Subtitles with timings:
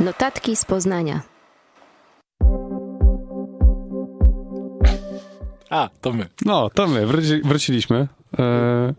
[0.00, 1.20] Notatki z Poznania.
[5.70, 6.26] A, to my.
[6.44, 8.08] No, to my, wróci, wróciliśmy.
[8.38, 8.94] E,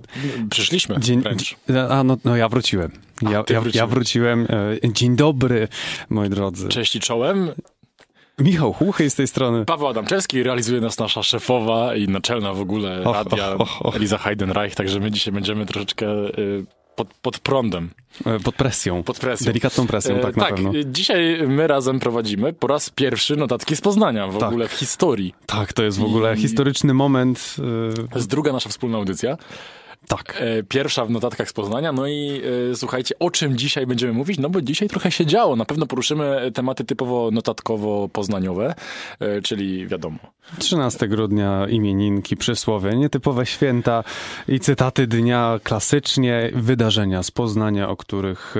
[0.50, 1.56] Przyszliśmy dzień, wręcz.
[1.90, 2.92] a, no, no ja wróciłem.
[3.22, 4.48] Ja, ty ja, ja wróciłem.
[4.84, 5.68] E, dzień dobry,
[6.10, 6.68] moi drodzy.
[6.70, 7.52] Cześć i czołem.
[8.40, 9.66] Michał Chuchy z tej strony.
[9.66, 13.96] Paweł Adamczewski realizuje nas nasza szefowa i naczelna w ogóle Och, radia och, och.
[13.96, 16.08] Eliza Heidenreich, także my dzisiaj będziemy troszeczkę
[16.40, 17.90] y, pod, pod prądem,
[18.26, 19.04] E, Pod presją.
[19.04, 19.46] pod presją.
[19.46, 20.74] Delikatną presją, E, tak na pewno.
[20.76, 24.50] y, dzisiaj my razem prowadzimy po raz pierwszy notatki z Poznania w Tak.
[24.50, 25.34] ogóle w historii.
[25.46, 27.56] Tak, to jest w ogóle I- historyczny moment.
[27.60, 29.38] e, To jest druga nasza wspólna audycja.
[30.08, 30.38] Tak.
[30.42, 31.92] E, Pierwsza w notatkach z Poznania.
[31.92, 32.42] No i
[32.72, 34.40] e, słuchajcie, o czym dzisiaj będziemy mówić?
[34.40, 35.56] No bo dzisiaj trochę się działo.
[35.56, 38.74] Na pewno poruszymy tematy typowo notatkowo-poznaniowe,
[39.20, 40.18] e, czyli wiadomo.
[40.60, 44.04] 13 grudnia imieninki, przysłowie, nietypowe święta
[44.48, 48.56] i cytaty dnia klasycznie, wydarzenia z Poznania, o których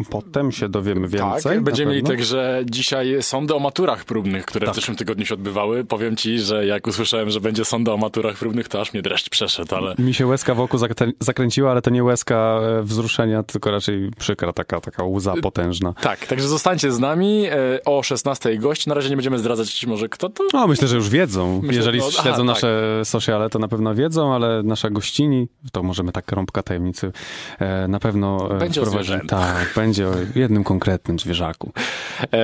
[0.00, 1.42] e, potem się dowiemy więcej.
[1.52, 4.72] tak, będziemy mieli także dzisiaj sądy o maturach próbnych, które Tak.
[4.74, 5.84] w zeszłym tygodniu się odbywały.
[5.84, 9.30] Powiem ci, że jak usłyszałem, że będzie sądy o maturach próbnych, to aż mnie dreszcz
[9.30, 13.70] przeszedł, ale Mi się łezka wokół zakrę- zakręciła, ale to nie łezka e, wzruszenia, tylko
[13.70, 15.92] raczej przykra, taka, taka łza potężna.
[16.00, 18.86] tak, także zostańcie z nami e, o 16 gość.
[18.86, 20.44] Na razie nie będziemy zdradzać może kto to.
[20.52, 21.60] No, myślę, że już wiedzą.
[21.62, 22.46] Myślę- Jeżeli no, aha, śledzą tak.
[22.46, 27.12] nasze sociale, to na pewno wiedzą, ale nasza gościni, to możemy tak rąbka tajemnicy,
[27.58, 29.58] e, na pewno Będzie o wprowadzi- zwierzętach.
[29.58, 31.72] Tak, będzie o jednym konkretnym zwierzaku.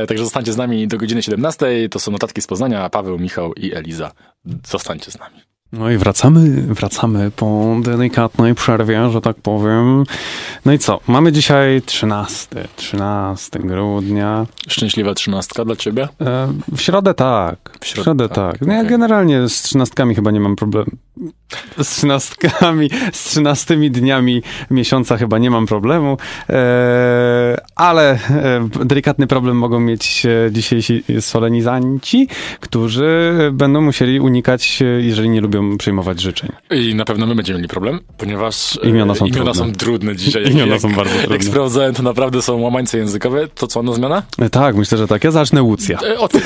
[0.08, 1.88] Także zostańcie z nami do godziny 17.
[1.90, 4.12] To są notatki z Poznania, Paweł, Michał i Eliza.
[4.66, 5.36] Zostańcie z nami.
[5.78, 10.04] No i wracamy, wracamy po delikatnej przerwie, że tak powiem.
[10.64, 11.00] No i co?
[11.06, 14.46] Mamy dzisiaj 13, 13 grudnia.
[14.68, 16.08] Szczęśliwa trzynastka dla ciebie?
[16.20, 17.78] E, w środę tak.
[17.80, 18.68] W środę środę, tak, tak.
[18.68, 20.90] No ja generalnie z trzynastkami chyba nie mam problemu.
[21.82, 26.16] Z trzynastkami, z trzynastymi dniami miesiąca chyba nie mam problemu,
[26.48, 32.28] e, ale e, delikatny problem mogą mieć e, dzisiejsi solenizanci,
[32.60, 36.52] którzy będą musieli unikać, e, jeżeli nie lubią przyjmować życzeń.
[36.70, 39.72] I na pewno my będziemy mieli problem, ponieważ Imiona są imiona trudne.
[39.72, 40.44] są trudne dzisiaj.
[40.52, 41.36] Imiona jak, są bardzo trudne.
[41.36, 43.48] Jak sprawdzałem, to naprawdę są łamańce językowe.
[43.48, 44.22] To co, no zmiana?
[44.50, 45.24] Tak, myślę, że tak.
[45.24, 45.98] Ja zacznę Łucja.
[46.18, 46.28] O.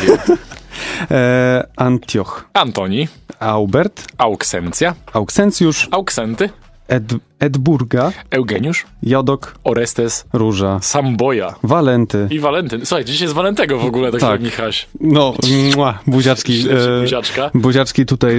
[1.11, 3.09] E, Antioch, Antoni,
[3.41, 6.51] Aubert, Auksencja, Auksencjusz, Auksenty,
[6.89, 12.29] Ed, Edburga, Eugeniusz, Jodok, Orestes, Róża, Samboja Walenty.
[12.31, 12.87] i Walentyn.
[12.87, 14.41] Słuchaj, dzisiaj jest Walentego w ogóle, tak, Tak.
[14.43, 14.87] Michaś.
[15.01, 15.35] No,
[15.77, 16.65] mua, buziaczki.
[16.71, 17.51] E, buziaczka.
[17.55, 18.37] buziaczki tutaj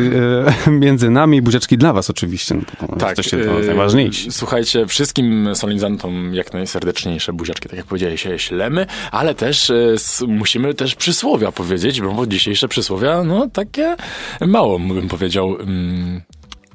[0.68, 2.56] e, między nami, buziaczki dla was oczywiście.
[2.56, 4.32] No, to Tak, to e, najważniejsi.
[4.32, 9.96] Słuchajcie, wszystkim solenizantom jak najserdeczniejsze buziaczki, tak jak powiedziałeś, się ślemy, ale też e,
[10.28, 13.96] musimy też przysłowia powiedzieć, bo dzisiejsze przysłowia, no takie
[14.48, 16.22] mało bym powiedział mm,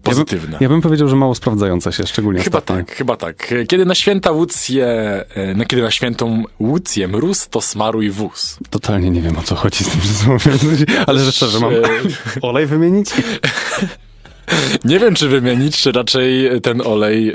[0.05, 0.59] pozytywne.
[0.61, 2.85] Ja bym powiedział, że mało sprawdzające się, szczególnie Chyba ostatnio.
[2.85, 3.55] tak, chyba tak.
[3.69, 4.87] Kiedy na święta Łucję,
[5.35, 8.59] e, no kiedy na świętą Łucję mróz, to smaruj wóz.
[8.71, 10.59] Totalnie nie wiem, o co chodzi z tym przysłowiem.
[11.07, 11.79] Ale że szczerze, mam E,
[12.49, 13.11] olej wymienić?
[14.84, 17.34] Nie wiem, czy wymienić, czy raczej ten olej e,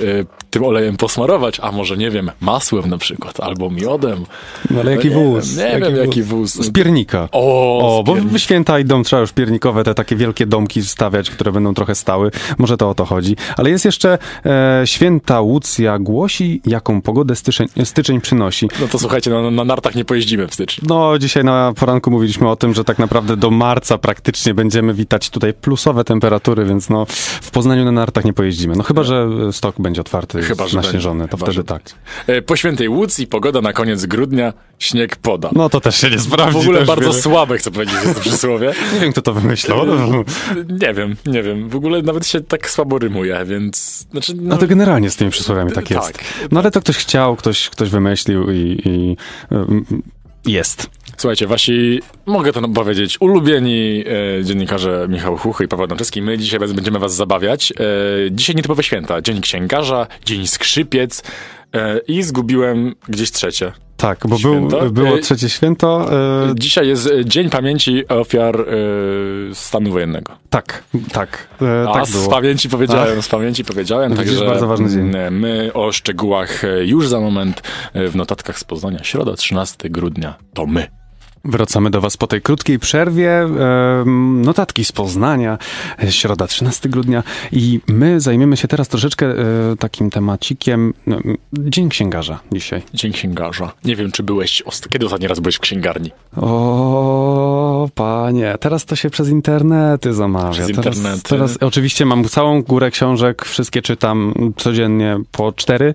[0.50, 4.26] tym olejem posmarować, a może, nie wiem, masłem na przykład, albo miodem.
[4.70, 5.56] No ale jaki nie wóz?
[5.56, 6.54] Wiem, nie wiem, jaki wóz.
[6.54, 7.30] Z piernika.
[7.32, 11.52] O, O, bo w święta idą, trzeba już piernikowe, te takie wielkie domki stawiać, które
[11.52, 12.32] będą trochę stały.
[12.58, 13.36] Może to o to chodzi.
[13.58, 18.70] Ale jest jeszcze e, święta Łucja głosi, jaką pogodę styczeń, styczeń przynosi.
[18.82, 20.84] No to słuchajcie, na, na nartach nie pojeździmy w styczniu.
[20.88, 25.30] No, dzisiaj na poranku mówiliśmy o tym, że tak naprawdę do marca praktycznie będziemy witać
[25.30, 26.99] tutaj plusowe temperatury, więc no
[27.42, 28.76] w Poznaniu na nartach nie pojeździmy.
[28.76, 31.32] No chyba, że stok będzie otwarty, Chyba, że naśnieżony, będzie.
[31.32, 31.82] to Chyba, wtedy tak.
[32.28, 35.50] E, Po świętej Łucji pogoda na koniec grudnia, śnieg pada.
[35.54, 36.58] No to też się nie sprawdzi.
[36.58, 38.74] w ogóle bardzo wiele- słabe, chcę powiedzieć, jest to przysłowie.
[38.94, 39.86] Nie wiem, kto to wymyślał.
[39.86, 40.24] No,
[40.88, 41.70] Nie wiem, nie wiem.
[41.70, 44.06] W ogóle nawet się tak słabo rymuje, więc...
[44.12, 46.14] Znaczy, no, no to generalnie z tymi przysłowiami tak jest.
[46.14, 49.18] Tak, No ale to ktoś chciał, ktoś, ktoś wymyślił i, i
[49.56, 49.86] ym,
[50.46, 50.90] jest.
[51.20, 54.04] Słuchajcie, wasi, mogę to powiedzieć, ulubieni
[54.40, 57.72] e, dziennikarze Michał Chuchy i Paweł Adamczewski, my dzisiaj będziemy was zabawiać.
[57.72, 57.76] E,
[58.32, 59.22] dzisiaj nietypowe święta.
[59.22, 61.24] Dzień księgarza, dzień skrzypiec
[61.74, 63.72] e, i zgubiłem gdzieś trzecie.
[63.98, 65.22] Tak, bo był, było Ej.
[65.22, 66.10] trzecie święto.
[66.50, 68.66] E, Dzisiaj jest e, Dzień Pamięci Ofiar e,
[69.54, 70.34] Stanu Wojennego.
[70.50, 71.48] tak, tak.
[71.62, 75.12] E, A tak z pamięci powiedziałem, z pamięci powiedziałem, Widzisz, także bardzo ważny dzień.
[75.32, 77.62] my o szczegółach e, już za moment
[77.94, 79.04] e, w notatkach z Poznania.
[79.04, 80.99] Środa, 13 grudnia, to my.
[81.50, 83.48] Wracamy do Was po tej krótkiej przerwie.
[84.36, 85.58] Notatki z Poznania,
[86.04, 89.36] e, środa 13 grudnia i my zajmiemy się teraz troszeczkę e,
[89.80, 90.94] takim temacikiem.
[91.08, 91.20] no,
[91.54, 92.82] Dzień Księgarza dzisiaj.
[92.94, 93.72] Dzień księgarza.
[93.86, 96.12] Nie wiem, czy byłeś, kiedy ostatni raz byłeś w księgarni?
[96.38, 97.29] O,
[97.90, 100.52] O panie, teraz to się przez internety zamawia.
[100.52, 101.22] Przez teraz, internety.
[101.24, 105.94] Teraz oczywiście mam całą górę książek, wszystkie czytam codziennie po cztery,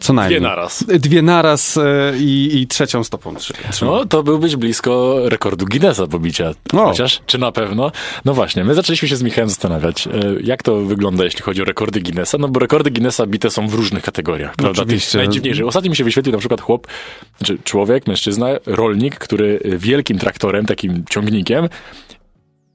[0.00, 0.40] co najmniej.
[0.40, 0.84] Dwie naraz.
[0.84, 3.54] Dwie naraz e, i, i trzecią stopą trzy.
[3.82, 6.50] No, to byłbyś blisko rekordu Guinnessa pobicia.
[6.72, 6.86] O.
[6.86, 7.92] Chociaż, czy na pewno?
[8.24, 10.10] No właśnie, my zaczęliśmy się z Michałem zastanawiać, e,
[10.42, 13.74] jak to wygląda, jeśli chodzi o rekordy Guinnessa, no bo rekordy Guinnessa bite są w
[13.74, 14.82] różnych kategoriach, prawda?
[14.82, 15.18] Oczywiście.
[15.18, 15.66] najdziwniejszych.
[15.66, 16.86] Ostatnio mi się wyświetlił na przykład chłop,
[17.38, 21.17] znaczy człowiek, mężczyzna, rolnik, który wielkim traktorem, takim ciągnikiem,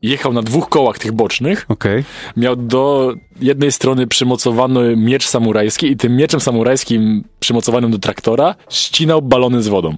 [0.01, 2.03] jechał na dwóch kołach tych bocznych, Okej.
[2.37, 9.21] miał do jednej strony przymocowany miecz samurajski i tym mieczem samurajskim przymocowanym do traktora ścinał
[9.21, 9.95] balony z wodą.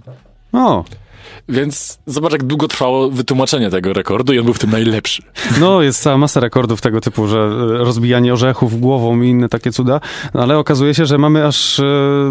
[0.53, 0.83] O,
[1.50, 5.24] Więc zobacz, jak długo trwało wytłumaczenie tego rekordu i on był w tym najlepszy.
[5.59, 9.71] no jest cała masa rekordów tego typu, że e, rozbijanie orzechów głową i inne takie
[9.71, 10.00] cuda,
[10.33, 11.83] no, ale okazuje się, że mamy aż, e,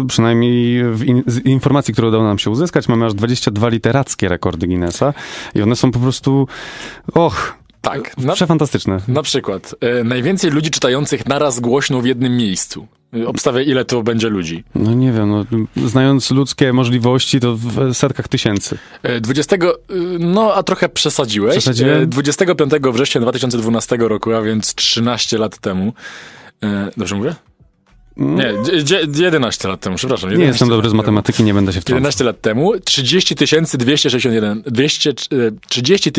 [0.07, 4.67] przynajmniej w in, z informacji, które udało nam się uzyskać, mamy aż 22 literackie rekordy
[4.67, 5.13] Guinnessa
[5.55, 6.47] i one są po prostu,
[7.13, 8.17] och, Tak.
[8.17, 8.99] Na, przefantastyczne.
[9.07, 12.87] na przykład, e, najwięcej ludzi czytających naraz głośno w jednym miejscu.
[13.13, 14.63] E, Obstawię, ile to będzie ludzi.
[14.75, 15.45] No nie wiem, no,
[15.87, 18.77] znając ludzkie możliwości, to w setkach tysięcy.
[19.03, 19.59] E, 20, e,
[20.19, 21.51] no a trochę przesadziłeś.
[21.51, 22.03] Przesadziłem?
[22.03, 25.93] E, 25 września 2012 roku, a więc 13 lat temu.
[26.63, 27.35] E, Dobrze mówię?
[28.17, 28.53] Nie,
[28.83, 30.29] dzie- dzie- 11 lat temu, przepraszam.
[30.29, 31.97] Nie 11 jestem dobry z matematyki, nie będę się wtrącał.
[31.97, 33.35] 11 lat temu 30
[33.77, 35.13] 261 200, e,
[35.69, 36.11] 30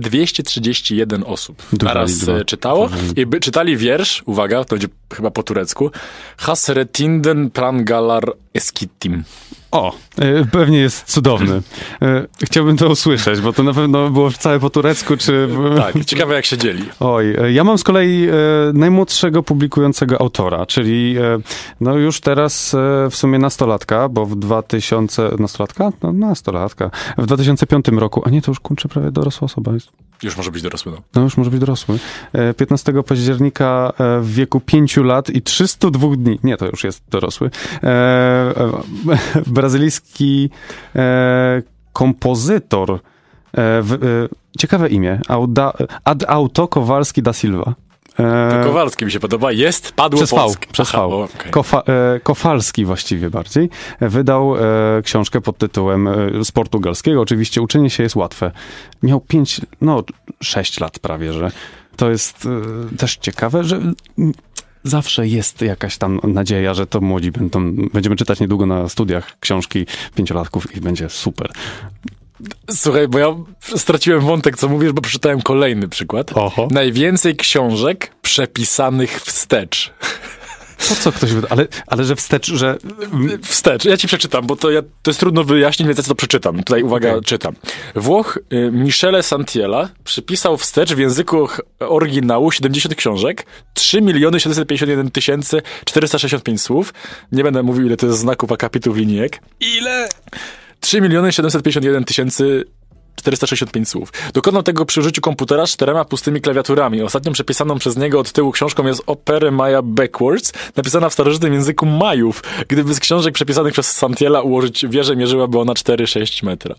[0.00, 2.32] 231 osób Duża naraz liczba.
[2.32, 5.90] e, czytało i by, czytali wiersz, uwaga, to będzie chyba po turecku
[6.36, 9.24] Hasretinden prangalar eskittim.
[9.72, 11.62] O, e, pewnie jest cudowny.
[12.02, 15.48] E, Chciałbym to usłyszeć, bo to na pewno było całe po turecku, czy...
[15.76, 16.84] Tak, ciekawe jak się dzieli.
[17.00, 18.32] Oj, e, ja mam z kolei e,
[18.74, 21.38] najmłodszego publikującego autora, czyli e,
[21.80, 25.30] no już teraz e, w sumie nastolatka, bo w 2000...
[25.38, 25.92] Nastolatka?
[26.02, 26.90] No nastolatka.
[27.18, 30.01] W 2005 roku, a nie, to już kurczę prawie dorosła osoba jest.
[30.22, 30.98] Już może być dorosły, no.
[31.14, 31.98] No już może być dorosły.
[32.32, 37.02] E, 15 października e, w wieku 5 lat i 302 dni, nie, to już jest
[37.10, 37.50] dorosły,
[37.82, 38.82] e, e,
[39.46, 40.50] brazylijski
[40.96, 42.98] e, kompozytor, e,
[43.58, 43.82] e,
[44.58, 45.72] ciekawe imię, Auda,
[46.04, 47.74] Ad Auto Kowalski da Silva.
[48.18, 49.52] E, Kowalski mi się podoba.
[49.52, 50.66] Jest, padło przez V, polskie.
[50.72, 50.98] przez V.
[50.98, 51.50] Aha, o, okej.
[51.50, 53.70] Kofa, e, Kowalski właściwie bardziej,
[54.00, 54.60] wydał e,
[55.02, 57.20] książkę pod tytułem e, z portugalskiego.
[57.20, 58.50] Oczywiście uczenie się jest łatwe.
[59.02, 60.02] Miał pięć, no
[60.42, 61.50] sześć lat prawie, że
[61.96, 62.48] to jest
[62.98, 63.80] też ciekawe, że
[64.84, 69.86] zawsze jest jakaś tam nadzieja, że to młodzi będą, będziemy czytać niedługo na studiach książki
[70.14, 71.50] pięciolatków i będzie super.
[72.70, 73.26] Słuchaj, bo ja
[73.76, 76.32] straciłem wątek, co mówisz, bo przeczytałem kolejny przykład.
[76.34, 76.68] Oho.
[76.70, 79.92] Najwięcej książek przepisanych wstecz.
[80.88, 81.48] Po co ktoś wyda?
[81.50, 82.78] Ale, ale że wstecz, że...
[83.42, 83.84] Wstecz.
[83.84, 86.58] Ja ci przeczytam, bo to, ja, to jest trudno wyjaśnić, więc ja to przeczytam.
[86.58, 87.22] Tutaj uwaga, Okej.
[87.22, 87.54] czytam.
[87.94, 91.48] Włoch y, Michele Santiela przypisał wstecz w języku
[91.80, 96.94] oryginału 70 książek, 3 miliony 751 tysięcy 465 słów.
[97.32, 99.40] Nie będę mówił, ile to jest znaków, akapitów, linijek.
[99.60, 100.08] Ile?
[100.82, 102.64] 3 miliony 751 tysięcy
[103.16, 104.12] 465 słów.
[104.32, 107.02] Dokonał tego przy użyciu komputera z czterema pustymi klawiaturami.
[107.02, 111.86] Ostatnią przepisaną przez niego od tyłu książką jest Opery Maya Backwards, napisana w starożytnym języku
[111.86, 112.44] Majów.
[112.68, 116.74] Gdyby z książek przepisanych przez Santiela ułożyć wieżę, mierzyłaby ona 4,6 metra.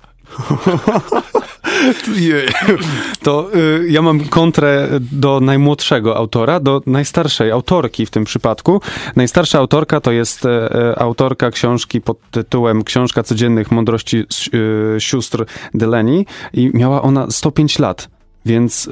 [3.23, 8.81] To y, ja mam kontrę do najmłodszego autora, do najstarszej autorki w tym przypadku.
[9.15, 14.23] Najstarsza autorka to jest e, e, autorka książki pod tytułem Książka codziennych mądrości
[14.53, 18.09] y, sióstr Delaney i miała ona 105 lat.
[18.45, 18.91] Więc y,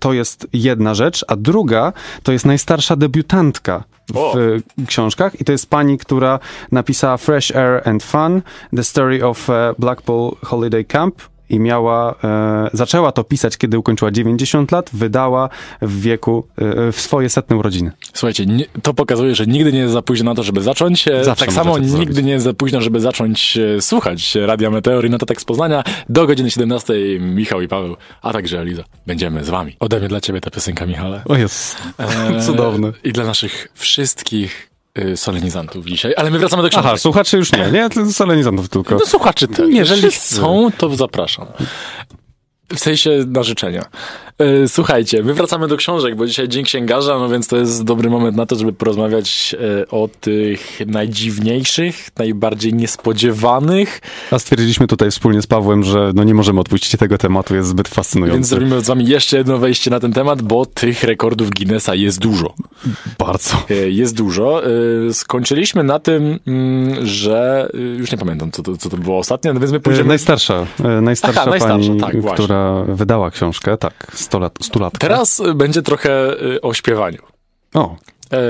[0.00, 4.40] to jest jedna rzecz, a druga to jest najstarsza debiutantka w O.
[4.40, 6.38] y, książkach i to jest pani, która
[6.72, 8.42] napisała Fresh Air and Fun,
[8.76, 14.10] The Story of e, Blackpool Holiday Camp i miała, e, zaczęła to pisać, kiedy ukończyła
[14.10, 15.48] 90 lat, wydała
[15.82, 17.92] w wieku, e, w swoje setne urodziny.
[18.14, 21.08] Słuchajcie, nie, to pokazuje, że nigdy nie jest za późno na to, żeby zacząć.
[21.08, 22.22] E, Zawsze tak samo nigdy zrobić.
[22.24, 25.84] nie jest za późno, żeby zacząć e, słuchać Radia Meteor i Notatek z Poznania.
[26.08, 28.82] Do godziny 17 Michał i Paweł, a także Eliza.
[29.06, 29.76] Będziemy z wami.
[29.80, 31.22] Ode mnie dla ciebie ta piosenka, Michale.
[31.28, 32.92] O jest, E, cudowne.
[33.04, 34.71] I dla naszych wszystkich
[35.16, 36.14] solenizantów dzisiaj.
[36.16, 36.86] Ale my wracamy do książek.
[36.86, 38.12] Aha, słuchacze już nie, nie?
[38.12, 38.94] Solenizantów tylko.
[38.94, 39.68] No słuchaczy też.
[39.70, 41.46] Jeżeli chcą, to zapraszam.
[42.74, 43.84] W sensie na życzenia.
[44.38, 48.10] E, Słuchajcie, my wracamy do książek, bo dzisiaj Dzień Księgarza, no więc to jest dobry
[48.10, 54.00] moment na to, żeby porozmawiać e, o tych najdziwniejszych, najbardziej niespodziewanych,
[54.30, 57.88] A stwierdziliśmy tutaj wspólnie z Pawłem, że no nie możemy odpuścić tego tematu, jest zbyt
[57.88, 58.34] fascynujący.
[58.36, 62.18] więc zrobimy z wami jeszcze jedno wejście na ten temat, bo tych rekordów Guinnessa jest
[62.18, 62.54] dużo.
[63.18, 63.54] Bardzo.
[63.70, 64.62] E, Jest dużo.
[65.12, 69.60] Skończyliśmy na tym, mm, że już nie pamiętam, co to, co to było ostatnio, no
[69.60, 70.08] więc my pójdziemy...
[70.08, 70.66] Najstarsza,
[71.02, 72.46] najstarsza Aha, najstarsza, pani, tak, właśnie.
[72.62, 74.92] Która wydała książkę, tak, 100 lat, 100 lat.
[74.98, 77.18] Teraz będzie trochę y, o śpiewaniu.
[77.74, 77.96] O,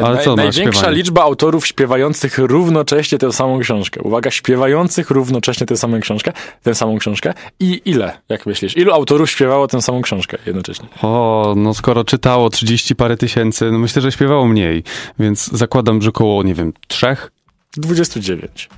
[0.01, 0.97] E, Ale naj- co największa śpiewanie?
[0.97, 4.03] liczba autorów śpiewających równocześnie tę samą książkę.
[4.03, 7.35] Uwaga, śpiewających równocześnie tę samą książkę, tę samą książkę.
[7.61, 8.77] I ile, jak myślisz?
[8.77, 10.89] Ilu autorów śpiewało tę samą książkę jednocześnie?
[11.03, 14.85] o, no skoro czytało 30 parę tysięcy, no myślę, że śpiewało mniej,
[15.19, 17.33] więc zakładam, że koło, nie wiem, trzech?
[17.77, 18.69] 29.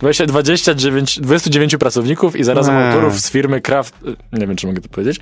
[0.00, 2.86] 20, 29, 29 pracowników i zarazem Eee.
[2.86, 3.94] autorów z firmy Kraft,
[4.32, 5.20] nie wiem czy mogę to powiedzieć,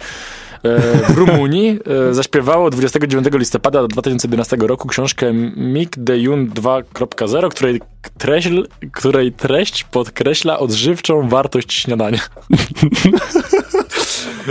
[0.62, 1.78] e, w Rumunii
[2.10, 7.80] e, zaśpiewało 29 listopada 2011 roku książkę Mik de Jun 2.0, której
[8.18, 8.48] treść,
[8.92, 12.18] której treść podkreśla odżywczą wartość śniadania.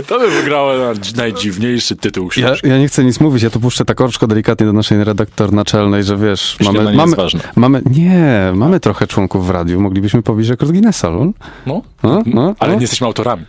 [0.06, 2.68] To by wygrało na najdziwniejszy tytuł Ja, książki.
[2.68, 6.04] ja nie chcę nic mówić, ja to puszczę tak oczko delikatnie do naszej redaktor naczelnej,
[6.04, 7.40] że wiesz, mamy, mamy, jest ważne.
[7.56, 11.30] mamy, nie, mamy trochę członków w radiu, moglibyśmy pobić rekord Guinnessa, lol.
[11.66, 12.76] No, No, no, ale no.
[12.76, 13.44] nie jesteśmy autorami.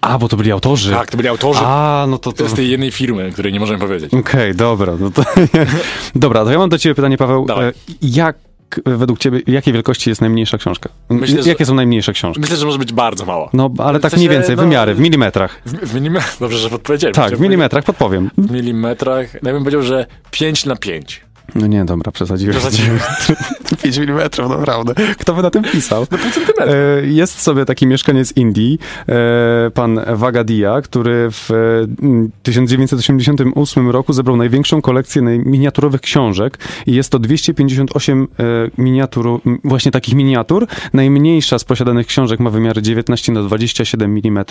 [0.00, 0.90] A, bo to byli autorzy.
[0.90, 1.60] Tak, to byli autorzy.
[1.64, 4.14] A, no to To tej jednej firmy, której nie możemy powiedzieć.
[4.14, 5.22] Okej, dobra, no to...
[6.14, 7.46] dobra, to ja mam do ciebie pytanie, Paweł.
[7.46, 7.68] Dawaj.
[7.68, 8.36] E, Jak
[8.86, 10.88] według ciebie, jakiej wielkości jest najmniejsza książka?
[11.08, 12.40] Myślę, że- Jakie są najmniejsze książki?
[12.40, 13.50] Myślę, że może być bardzo mała.
[13.52, 15.62] No, ale W tak sensie, mniej więcej, no- wymiary, w milimetrach.
[15.66, 16.18] W, w milim...
[16.40, 17.14] Dobrze, że podpowiedziałem.
[17.14, 18.30] Tak, w milimetrach, podpowiem.
[18.38, 19.34] W milimetrach.
[19.34, 21.20] Ja bym powiedział, że 5 na 5.
[21.54, 22.56] No nie, dobra, przesadziłem.
[22.56, 22.98] Przesadziłem.
[23.82, 24.94] 5 milimetrów, naprawdę.
[25.18, 26.06] Kto by na tym pisał?
[26.10, 26.66] No pół centymetra.
[26.66, 28.78] E, Jest sobie taki mieszkaniec Indii,
[29.08, 31.54] e, pan Vagadia, który w e,
[32.02, 38.44] m, 1988 roku zebrał największą kolekcję miniaturowych książek i jest to 258 e,
[38.82, 40.66] miniatur, właśnie takich miniatur.
[40.92, 44.44] Najmniejsza z posiadanych książek ma wymiary 19 na 27 mm,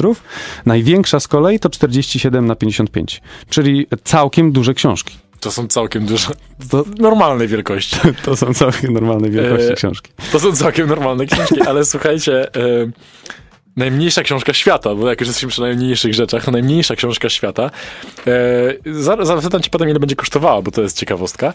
[0.65, 5.30] największa z kolei to 47 na 55, czyli całkiem duże książki.
[5.41, 6.27] To są całkiem duże.
[6.71, 7.97] To, Normalnej wielkości.
[8.25, 10.11] to są całkiem normalne wielkości E, książki.
[10.31, 12.55] To są całkiem normalne książki, ale słuchajcie.
[12.55, 12.91] E,
[13.75, 17.71] najmniejsza książka świata, bo jak już jesteśmy przy najmniejszych rzeczach, to najmniejsza książka świata.
[18.27, 21.53] E, zaraz zapytam cię potem, ile będzie kosztowała, bo to jest ciekawostka.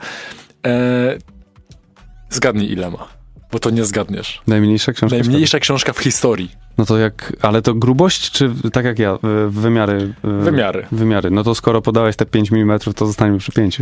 [2.30, 3.08] Zgadnij, ile ma.
[3.52, 4.42] Bo to nie zgadniesz.
[4.46, 6.50] Najmniejsza książka Najmniejsza książka w historii.
[6.78, 10.14] No to jak, ale to grubość, czy tak jak ja, wymiary?
[10.24, 10.86] y, Wymiary.
[10.92, 11.30] Wymiary.
[11.30, 13.78] No to skoro podałeś te 5 mm, to zostaniemy przy 5.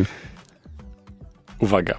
[1.58, 1.94] Uwaga.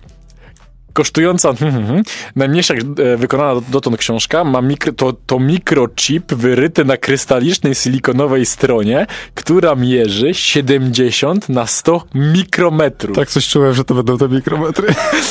[0.96, 1.54] Kosztująca,
[2.36, 9.08] najmniejsza e, wykonana dotąd książka ma mikro, to, to mikrochip wyryty na krystalicznej silikonowej stronie,
[9.34, 13.16] która mierzy 70 na 100 mikrometrów.
[13.16, 14.88] Tak coś czułem, że to będą te mikrometry.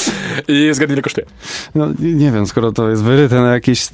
[0.48, 1.26] I zgadnij, ile kosztuje.
[1.74, 3.88] No nie wiem, skoro to jest wyryte na jakieś,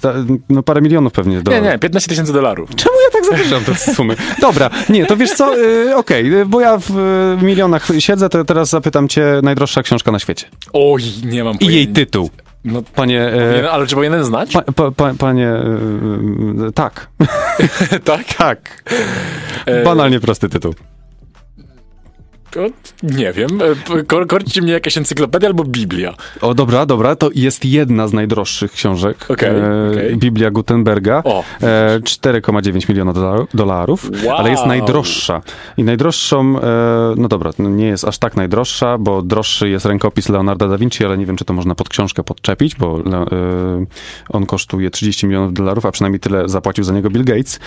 [0.49, 1.67] no parę milionów pewnie Nie, dolarów.
[1.67, 2.71] nie, 15 tysięcy dolarów.
[2.77, 4.17] Czemu ja tak zawyżam te sumy?
[4.41, 6.93] Dobra, nie, to wiesz co, y, okej, y, bo ja w
[7.43, 10.47] milionach siedzę, to teraz zapytam cię, najdroższa książka na świecie.
[10.73, 12.31] Oj, nie mam I jej tytuł.
[12.65, 14.53] No, Panie, powinien- e, ale czy powinienem znać?
[14.53, 15.53] pa, pa, pa, panie,
[16.69, 17.07] y, tak,
[18.05, 18.25] tak?
[18.39, 18.85] tak.
[19.67, 20.75] E, Banalnie prosty tytuł.
[23.03, 23.49] Nie wiem.
[23.99, 26.15] E, Kor korci mnie jakaś encyklopedia albo Biblia.
[26.41, 29.17] O, dobra, dobra, to jest jedna z najdroższych książek.
[29.29, 30.17] Okej, e, okej.
[30.17, 31.23] Biblia Gutenberga.
[31.25, 31.45] O.
[31.63, 34.37] E, 4,9 miliona dolar- dolarów, Wow.
[34.37, 35.43] ale jest najdroższa.
[35.77, 36.63] I najdroższą, e,
[37.17, 41.05] no dobra, no nie jest aż tak najdroższa, bo droższy jest rękopis Leonarda da Vinci,
[41.05, 43.27] ale nie wiem, czy to można pod książkę podczepić, bo le, e,
[44.29, 47.61] on kosztuje 30 milionów dolarów, a przynajmniej tyle zapłacił za niego Bill Gates.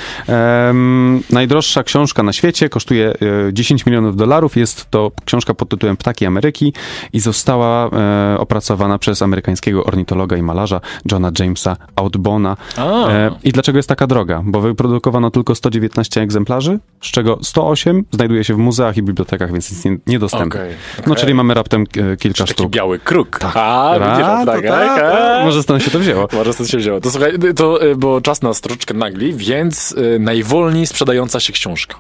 [1.30, 3.14] Najdroższa książka na świecie kosztuje
[3.50, 4.58] e, 10 milionów dolarów.
[4.58, 6.74] Jest to książka pod tytułem Ptaki Ameryki
[7.14, 12.58] i została e, opracowana przez amerykańskiego ornitologa i malarza Johna Jamesa Outbona.
[12.78, 14.42] E, I dlaczego jest taka droga?
[14.46, 19.70] Bo wyprodukowano tylko 119 egzemplarzy, z czego 108 znajduje się w muzeach i bibliotekach, więc
[19.70, 20.60] jest nie, niedostępne.
[20.62, 20.76] Okej,
[21.08, 22.72] No, czyli mamy raptem e, kilka Taki sztuk.
[22.72, 23.40] biały kruk.
[23.40, 23.52] Tak.
[23.56, 25.44] A, widzisz, A, a, to tak, tak, tak.
[25.46, 26.28] Może stąd się to wzięło.
[26.34, 27.02] Może stąd się wzięło.
[27.02, 31.96] To słuchaj, to, y, bo czas nas troszeczkę nagli, więc y, najwolniej sprzedająca się książka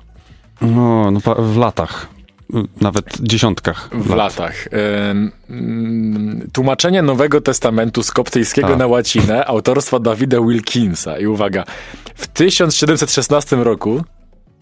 [0.61, 2.07] No, no w latach.
[2.81, 3.89] Nawet dziesiątkach.
[3.91, 4.17] w lat.
[4.17, 4.67] latach.
[5.49, 8.77] Mm, Tłumaczenie Nowego Testamentu z koptyjskiego Tak.
[8.79, 11.19] na łacinę autorstwa Davida Wilkinsa.
[11.19, 11.63] I uwaga,
[12.15, 14.03] w 1716 roku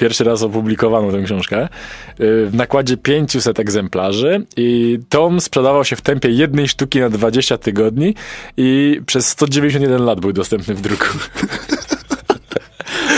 [0.01, 1.67] Pierwszy raz opublikowano tę książkę y,
[2.47, 8.15] w nakładzie 500 egzemplarzy i tom sprzedawał się w tempie jednej sztuki na 20 tygodni
[8.57, 11.05] i przez 191 lat był dostępny w druku.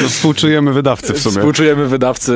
[0.03, 1.35] No, współczujemy wydawcy w sumie.
[1.35, 2.33] Współczujemy wydawcy,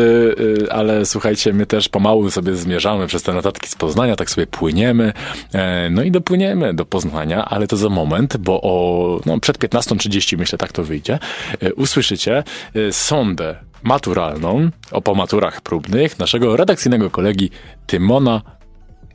[0.66, 4.48] y, ale słuchajcie, my też pomału sobie zmierzamy przez te notatki z Poznania, tak sobie
[4.48, 5.14] płyniemy,
[5.54, 10.38] e, no i dopłyniemy do Poznania, ale to za moment, bo o, no, przed 15.30
[10.38, 11.20] myślę tak to wyjdzie,
[11.60, 12.44] e, usłyszycie
[12.76, 17.50] e, sondę maturalną o pomaturach próbnych naszego redakcyjnego kolegi
[17.88, 18.42] Tymona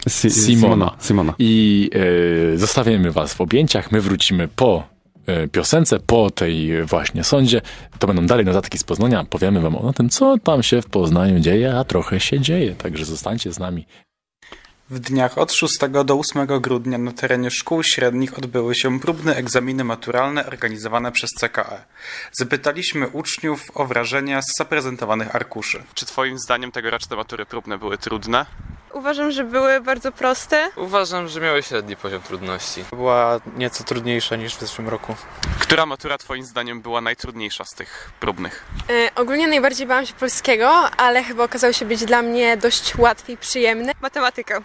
[0.08, 0.96] Si- Simona.
[1.00, 1.34] Simona.
[1.38, 1.90] i
[2.54, 4.91] e, zostawiamy was w objęciach, my wrócimy po
[5.52, 7.60] piosence, po tej właśnie sądzie,
[7.98, 9.24] to będą dalej notatki z Poznania.
[9.24, 12.74] Powiemy wam o tym, co tam się w Poznaniu dzieje, a trochę się dzieje.
[12.74, 13.86] Także zostańcie z nami.
[14.92, 19.84] W dniach od 6 do 8 grudnia na terenie szkół średnich odbyły się próbne egzaminy
[19.84, 21.84] maturalne organizowane przez CKE.
[22.32, 25.82] Zapytaliśmy uczniów o wrażenia z zaprezentowanych arkuszy.
[25.94, 28.46] Czy twoim zdaniem tegoroczne matury próbne były trudne?
[28.92, 30.70] Uważam, że były bardzo proste.
[30.76, 32.84] Uważam, że miały średni poziom trudności.
[32.90, 35.16] była nieco trudniejsza niż w zeszłym roku.
[35.58, 38.64] Która matura twoim zdaniem była najtrudniejsza z tych próbnych?
[38.90, 43.32] E, ogólnie najbardziej bałam się polskiego, ale chyba okazało się być dla mnie dość łatwy
[43.32, 43.92] i przyjemny.
[44.02, 44.62] Matematyka.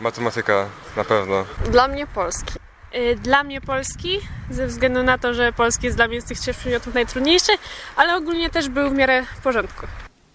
[0.00, 1.44] Matematyka na pewno.
[1.70, 2.52] Dla mnie polski.
[2.94, 4.20] Y, Dla mnie polski,
[4.50, 7.52] ze względu na to, że polski jest dla mnie z tych trzech przedmiotów najtrudniejszy,
[7.96, 9.86] ale ogólnie też był w miarę w porządku.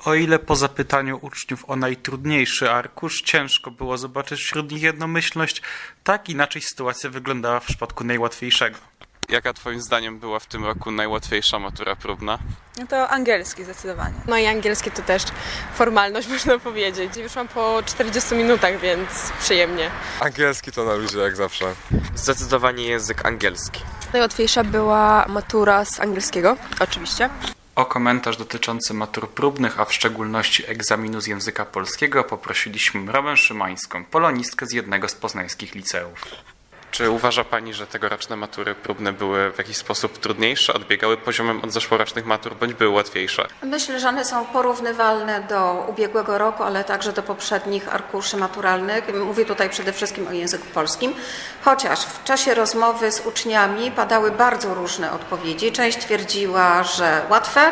[0.05, 5.61] O ile po zapytaniu uczniów o najtrudniejszy arkusz ciężko było zobaczyć wśród nich jednomyślność,
[6.03, 8.77] tak inaczej sytuacja wyglądała w przypadku najłatwiejszego.
[9.29, 12.39] Jaka twoim zdaniem była w tym roku najłatwiejsza matura próbna?
[12.77, 14.13] No to angielski zdecydowanie.
[14.27, 15.23] No i angielskie to też
[15.73, 17.13] formalność, można powiedzieć.
[17.13, 19.09] Wyszłam po 40 minutach, więc
[19.39, 19.91] przyjemnie.
[20.19, 21.75] Angielski to na luzie jak zawsze.
[22.15, 23.81] Zdecydowanie język angielski.
[24.13, 27.29] Najłatwiejsza była matura z angielskiego, oczywiście.
[27.75, 34.05] O komentarz dotyczący matur próbnych, a w szczególności egzaminu z języka polskiego poprosiliśmy Mrowę Szymańską,
[34.05, 36.21] polonistkę z jednego z poznańskich liceów.
[36.91, 41.71] Czy uważa Pani, że tegoroczne matury próbne były w jakiś sposób trudniejsze, odbiegały poziomem od
[41.71, 43.47] zeszłorocznych matur, bądź były łatwiejsze?
[43.63, 49.03] Myślę, że one są porównywalne do ubiegłego roku, ale także do poprzednich arkuszy maturalnych.
[49.25, 51.13] Mówię tutaj przede wszystkim o języku polskim,
[51.61, 55.71] chociaż w czasie rozmowy z uczniami padały bardzo różne odpowiedzi.
[55.71, 57.71] Część twierdziła, że łatwe,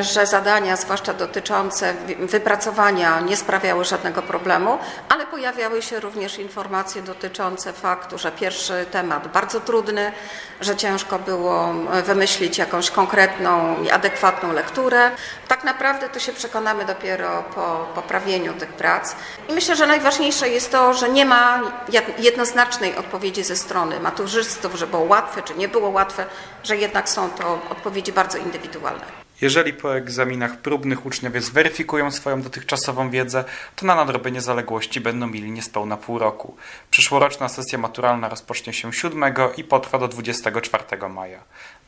[0.00, 7.02] że zadania, zwłaszcza dotyczące wy- wypracowania, nie sprawiały żadnego problemu, ale pojawiały się również informacje
[7.02, 10.12] dotyczące faktu, że pierwszy temat bardzo trudny,
[10.60, 15.10] że ciężko było e, wymyślić jakąś konkretną i adekwatną lekturę.
[15.48, 19.14] Tak naprawdę to się przekonamy dopiero po poprawieniu tych prac.
[19.48, 24.74] I myślę, że najważniejsze jest to, że nie ma jed- jednoznacznej odpowiedzi ze strony maturzystów,
[24.74, 26.26] że było łatwe czy nie było łatwe,
[26.64, 29.25] że jednak są to odpowiedzi bardzo indywidualne.
[29.40, 33.44] Jeżeli po egzaminach próbnych uczniowie zweryfikują swoją dotychczasową wiedzę,
[33.76, 36.56] to na nadrobienie zaległości będą mieli niespełna pół roku.
[36.90, 41.38] Przyszłoroczna sesja maturalna rozpocznie się 7 i potrwa do 24 maja.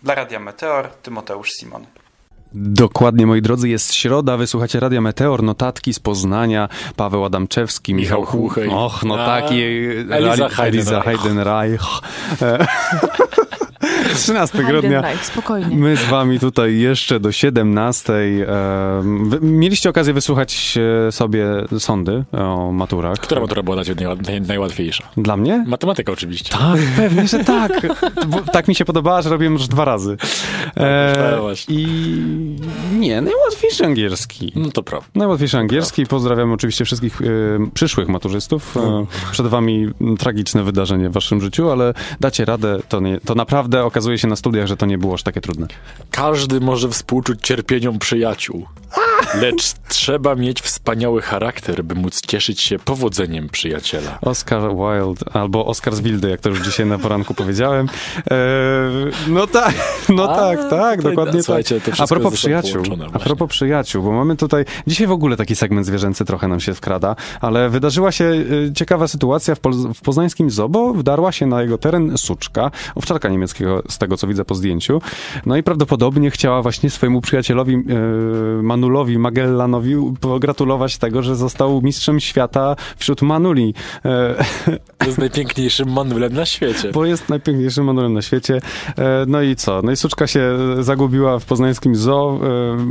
[0.02, 1.86] Dla Radia Meteor, Tymoteusz Simon.
[2.52, 8.40] Dokładnie, moi drodzy, jest środa, wysłuchacie Radia Meteor, notatki z Poznania, Paweł Adamczewski, Michał, Michał
[8.40, 8.68] Hłuchej.
[8.68, 9.62] Och, no A, tak, i
[10.10, 11.82] Eliza Eliza Heidenreich.
[14.08, 14.18] Heidenreich.
[14.20, 15.02] E, 13 grudnia.
[15.22, 15.76] spokojnie.
[15.76, 18.12] My z wami tutaj jeszcze do 17.
[18.14, 21.46] E, wy- mieliście okazję wysłuchać e, sobie
[21.78, 23.18] sądy o maturach.
[23.18, 25.04] Która matura była dla ciebie najła- naj, najłatwiejsza?
[25.16, 25.64] Dla mnie?
[25.66, 26.50] Matematyka oczywiście.
[26.50, 27.72] Tak, pewnie, że tak.
[28.52, 30.16] Tak mi się podobała, że robiłem już dwa razy.
[30.76, 31.64] E, myślałaś.
[31.68, 31.86] I
[32.92, 34.52] nie, najłatwiejszy angielski.
[34.56, 35.08] No to prawda.
[35.14, 36.06] Najłatwiejszy angielski.
[36.06, 37.24] Pozdrawiam oczywiście wszystkich e,
[37.74, 38.76] przyszłych maturzystów.
[38.76, 42.78] E, przed wami tragiczne wydarzenie w waszym życiu, ale dacie radę.
[42.88, 45.66] To, nie, to naprawdę okazuje się na studiach, że to nie było aż takie trudne.
[46.10, 48.66] Każdy może współczuć cierpieniom przyjaciół.
[49.34, 54.18] Lecz trzeba mieć wspaniały charakter, by móc cieszyć się powodzeniem przyjaciela.
[54.22, 57.88] Oscar Wilde, albo Oscar z Wildy, jak to już dzisiaj na poranku powiedziałem.
[58.30, 58.34] E,
[59.28, 59.74] no tak,
[60.08, 61.66] no A, tak, tak, tutaj, dokładnie to tak.
[61.66, 62.82] wszystko A propos przyjaciół,
[63.12, 66.74] a propos przyjaciół, bo mamy tutaj, dzisiaj w ogóle taki segment zwierzęcy trochę nam się
[66.74, 71.46] wkrada, ale wydarzyła się e, ciekawa sytuacja w, Pol- w poznańskim zoo, bo wdarła się
[71.46, 75.00] na jego teren suczka, owczarka niemieckiego, z tego co widzę po zdjęciu,
[75.46, 77.82] no i prawdopodobnie chciała właśnie swojemu przyjacielowi e,
[78.62, 83.74] Manulowi Magellanowi pogratulować tego, że został mistrzem świata wśród Manuli.
[84.04, 84.44] E,
[84.98, 86.92] To jest najpiękniejszym manulem na świecie.
[86.92, 88.60] bo jest najpiękniejszym manulem na świecie.
[88.98, 89.82] E, No i co?
[89.82, 92.40] No i suczka się zagubiła w poznańskim zoo.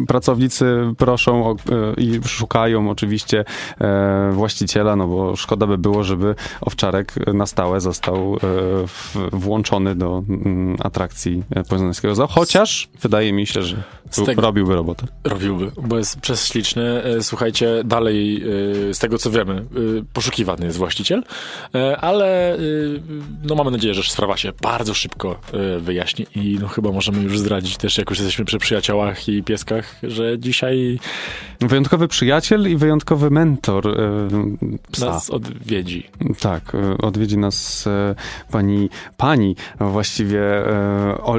[0.08, 0.66] Pracownicy
[0.98, 1.56] proszą o,
[1.98, 3.46] i szukają oczywiście
[4.32, 8.38] właściciela, no bo szkoda by było, żeby owczarek na stałe został
[9.32, 12.28] włączony do mm, atrakcji e, poznańskiego zoo.
[12.28, 13.84] Chociaż wydaje mi się, że
[14.26, 15.08] tego- robiłby robotę.
[15.24, 17.04] Robiłby, bo jest prześliczny.
[17.04, 18.44] E, Słuchajcie, dalej
[18.90, 19.66] e, z tego co wiemy,
[20.14, 21.24] poszukiwany jest właściciel,
[22.02, 22.58] ale
[23.44, 25.40] no mamy nadzieję, że sprawa się bardzo szybko
[25.80, 29.96] wyjaśni i no chyba możemy już zdradzić też, jak już jesteśmy przy przyjaciołach i pieskach,
[30.04, 31.00] że dzisiaj
[31.60, 33.98] Wyjątkowy przyjaciel i wyjątkowy mentor
[34.92, 35.06] psa.
[35.06, 36.08] nas odwiedzi.
[36.40, 36.72] Tak,
[37.02, 37.86] odwiedzi nas
[38.52, 40.42] pani, pani właściwie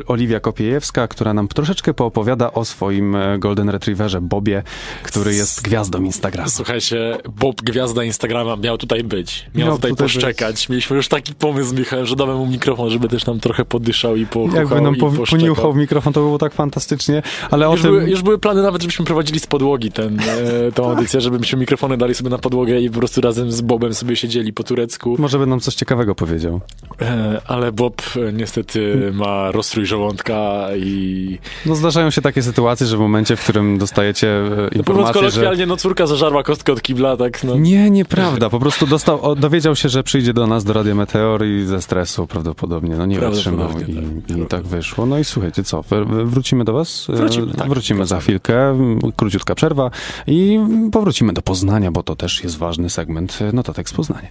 [0.07, 4.62] Oliwia Kopiejewska, która nam troszeczkę poopowiada o swoim e, Golden Retrieverze Bobie
[5.03, 6.48] który jest gwiazdą Instagrama.
[6.48, 9.46] Słuchajcie, Bob Gwiazda Instagrama miał tutaj być.
[9.55, 10.68] Miał, Miał tutaj, tutaj poszczekać.
[10.68, 14.27] Mieliśmy już taki pomysł, Michał, że damy mu mikrofon, żeby też nam trochę podyszał i
[14.27, 17.90] pochuchał Jakby nam po, poniuchał w mikrofon, to było tak fantastycznie, ale o Już tym...
[17.90, 21.96] były, już były plany nawet, żebyśmy prowadzili z podłogi ten, e, tą audycję, żebyśmy mikrofony
[21.96, 25.16] dali sobie na podłogę i po prostu razem z Bobem sobie siedzieli po turecku.
[25.18, 26.61] Może by nam coś ciekawego powiedział.
[27.01, 32.96] E, ale Bob e, niestety ma rozstrój żołądka i No zdarzają się takie sytuacje, że
[32.96, 35.20] w momencie, w którym dostajecie e, mówiąc informację, że...
[35.20, 37.56] kolokwialnie, no córka zażarła kostkę od kibla, tak no.
[37.58, 38.50] Nie, nieprawda.
[38.50, 41.82] Po prostu dostał, o, dowiedział się, że przyjdzie do nas do Radia Meteor i ze
[41.82, 44.02] stresu prawdopodobnie, no nie wytrzymał Prawdopodobnie
[44.36, 45.06] i, i tak wyszło.
[45.06, 47.06] No i słuchajcie, co, wr- wr- wrócimy do was?
[47.10, 47.68] E, Wrócimy, tak.
[47.68, 48.78] Wrócimy za chwilkę,
[49.16, 49.90] króciutka przerwa
[50.26, 50.60] i
[50.92, 54.28] powrócimy do Poznania, bo to też jest ważny segment notatek z Poznania.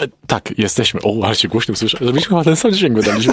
[0.00, 1.00] E, Tak, jesteśmy.
[1.04, 1.98] O, ale się głośno słyszę.
[2.00, 3.32] Zrobiliśmy chyba ten sam dźwięk, wydaliśmy.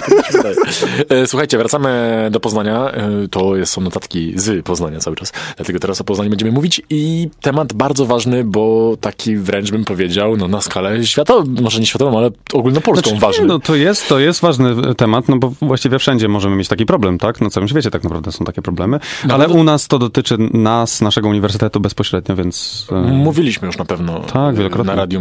[1.08, 2.90] E, Słuchajcie, wracamy do Poznania.
[2.90, 5.32] E, To są notatki z Poznania cały czas.
[5.56, 10.36] Dlatego teraz o Poznaniu będziemy mówić i temat bardzo ważny, bo taki wręcz bym powiedział,
[10.36, 13.42] no na skalę światową, może nie światową, ale ogólnopolską Znaczy, ważny.
[13.42, 16.86] nie, No to jest, to jest ważny temat, no bo właściwie wszędzie możemy mieć taki
[16.86, 17.40] problem, tak?
[17.40, 20.36] Na całym świecie tak naprawdę są takie problemy, No, ale no- u nas to dotyczy
[20.52, 22.86] nas, naszego uniwersytetu bezpośrednio, więc...
[23.12, 24.92] Mówiliśmy już na pewno Tak, wielokrotnie.
[24.92, 25.20] na radiu,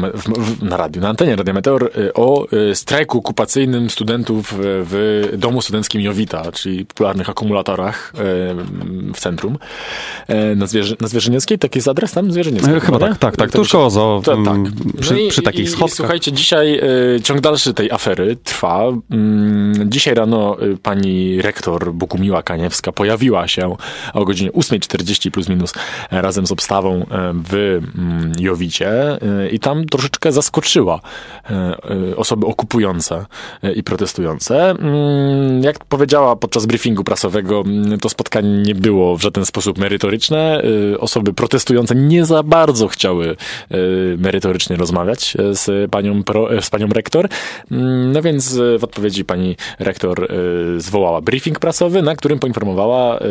[0.61, 6.01] na radiu, na antenie Radia Meteor e, o e, strajku okupacyjnym studentów w domu studenckim
[6.01, 8.19] Jowita, czyli popularnych akumulatorach e,
[9.13, 9.57] w centrum
[10.27, 11.59] e, na, Zwierzy, na Zwierzynieckiej.
[11.59, 12.31] Tak jest adres tam?
[12.31, 12.71] Zwierzyniecki.
[12.71, 13.51] E, Chyba tak, tak, tak.
[13.51, 14.73] Tuż koło zoo, mm, tak.
[15.01, 15.93] przy, No i- przy takich schodkach.
[15.93, 16.81] I słuchajcie, dzisiaj
[17.23, 18.83] ciąg dalszy tej afery trwa.
[19.11, 23.75] Mm, dzisiaj rano pani rektor Bogumiła Kaniewska pojawiła się
[24.13, 25.73] o godzinie 8.40 plus minus
[26.11, 27.05] e, razem z obstawą
[27.49, 28.91] w mm, Jowicie
[29.51, 30.99] i tam troszeczkę zaskoczyła
[32.15, 33.25] osoby okupujące
[33.63, 34.69] e, i protestujące.
[34.69, 40.61] Mm, Jak powiedziała podczas briefingu prasowego, mm, to spotkanie nie było w żaden sposób merytoryczne.
[40.93, 43.29] E, Osoby protestujące nie za bardzo chciały
[43.71, 43.77] e,
[44.17, 47.27] merytorycznie rozmawiać e, z panią, e, z panią rektor.
[47.71, 50.27] Mm, No więc e, w odpowiedzi pani rektor e,
[50.79, 53.21] zwołała briefing prasowy, na którym poinformowała e,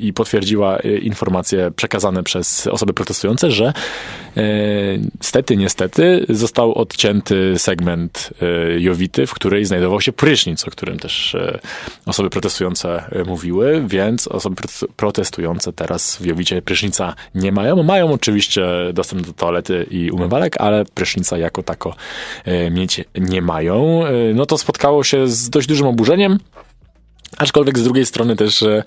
[0.00, 3.72] i potwierdziła e, informacje przekazane przez osoby protestujące, że e,
[5.20, 11.36] stety, niestety został odcięty segment e, Jowity, w której znajdował się prysznic, o którym też
[12.06, 17.82] osoby protestujące mówiły, więc osoby protes- protestujące teraz w Jowicie prysznica nie mają.
[17.82, 21.94] Mają oczywiście dostęp do toalety i umywalek, ale prysznica jako tako
[22.70, 24.02] mieć nie mają.
[24.34, 26.38] No to spotkało się z dość dużym oburzeniem.
[27.38, 28.82] Aczkolwiek z drugiej strony też e,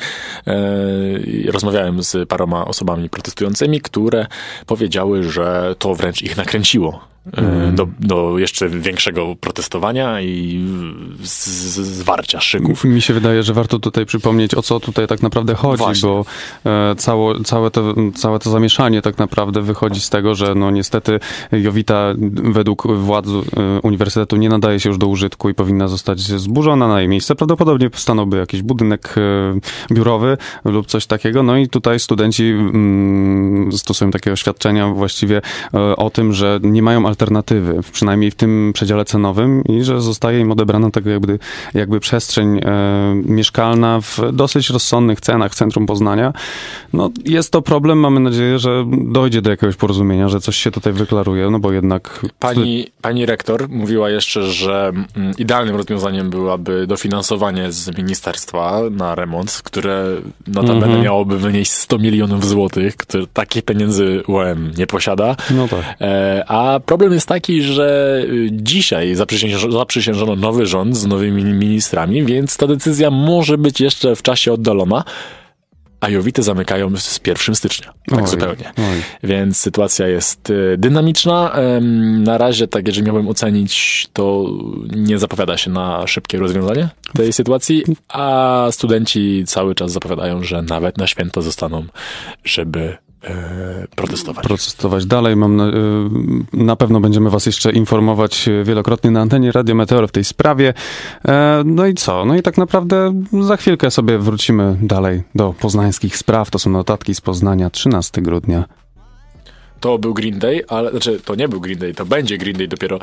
[0.47, 4.27] e, rozmawiałem z paroma osobami protestującymi, które
[4.65, 10.65] powiedziały, że to wręcz ich nakręciło e, do, do jeszcze większego protestowania i
[11.23, 12.83] z, z, zwarcia szyków.
[12.83, 16.09] Mi się wydaje, że warto tutaj przypomnieć, o co tutaj tak naprawdę chodzi, Właśnie.
[16.09, 16.25] bo
[16.65, 21.19] e, cało, całe, to, całe to zamieszanie tak naprawdę wychodzi z tego, że no niestety
[21.51, 26.87] Jowita według władz e, uniwersytetu nie nadaje się już do użytku i powinna zostać zburzona
[26.87, 27.35] na jej miejsce.
[27.35, 31.43] Prawdopodobnie powstałby jakiś budynek e, biurowy lub coś takiego.
[31.43, 35.41] No i tutaj studenci mm, stosują takie oświadczenia właściwie
[35.73, 40.39] e, o tym, że nie mają alternatywy, przynajmniej w tym przedziale cenowym i że zostaje
[40.39, 41.39] im odebrana tego jakby,
[41.73, 42.61] jakby przestrzeń e,
[43.25, 46.33] mieszkalna w dosyć rozsądnych cenach w centrum Poznania.
[46.93, 50.93] No jest to problem, mamy nadzieję, że dojdzie do jakiegoś porozumienia, że coś się tutaj
[50.93, 52.25] wyklaruje, no bo jednak...
[52.39, 59.61] Pani, pani rektor mówiła jeszcze, że mm, idealnym rozwiązaniem byłaby dofinansowanie z ministerstwa na remont,
[59.63, 60.05] które
[60.47, 61.03] notabene Mhm.
[61.03, 65.35] miałoby wynieść 100 milionów złotych, które takich pieniędzy UM nie posiada.
[65.51, 65.79] No tak.
[66.01, 72.57] E, A problem jest taki, że y, dzisiaj zaprzysiężono, nowy rząd z nowymi ministrami, więc
[72.57, 75.03] ta decyzja może być jeszcze w czasie oddalona.
[75.99, 77.93] A Jowity zamykają z 1 stycznia.
[78.09, 78.73] Tak Oj, zupełnie.
[78.77, 79.01] oj.
[79.23, 81.55] Więc sytuacja jest y, dynamiczna.
[82.19, 84.45] Na razie, tak jeżeli miałbym ocenić, to
[84.95, 90.97] nie zapowiada się na szybkie rozwiązanie tej sytuacji, a studenci cały czas zapowiadają, że nawet
[90.97, 91.85] na święto zostaną,
[92.43, 92.97] żeby
[93.95, 94.43] protestować.
[94.45, 95.35] protestować dalej.
[95.35, 95.71] Mam na, y,
[96.53, 100.73] na pewno będziemy was jeszcze informować y, wielokrotnie na antenie Radio Meteor w tej sprawie.
[101.27, 102.25] E, No i co?
[102.25, 106.51] No i tak naprawdę za chwilkę sobie wrócimy dalej do poznańskich spraw.
[106.51, 108.65] To są notatki z Poznania 13 grudnia.
[109.83, 112.67] To był Green Day, ale znaczy to nie był Green Day, to będzie Green Day
[112.67, 112.99] dopiero.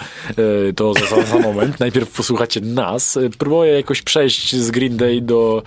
[0.68, 1.80] E, To za, za, za moment.
[1.80, 3.16] Najpierw posłuchacie nas.
[3.16, 5.62] E, Próbuję jakoś przejść z Green Day do,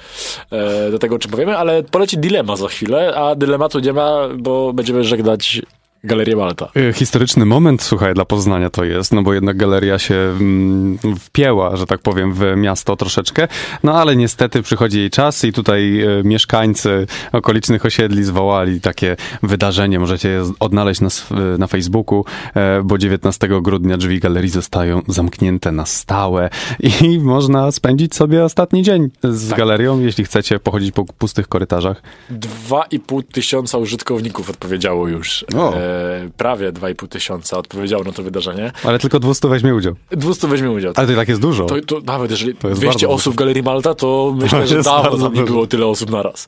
[0.51, 4.29] e, do tego, o czym powiemy, ale poleci dilema za chwilę, a dylematu nie ma,
[4.37, 5.61] bo będziemy żegnać
[6.05, 6.69] Galerię Malta.
[6.77, 11.75] Y, Historyczny moment, słuchaj, dla Poznania to jest, no bo jednak galeria się mm, wpięła,
[11.75, 13.47] że tak powiem, w miasto troszeczkę,
[13.83, 19.99] no ale niestety przychodzi jej czas i tutaj e, mieszkańcy okolicznych osiedli zwołali takie wydarzenie,
[19.99, 22.25] możecie je odnaleźć na, sw- na Facebooku,
[22.83, 29.09] bo 19 grudnia drzwi galerii zostają zamknięte na stałe i można spędzić sobie ostatni dzień
[29.23, 29.57] z Tak.
[29.57, 32.01] galerią, jeśli chcecie pochodzić po pustych korytarzach.
[32.69, 35.45] 2,5 tysiąca użytkowników odpowiedziało już.
[35.57, 35.73] O.
[35.75, 35.92] E,
[36.37, 38.71] prawie 2,5 tysiąca odpowiedziało na to wydarzenie.
[38.83, 39.93] Ale tylko 200 weźmie udział.
[40.11, 40.93] 200 weźmie udział.
[40.95, 41.65] Ale to i tak jest dużo.
[41.65, 44.83] To, to nawet jeżeli jest 200 bardzo osób w Galerii Malta, to myślę, To że
[44.83, 46.47] dawno tam nie było tyle osób na raz.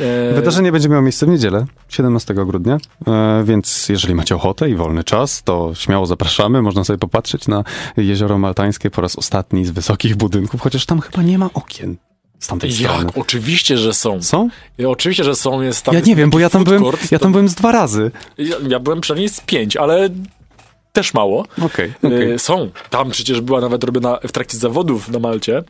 [0.00, 4.74] E, Wydarzenie będzie miało miejsce w niedzielę, 17 grudnia, e, więc jeżeli macie ochotę i
[4.74, 6.62] wolny czas, to śmiało zapraszamy.
[6.62, 7.64] Można sobie popatrzeć na
[7.96, 11.96] jezioro maltańskie po raz ostatni z wysokich budynków, chociaż tam chyba nie ma okien
[12.40, 13.04] z tamtej strony.
[13.04, 13.18] Jak?
[13.18, 14.22] Oczywiście, że są.
[14.22, 14.48] Są?
[14.86, 15.60] Oczywiście, że są.
[15.62, 17.48] Jest tam Ja jest nie wiem, bo ja tam byłem, court, ja to- tam byłem
[17.48, 18.10] z dwa razy.
[18.38, 20.08] Ja, ja byłem przynajmniej z pięć, ale
[20.92, 21.46] też mało.
[21.62, 21.92] Okej.
[22.34, 22.70] E, Są.
[22.90, 25.62] Tam przecież była nawet robiona w trakcie zawodów na Malcie,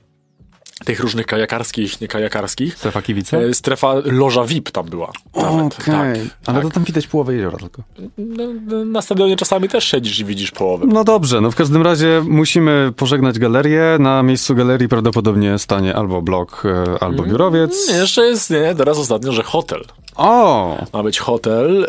[0.84, 3.38] tych różnych kajakarskich, nie kajakarskich, Strefa kibice?
[3.38, 5.12] e, strefa loża VIP tam była.
[5.36, 5.74] Nawet.
[5.80, 6.62] Okej, Tak, ale tak.
[6.62, 7.82] to tam widać połowę jeziora tylko.
[8.18, 10.86] No, no, na stadionie czasami też siedzisz i widzisz połowę.
[10.88, 13.96] No dobrze, no w każdym razie musimy pożegnać galerię.
[14.00, 17.88] Na miejscu galerii prawdopodobnie stanie albo blok, e, albo biurowiec.
[17.88, 19.84] Nie, jeszcze jest, nie, teraz ostatnio, że hotel.
[20.16, 20.76] O!
[20.92, 21.86] Ma być hotel,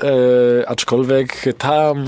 [0.61, 2.05] e, aczkolwiek tam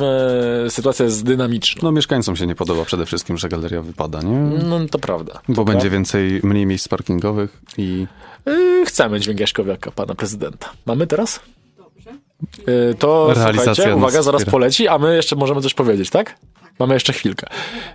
[0.65, 1.79] e, sytuacja jest dynamiczna.
[1.83, 4.37] No mieszkańcom się nie podoba przede wszystkim, że galeria wypada, nie?
[4.63, 5.33] No to prawda.
[5.49, 5.89] Bo To będzie prawda.
[5.97, 8.07] więcej, mniej miejsc parkingowych i...
[8.47, 10.69] E, chcemy dźwięk Jaśkowiaka, pana prezydenta.
[10.85, 11.39] Mamy teraz?
[11.77, 12.09] Dobrze.
[12.91, 16.35] E, to Realizacja słuchajcie, uwaga, zaraz poleci, a my jeszcze możemy coś powiedzieć, tak?
[16.79, 17.47] Mamy jeszcze chwilkę.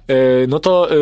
[0.08, 0.14] E,
[0.48, 0.94] no to e,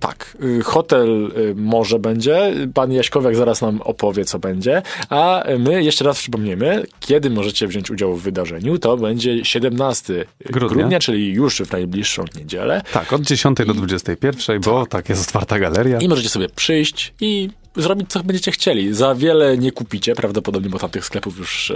[0.00, 6.04] tak, e, hotel może będzie, pan Jaśkowiak zaraz nam opowie, co będzie, a my jeszcze
[6.04, 10.68] raz przypomniemy, kiedy możecie wziąć udział w wydarzeniu, to będzie 17 Grudnia.
[10.68, 12.82] grudnia, czyli już w najbliższą niedzielę.
[12.92, 15.98] Tak, od 10 do 21, bo tak jest otwarta galeria.
[15.98, 18.94] I możecie sobie przyjść i zrobić, co będziecie chcieli.
[18.94, 21.74] Za wiele nie kupicie, prawdopodobnie, bo tam tych sklepów już e,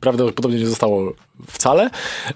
[0.00, 1.12] prawdopodobnie nie zostało
[1.46, 1.90] wcale,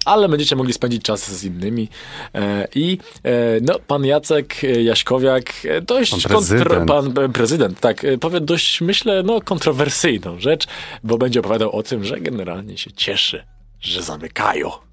[0.04, 1.88] ale będziecie mogli spędzić czas z innymi.
[2.34, 3.30] E, I e,
[3.62, 6.88] no, pan Jacek e, Jaśkowiak, e, dość Pan prezydent.
[6.88, 10.66] pan e, prezydent, tak, powie dość, myślę, no, kontrowersyjną rzecz,
[11.04, 13.44] bo będzie opowiadał o tym, że generalnie się cieszy,
[13.80, 14.87] że zamykają.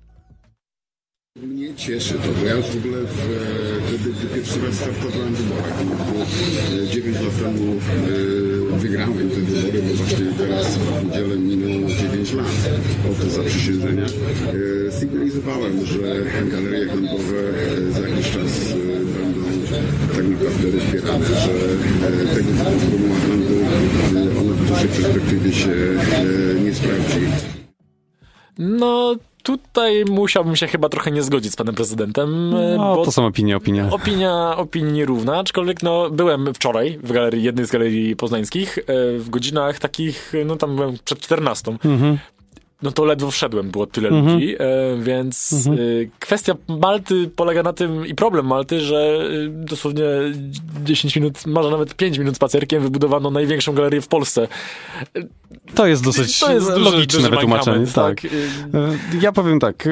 [1.43, 5.34] Mnie cieszy to, bo ja już w ogóle w, e, wtedy, gdy pierwszy raz startowałem
[5.36, 7.74] w wyborach, bo 9 lat temu
[8.76, 12.48] e, wygrałem te wybory, bo właśnie teraz w niedzielę minęło 9 lat
[13.12, 14.06] od zaprzysiężenia.
[14.06, 15.98] E, Sygnalizowałem, że
[16.52, 17.39] galerie handlowe
[17.88, 18.76] e, za jakiś czas e,
[19.15, 19.41] będą
[20.15, 21.52] tak naprawdę rozbierane, że
[22.08, 27.21] e, tego typu formuła handlu e, ona w dłuższej perspektywie się e, nie sprawdzi.
[28.58, 29.15] No,
[29.46, 33.26] tutaj musiałbym się chyba trochę nie zgodzić z panem prezydentem, e, No, bo to są
[33.26, 33.90] opinie, opinia.
[33.92, 38.84] Opinia, opinii nierówna, aczkolwiek no, byłem wczoraj w galerii, jednej z galerii poznańskich e,
[39.20, 41.72] w godzinach takich, no tam byłem przed 14.
[41.86, 42.18] Mhm.
[42.82, 44.34] No to ledwo wszedłem, było tyle Mhm.
[44.34, 45.78] ludzi, e, więc Mhm.
[45.78, 45.82] e,
[46.20, 50.04] kwestia Malty polega na tym i problem Malty, że e, dosłownie
[50.84, 54.48] 10 minut, może nawet 5 minut spacerkiem wybudowano największą galerię w Polsce.
[55.76, 57.88] To jest dosyć To jest duży- logiczne duży wytłumaczenie.
[57.88, 58.22] Tak.
[58.22, 58.32] tak.
[58.32, 59.88] E, Ja powiem tak.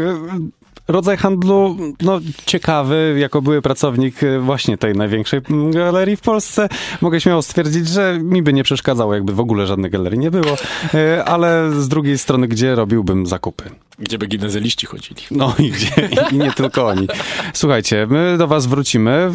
[0.87, 6.69] Rodzaj handlu, no ciekawy, jako były pracownik e, właśnie tej największej mm, galerii w Polsce,
[7.01, 10.57] mogę śmiało stwierdzić, że mi by nie przeszkadzało, jakby w ogóle żadnej galerii nie było,
[10.93, 13.69] e, ale z drugiej strony, gdzie robiłbym zakupy?
[13.99, 15.21] Gdzie by gimnazjaliści chodzili.
[15.31, 16.09] No i gdzie?
[16.31, 17.07] I nie tylko oni.
[17.53, 19.31] Słuchajcie, my do was wrócimy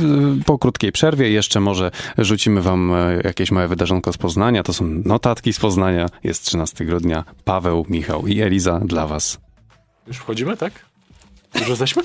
[0.47, 1.31] po krótkiej przerwie.
[1.31, 4.63] Jeszcze może rzucimy wam e, jakieś małe wydarzonko z Poznania.
[4.63, 6.07] To są notatki z Poznania.
[6.25, 7.25] Jest 13 grudnia.
[7.45, 9.39] Paweł, Michał i Eliza dla was.
[10.07, 10.88] Już wchodzimy, tak?
[11.55, 12.03] Już jesteśmy?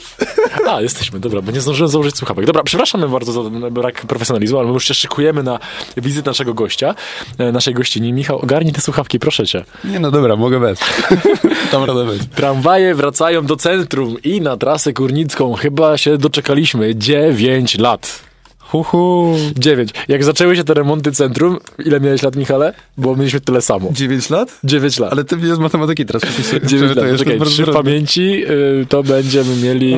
[0.69, 2.45] A, jesteśmy, dobra, bo nie zdążyłem założyć słuchawek.
[2.45, 5.59] Dobra, przepraszamy bardzo za ten brak profesjonalizmu, ale my już się szykujemy na
[5.97, 6.95] wizytę naszego gościa,
[7.37, 8.13] e, naszej gościni.
[8.13, 9.65] Michał, ogarnij te słuchawki, proszę cię.
[9.83, 10.79] Nie, no dobra, mogę bez.
[11.71, 12.27] Tam radę bez.
[12.27, 18.32] Tramwaje wracają do centrum i na trasę górnicką chyba się doczekaliśmy 9 lat.
[18.73, 19.35] Huhu.
[19.57, 19.89] 9.
[20.07, 22.73] Jak zaczęły się te remonty centrum, ile miałeś lat, Michale?
[22.97, 23.89] Bo mieliśmy tyle samo.
[23.91, 24.59] 9 lat?
[24.63, 25.11] 9 lat.
[25.13, 26.21] Ale ty mnie z matematyki teraz.
[26.63, 27.17] 9 To lat.
[27.19, 27.73] Czekaj, trudne.
[27.73, 28.45] pamięci
[28.81, 29.93] y, to będziemy mieli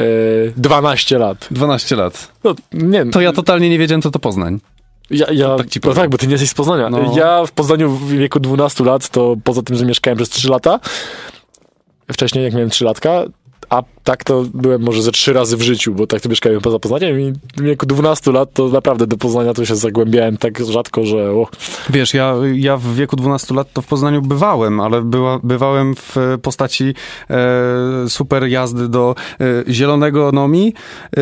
[0.00, 1.48] y, 12 lat.
[1.50, 2.32] 12 lat.
[2.44, 4.60] No, nie, To ja totalnie nie wiedziałem, co to Poznań.
[5.10, 6.90] Ja, ja, tak ci no tak, bo ty nie jesteś z Poznania.
[6.90, 7.14] No.
[7.16, 10.80] Ja w Poznaniu w wieku 12 lat, to poza tym, że mieszkałem przez 3 lata,
[12.12, 13.24] wcześniej jak miałem 3 latka,
[13.74, 16.78] a tak to byłem może ze trzy razy w życiu, bo tak to mieszkałem poza
[16.78, 21.04] Poznaniem i w wieku 12 lat to naprawdę do Poznania to się zagłębiałem tak rzadko,
[21.04, 21.46] że o,
[21.90, 26.16] Wiesz, ja, ja w wieku 12 lat to w Poznaniu bywałem, ale była, bywałem w
[26.42, 26.94] postaci
[27.30, 30.74] e, super jazdy do e, zielonego Nomi.
[31.16, 31.20] E,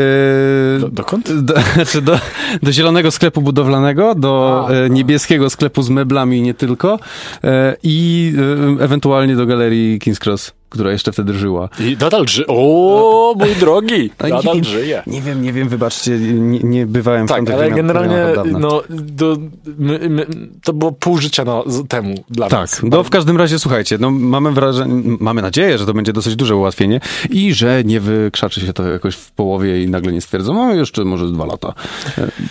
[0.80, 1.32] do, dokąd?
[1.32, 2.18] Do, znaczy do,
[2.62, 6.98] do zielonego sklepu budowlanego, do A, e, niebieskiego sklepu z meblami i nie tylko
[7.44, 8.32] e, i
[8.80, 11.68] e, ewentualnie do galerii King's Cross, która jeszcze wtedy żyła.
[11.80, 12.46] I nadal żyje.
[12.48, 15.02] O, mój drogi, No nadal nie, żyje.
[15.06, 18.16] Nie wiem, nie wiem, wybaczcie, nie, nie bywałem w Tak, ale generalnie
[18.58, 19.36] no, do,
[19.78, 20.26] my, my,
[20.62, 22.80] to było pół życia na, temu dla Tak, nas.
[22.82, 26.56] no w każdym razie słuchajcie, no mamy wrażenie, mamy nadzieję, że to będzie dosyć duże
[26.56, 30.74] ułatwienie i że nie wykrzaczy się to jakoś w połowie i nagle nie stwierdzą, no
[30.74, 31.74] jeszcze może dwa lata,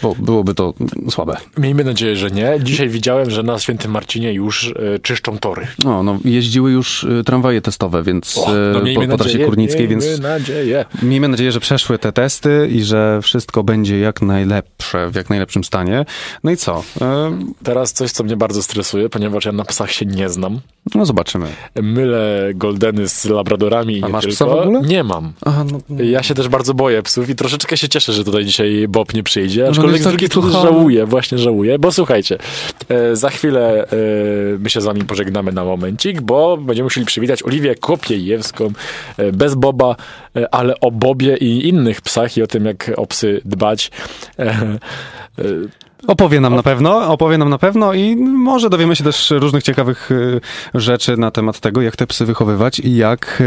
[0.01, 0.73] bo byłoby to
[1.09, 1.37] słabe.
[1.57, 2.59] Miejmy nadzieję, że nie.
[2.63, 5.67] Dzisiaj widziałem, że na Świętym Marcinie już e, czyszczą tory.
[5.83, 9.29] No, no jeździły już e, tramwaje testowe, więc O, e, no miejmy po, po trasie
[9.31, 10.85] nadzieję, Kurnickiej, miejmy więc nadzieję.
[11.03, 15.63] miejmy nadzieję, że przeszły te testy i że wszystko będzie jak najlepsze, w jak najlepszym
[15.63, 16.05] stanie.
[16.43, 16.83] No i co?
[17.01, 20.59] E, Teraz coś, co mnie bardzo stresuje, ponieważ ja na psach się nie znam.
[20.95, 21.45] No zobaczymy.
[21.81, 24.35] Mylę goldeny z labradorami i A nie masz tylko.
[24.35, 24.81] psa w ogóle?
[24.81, 25.33] Nie mam.
[25.45, 28.85] Aha, no, Ja się też bardzo boję psów i troszeczkę się cieszę, że tutaj dzisiaj
[28.89, 32.37] Bob nie przyjdzie, No, aczkolwiek jest z drugiej strony żałuję, właśnie żałuję, bo słuchajcie,
[32.89, 33.87] e, za chwilę e,
[34.59, 38.71] my się z wami pożegnamy na momencik, bo będziemy musieli przywitać Oliwię Kopiejewską
[39.17, 39.95] e, bez Boba,
[40.35, 43.91] e, ale o Bobie i innych psach i o tym, jak o psy dbać.
[44.39, 44.77] E,
[46.07, 50.09] Opowie nam na pewno, opowie nam na pewno i może dowiemy się też różnych ciekawych
[50.73, 53.43] rzeczy na temat tego, jak te psy wychowywać i jak,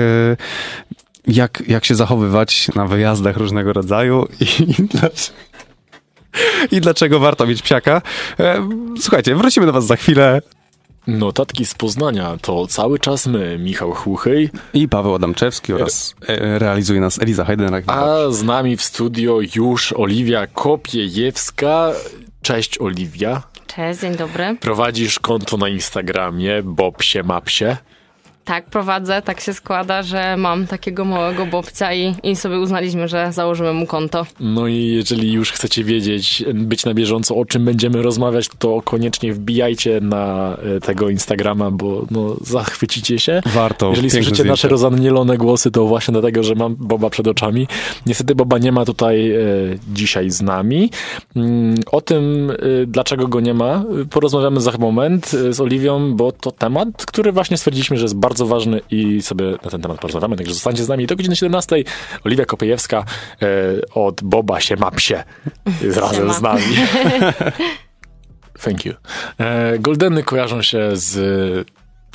[1.26, 5.38] jak, jak się zachowywać na wyjazdach różnego rodzaju i, i dlaczego.
[6.70, 8.02] I dlaczego warto mieć psiaka?
[9.00, 10.40] Słuchajcie, wrócimy do Was za chwilę.
[11.06, 17.00] Notatki z Poznania to cały czas my, Michał Chłuchyj, I Paweł Adamczewski oraz e, realizuje
[17.00, 17.88] nas Eliza Heidenreich.
[17.88, 21.92] a z nami w studio już Oliwia Kopiejewska.
[22.42, 23.42] Cześć Oliwia.
[23.66, 24.56] Cześć, dzień dobry.
[24.60, 27.76] Prowadzisz konto na Instagramie Bobsie Mapsie.
[28.44, 33.32] Tak, prowadzę, tak się składa, że mam takiego małego bobcia i, i sobie uznaliśmy, że
[33.32, 34.26] założymy mu konto.
[34.40, 39.32] No i jeżeli już chcecie wiedzieć, być na bieżąco, o czym będziemy rozmawiać, to koniecznie
[39.32, 43.42] wbijajcie na e, tego Instagrama, bo no, zachwycicie się.
[43.46, 43.90] Warto.
[43.90, 44.50] Jeżeli słyszycie zdjęcie.
[44.50, 47.66] nasze rozanielone głosy, to właśnie dlatego, że mam Boba przed oczami.
[48.06, 49.38] Niestety Boba nie ma tutaj e,
[49.92, 50.90] dzisiaj z nami.
[51.36, 52.54] Mm, o tym, e,
[52.86, 57.56] dlaczego go nie ma, e, porozmawiamy za moment z Oliwią, bo to temat, który właśnie
[57.56, 60.36] stwierdziliśmy, że jest bardzo ważny i sobie na ten temat porozmawiamy.
[60.36, 61.84] Także zostańcie z nami do godziny 17.
[62.24, 63.04] Oliwia Kopejewska
[63.42, 63.46] e,
[63.94, 65.24] od Boba się ma psie
[65.96, 66.62] razem z nami.
[68.64, 68.94] Thank you.
[69.38, 71.68] E, Goldeny kojarzą się z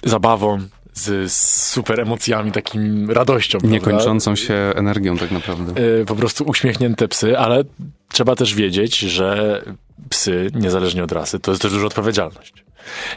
[0.04, 0.60] zabawą,
[0.94, 1.32] z
[1.68, 3.60] super emocjami, takim radością.
[3.60, 3.74] prawda?
[3.76, 5.82] Niekończącą się energią tak naprawdę.
[6.02, 7.64] E, po prostu uśmiechnięte psy, ale
[8.12, 9.62] trzeba też wiedzieć, że
[10.10, 12.54] psy, niezależnie od rasy, to jest też duża odpowiedzialność.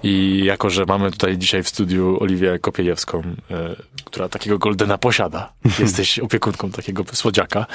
[0.03, 5.53] I jako, że mamy tutaj dzisiaj w studiu Oliwię Kopiejewską, e, która takiego Goldena posiada,
[5.79, 7.67] jesteś opiekunką takiego słodziaka,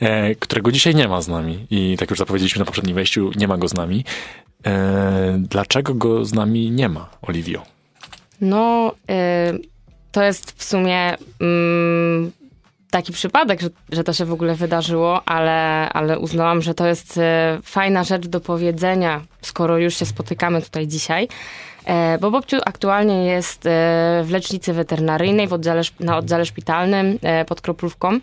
[0.00, 1.66] e, którego dzisiaj nie ma z nami.
[1.70, 4.04] I tak już zapowiedzieliśmy na poprzednim wejściu, nie ma go z nami.
[4.66, 7.62] E, dlaczego go z nami nie ma, Oliwio?
[8.40, 9.68] No, y,
[10.12, 12.32] to jest w sumie mm,
[12.90, 17.16] taki przypadek, że, że to się w ogóle wydarzyło, ale, ale uznałam, że to jest
[17.16, 17.20] y,
[17.62, 21.28] fajna rzecz do powiedzenia, skoro już się spotykamy tutaj dzisiaj.
[21.88, 23.70] E, Bo Bobciu aktualnie jest e,
[24.24, 28.18] w lecznicy weterynaryjnej w oddziale, na oddziale szpitalnym e, pod Kroplówką.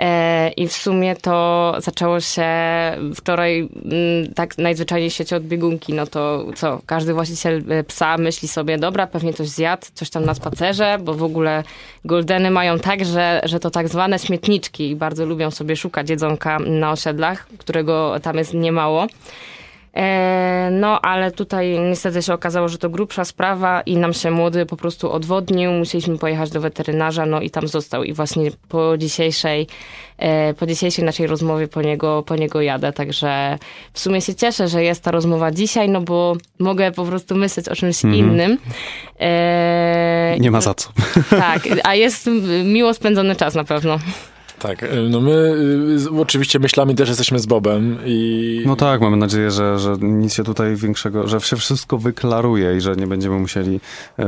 [0.00, 2.46] E, I w sumie to zaczęło się
[3.14, 5.92] wczoraj mm, tak najzwyczajniej w świecie od biegunki.
[5.92, 10.24] No to co, każdy właściciel e, psa myśli sobie, dobra, pewnie coś zjadł, coś tam
[10.24, 11.64] na spacerze, bo w ogóle
[12.04, 16.58] goldeny mają tak, że, że to tak zwane śmietniczki i bardzo lubią sobie szukać jedzonka
[16.58, 19.06] na osiedlach, którego tam jest niemało.
[19.96, 24.66] E, No, ale tutaj niestety się okazało, że to grubsza sprawa i nam się młody
[24.66, 25.72] po prostu odwodnił.
[25.72, 28.04] Musieliśmy pojechać do weterynarza, no i tam został.
[28.04, 29.66] I właśnie po dzisiejszej,
[30.18, 32.92] e, po dzisiejszej naszej rozmowie po niego, po niego jadę.
[32.92, 33.58] Także
[33.92, 37.68] w sumie się cieszę, że jest ta rozmowa dzisiaj, no bo mogę po prostu myśleć
[37.68, 38.14] o czymś Mhm.
[38.30, 38.58] innym.
[39.20, 40.88] E, Nie ma za co.
[41.30, 42.30] Tak, a jest
[42.64, 43.98] miło spędzony czas na pewno.
[44.60, 45.30] Tak, e, no my
[46.10, 48.62] y, oczywiście myślami też jesteśmy z Bobem i...
[48.66, 52.80] No tak, mamy nadzieję, że, że nic się tutaj większego, że się wszystko wyklaruje i
[52.80, 53.80] że nie będziemy musieli
[54.18, 54.26] e,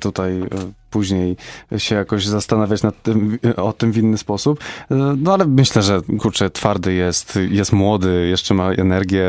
[0.00, 0.46] tutaj e,
[0.90, 1.36] później
[1.78, 4.60] się jakoś zastanawiać nad tym, o tym w inny sposób.
[5.16, 9.24] No ale myślę, że kurczę, twardy jest, jest młody, jeszcze ma energię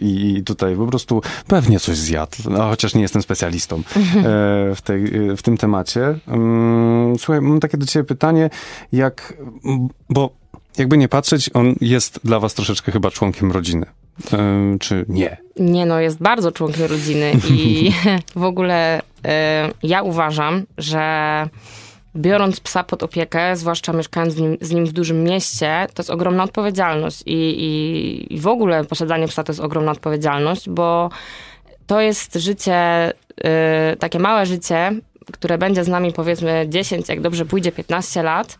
[0.00, 3.82] i, i tutaj po prostu pewnie coś zjadł, no, chociaż nie jestem specjalistą e,
[4.74, 5.04] w, tej,
[5.36, 6.18] w tym temacie.
[6.26, 8.50] Mm, Słuchaj, mam takie do ciebie pytanie,
[8.92, 9.34] jak,
[10.10, 10.43] bo
[10.78, 13.86] jakby nie patrzeć, on jest dla was troszeczkę chyba członkiem rodziny.
[14.32, 15.36] E, Czy nie?
[15.56, 17.90] Nie no, jest bardzo członkiem rodziny i
[18.36, 21.48] w ogóle e, ja uważam, że
[22.16, 26.42] biorąc psa pod opiekę, zwłaszcza mieszkając nim, z nim w dużym mieście, to jest ogromna
[26.42, 31.10] odpowiedzialność i, i, i w ogóle posiadanie psa to jest ogromna odpowiedzialność, bo
[31.86, 32.74] to jest życie,
[33.44, 34.92] e, takie małe życie,
[35.32, 38.58] które będzie z nami powiedzmy 10, jak dobrze pójdzie 15 lat,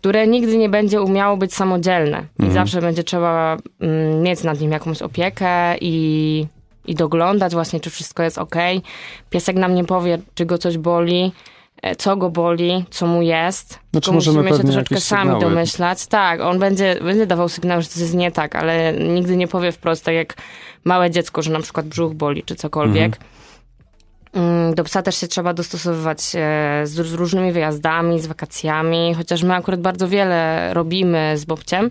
[0.00, 2.18] które nigdy nie będzie umiało być samodzielne.
[2.18, 2.52] I Mhm.
[2.52, 6.46] zawsze będzie trzeba mm, mieć nad nim jakąś opiekę i,
[6.86, 8.54] i doglądać właśnie, czy wszystko jest ok.
[9.30, 11.32] Piesek nam nie powie, czy go coś boli,
[11.82, 13.68] e, co go boli, co mu jest.
[13.68, 16.06] Znaczy, Tylko możemy musimy się troszeczkę sami domyślać.
[16.06, 19.72] Tak, on będzie, będzie dawał sygnał, że coś jest nie tak, ale nigdy nie powie
[19.72, 20.34] wprost, tak jak
[20.84, 23.16] małe dziecko, że na przykład brzuch boli, czy cokolwiek.
[23.16, 23.28] Mm,
[24.74, 29.80] Do psa też się trzeba dostosowywać e, z, różnymi wyjazdami, z wakacjami, chociaż my akurat
[29.80, 31.90] bardzo wiele robimy z Bobciem,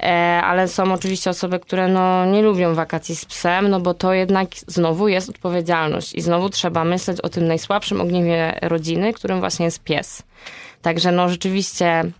[0.00, 0.06] e,
[0.44, 4.48] ale są oczywiście osoby, które no, nie lubią wakacji z psem, no bo to jednak
[4.66, 9.84] znowu jest odpowiedzialność i znowu trzeba myśleć o tym najsłabszym ogniwie rodziny, którym właśnie jest
[9.84, 10.22] pies.
[10.82, 12.12] Także no rzeczywiście mm,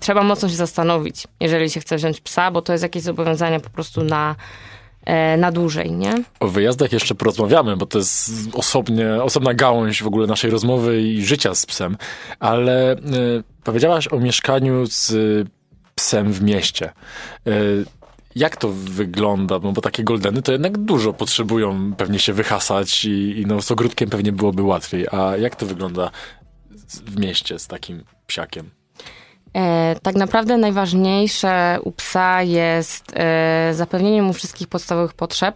[0.00, 3.70] trzeba mocno się zastanowić, jeżeli się chce wziąć psa, bo to jest jakieś zobowiązanie po
[3.70, 4.36] prostu na,
[5.38, 6.14] na dłużej, nie?
[6.40, 11.22] O wyjazdach jeszcze porozmawiamy, bo to jest osobnie, osobna gałąź w ogóle naszej rozmowy i
[11.26, 11.96] życia z psem.
[12.40, 12.98] Ale y,
[13.64, 15.46] powiedziałaś o mieszkaniu z y,
[15.94, 16.92] psem w mieście.
[17.48, 17.84] Y,
[18.36, 19.58] jak to wygląda?
[19.62, 23.70] No bo takie goldeny to jednak dużo potrzebują pewnie się wyhasać i, i no, z
[23.70, 25.06] ogródkiem pewnie byłoby łatwiej.
[25.12, 26.10] A jak to wygląda
[27.06, 28.70] w mieście z takim psiakiem?
[29.56, 35.54] E, tak naprawdę najważniejsze u psa jest e, zapewnienie mu wszystkich podstawowych potrzeb,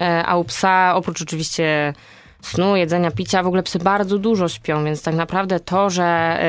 [0.00, 1.94] e, a u psa oprócz oczywiście
[2.42, 6.40] snu, jedzenia, picia, w ogóle psy bardzo dużo śpią, więc tak naprawdę to, że,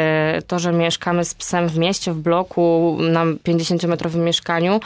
[0.47, 4.79] to, że mieszkamy z psem w mieście, w bloku, na 50-metrowym mieszkaniu,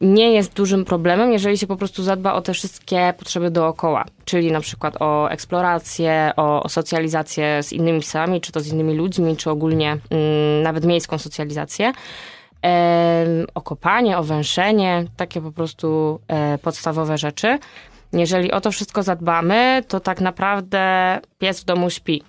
[0.00, 4.52] nie jest dużym problemem, jeżeli się po prostu zadba o te wszystkie potrzeby dookoła, czyli
[4.52, 9.36] na przykład o eksplorację, o, o socjalizację z innymi psami, czy to z innymi ludźmi,
[9.36, 11.92] czy ogólnie mm, nawet miejską socjalizację.
[12.62, 17.58] Em, o kopanie, o węszenie, takie po prostu e, podstawowe rzeczy.
[18.12, 22.22] Jeżeli o to wszystko zadbamy, to tak naprawdę pies w domu śpi.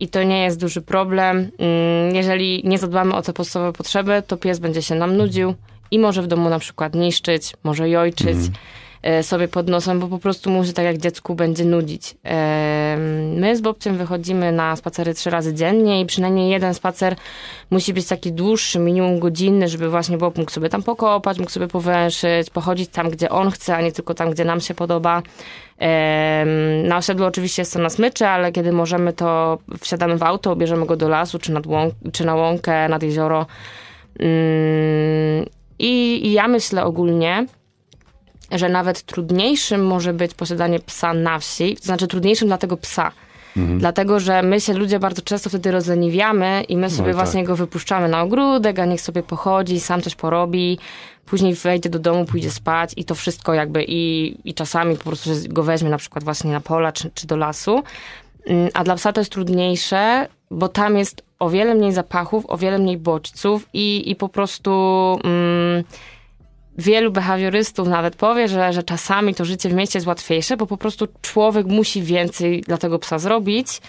[0.00, 1.36] I to nie jest duży problem.
[1.36, 5.54] Mm, Jeżeli nie zadbamy o te podstawowe potrzeby, to pies będzie się nam nudził
[5.94, 8.36] i może w domu na przykład niszczyć, może jojczyć
[9.02, 12.14] e, sobie pod nosem, bo po prostu mu się tak jak dziecku będzie nudzić.
[12.24, 12.96] E,
[13.36, 17.16] My z Bobciem wychodzimy na spacery trzy razy dziennie i przynajmniej jeden spacer
[17.70, 21.68] musi być taki dłuższy, minimum godzinny, żeby właśnie Bob mógł sobie tam pokopać, mógł sobie
[21.68, 25.22] powęszyć, pochodzić tam, gdzie on chce, a nie tylko tam, gdzie nam się podoba.
[25.78, 30.56] Em, Na osiedlu oczywiście jest to na smyczy, ale kiedy możemy, to wsiadamy w auto,
[30.56, 33.46] bierzemy go do lasu, czy, nad łąk, czy na łąkę, nad jezioro.
[35.78, 37.46] I, I ja myślę ogólnie,
[38.50, 43.12] że nawet trudniejszym może być posiadanie psa na wsi, to znaczy trudniejszym dla tego psa.
[43.78, 47.14] Dlatego, że my się ludzie bardzo często wtedy rozleniwiamy i my sobie tak.
[47.14, 50.78] właśnie go wypuszczamy na ogródek, a niech sobie pochodzi, sam coś porobi,
[51.26, 55.30] później wejdzie do domu, pójdzie spać i to wszystko jakby i, i czasami po prostu
[55.48, 57.82] go weźmie na przykład właśnie na pola czy, czy do lasu.
[58.46, 62.56] Mm, A dla psa to jest trudniejsze, bo tam jest o wiele mniej zapachów, o
[62.56, 64.70] wiele mniej bodźców i, i po prostu
[65.24, 65.84] mm,
[66.78, 70.76] wielu behawiorystów nawet powie, że, że czasami to życie w mieście jest łatwiejsze, bo po
[70.76, 73.80] prostu człowiek musi więcej dla tego psa zrobić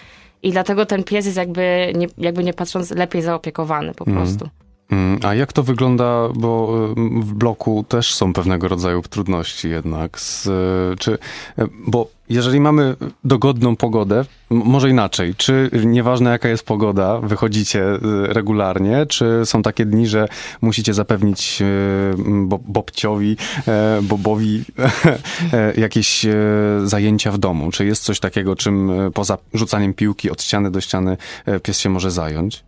[0.42, 4.26] i dlatego ten pies jest jakby nie, jakby nie patrząc lepiej zaopiekowany po Mhm.
[4.26, 4.48] prostu.
[4.90, 10.20] Mm, A jak to wygląda, bo y, w bloku też są pewnego rodzaju trudności jednak.
[10.20, 16.66] Z, y, czy, y, bo jeżeli mamy dogodną pogodę, może inaczej, czy nieważne jaka jest
[16.66, 17.84] pogoda, wychodzicie
[18.22, 20.28] regularnie, czy są takie dni, że
[20.60, 21.62] musicie zapewnić
[22.26, 23.36] bo, Bobciowi,
[24.02, 24.64] Bobowi
[25.76, 26.26] jakieś
[26.84, 27.70] zajęcia w domu?
[27.70, 31.16] Czy jest coś takiego, czym poza rzucaniem piłki od ściany do ściany
[31.62, 32.64] pies się może zająć?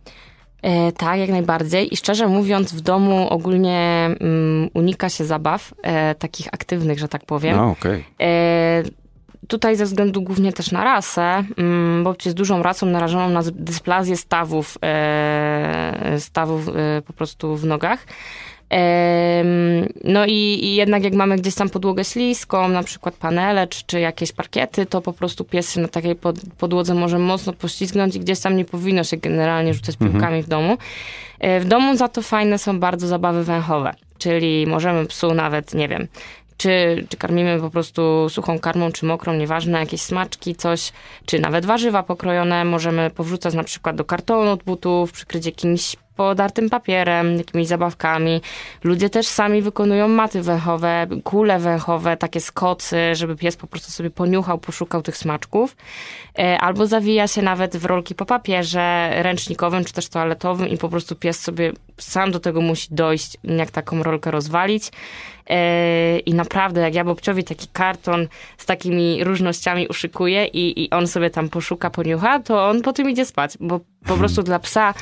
[0.61, 1.93] E, tak, jak najbardziej.
[1.93, 7.25] I szczerze mówiąc, w domu ogólnie mm, unika się zabaw e, takich aktywnych, że tak
[7.25, 7.55] powiem.
[7.55, 8.05] No, okej.
[8.21, 8.83] E,
[9.47, 14.17] tutaj ze względu głównie też na rasę, mm, bo jest dużą rasą narażoną na dysplazję
[14.17, 18.05] stawów, e, stawów e, po prostu w nogach.
[20.03, 23.99] No i, i jednak jak mamy gdzieś tam podłogę śliską, na przykład panele czy, czy
[23.99, 28.19] jakieś parkiety, to po prostu pies się na takiej pod, podłodze może mocno poślizgnąć i
[28.19, 30.11] gdzieś tam nie powinno się generalnie rzucać Mhm.
[30.11, 30.77] piłkami w domu.
[31.39, 35.87] E, W domu za to fajne są bardzo zabawy węchowe, czyli możemy psu nawet, nie
[35.87, 36.07] wiem,
[36.57, 40.91] czy, czy karmimy po prostu suchą karmą, czy mokrą, nieważne, jakieś smaczki, coś,
[41.25, 46.69] czy nawet warzywa pokrojone możemy powrzucać na przykład do kartonu od butów, przykryć jakimś podartym
[46.69, 48.41] papierem, jakimiś zabawkami.
[48.83, 54.09] Ludzie też sami wykonują maty węchowe, kule węchowe, takie skocy, żeby pies po prostu sobie
[54.09, 55.75] poniuchał, poszukał tych smaczków.
[56.39, 60.89] E, Albo zawija się nawet w rolki po papierze ręcznikowym, czy też toaletowym i po
[60.89, 64.91] prostu pies sobie sam do tego musi dojść, jak taką rolkę rozwalić.
[65.49, 68.27] E, I naprawdę, jak ja Bobciowi taki karton
[68.57, 73.25] z takimi różnościami uszykuję i, i on sobie tam poszuka, poniucha, to on potem idzie
[73.25, 74.93] spać, bo po prostu dla psa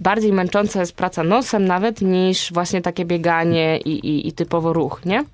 [0.00, 5.00] bardziej męcząca jest praca nosem nawet niż właśnie takie bieganie i, i, i typowo ruch,
[5.04, 5.24] nie?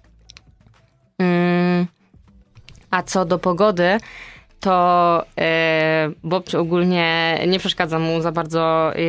[1.18, 1.86] Mm.
[2.90, 3.98] A co do pogody,
[4.62, 9.02] to e, Bobciu ogólnie nie przeszkadza mu za bardzo e,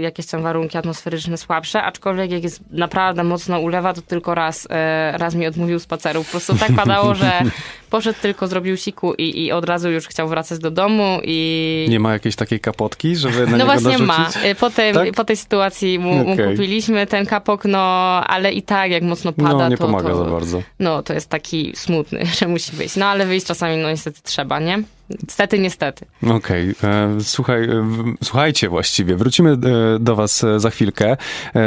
[0.00, 5.18] jakieś tam warunki atmosferyczne słabsze, aczkolwiek jak jest naprawdę mocno ulewa, to tylko raz, e,
[5.18, 6.24] raz mi odmówił spaceru.
[6.24, 7.40] Po prostu tak padało, że
[7.90, 11.86] poszedł tylko, zrobił siku i, i od razu już chciał wracać do domu i...
[11.90, 14.06] Nie ma jakiejś takiej kapotki, żeby na No właśnie dorzucić?
[14.06, 14.30] ma.
[14.50, 15.12] Y, Po, tym, Tak?
[15.12, 17.78] po tej sytuacji mu, mu kupiliśmy ten kapok, no
[18.26, 20.62] ale i tak jak mocno pada, No, nie to, pomaga to, za bardzo.
[20.78, 22.96] No to jest taki smutny, że musi wyjść.
[22.96, 24.82] No ale wyjść czasami no niestety trzeba, nie?
[25.22, 26.06] Niestety, niestety.
[26.30, 27.84] Okej, e, słuchaj, e,
[28.24, 29.56] słuchajcie właściwie, wrócimy e,
[29.98, 31.16] do was za chwilkę,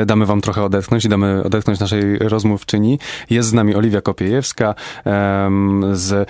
[0.06, 3.00] damy wam trochę odetchnąć i damy odetchnąć naszej rozmówczyni.
[3.30, 4.76] Jest z nami Oliwia Kopiejewska
[5.94, 6.30] z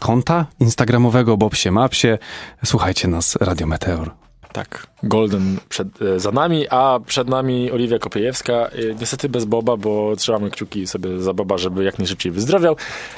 [0.00, 2.18] konta instagramowego Bobsie Mapsie.
[2.64, 4.27] Słuchajcie nas, Radio Meteor.
[4.52, 8.52] Tak, Golden przed, e, za nami, a przed nami Oliwia Kopiejewska.
[8.52, 8.70] E,
[9.00, 12.76] Niestety bez Boba, bo trzymamy kciuki sobie za Boba, żeby jak najszybciej wyzdrowiał.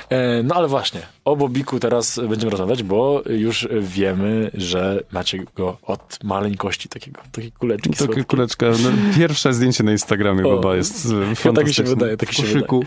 [0.09, 5.77] E, No ale właśnie, o Bobiku teraz będziemy rozmawiać, bo już wiemy, że macie go
[5.83, 8.25] od maleńkości, takiego, takiej kuleczki Taka słodkiej.
[8.25, 11.85] kuleczka, no, pierwsze zdjęcie na Instagramie O, Boba jest tak mi się fantastyczne.
[11.85, 12.85] wydaje, tak się w koszyku.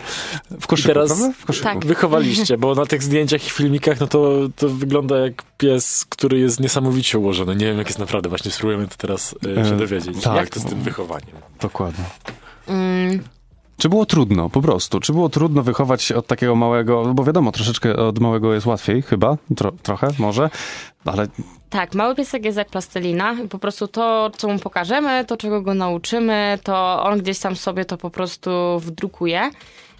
[0.60, 1.32] W koszyku, I teraz prawda?
[1.38, 1.64] W koszyku.
[1.64, 1.86] Tak.
[1.86, 6.60] wychowaliście, bo na tych zdjęciach i filmikach, no to, to wygląda jak pies, który jest
[6.60, 7.56] niesamowicie ułożony.
[7.56, 8.28] Nie wiem, jak jest naprawdę.
[8.34, 10.22] Właśnie spróbujemy to teraz e, się E, dowiedzieć.
[10.22, 10.36] tak.
[10.36, 11.36] Jak to z tym wychowaniem?
[11.60, 12.04] Dokładnie.
[12.68, 13.22] Mm,
[13.78, 15.00] Czy było trudno, po prostu?
[15.00, 19.02] Czy było trudno wychować się od takiego małego, bo wiadomo, troszeczkę od małego jest łatwiej,
[19.02, 20.50] chyba, Tro, trochę, może,
[21.04, 21.26] ale
[21.70, 23.32] tak, mały piesek jest jak plastelina.
[23.44, 27.56] i Po prostu to, co mu pokażemy, to czego go nauczymy, to on gdzieś tam
[27.56, 29.50] sobie to po prostu wdrukuje.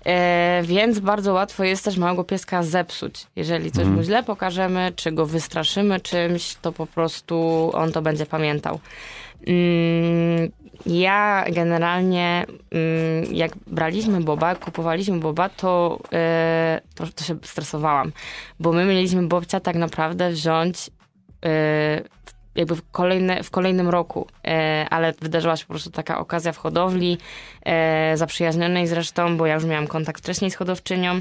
[0.07, 3.27] E, więc bardzo łatwo jest też małego pieska zepsuć.
[3.37, 8.27] Jeżeli coś mu źle pokażemy, czy go wystraszymy czymś, to po prostu on to będzie
[8.27, 8.81] pamiętał.
[9.47, 10.51] Mm,
[10.87, 18.13] Ja generalnie, mm, jak braliśmy Boba, kupowaliśmy Boba, to, e, to, to się stresowałam,
[18.61, 20.91] bo my mieliśmy Bobcia tak naprawdę wziąć
[22.27, 26.53] w- jakby w, kolejne, w kolejnym roku, e, ale wydarzyła się po prostu taka okazja
[26.53, 27.19] w hodowli,
[27.63, 31.21] e, zaprzyjaźnionej zresztą, bo ja już miałam kontakt wcześniej z hodowczynią,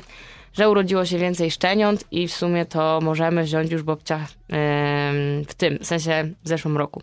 [0.53, 4.27] że urodziło się więcej szczeniąt i w sumie to możemy wziąć już Bobcia
[5.47, 7.01] w tym, w sensie w zeszłym roku.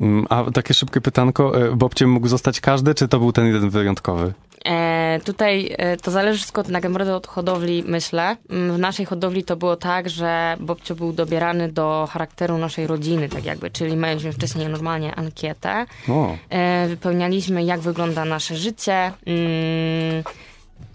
[0.00, 3.70] Mm, a takie szybkie pytanko, e, Bobciem mógł zostać każdy, czy to był ten jeden
[3.70, 4.32] wyjątkowy?
[4.64, 8.36] E, tutaj e, to zależy wszystko tak naprawdę od hodowli, myślę.
[8.50, 13.28] Mm, W naszej hodowli to było tak, że Bobcio był dobierany do charakteru naszej rodziny,
[13.28, 15.86] tak jakby, czyli mieliśmy wcześniej normalnie ankietę.
[16.08, 20.22] O, E, wypełnialiśmy, jak wygląda nasze życie, mm,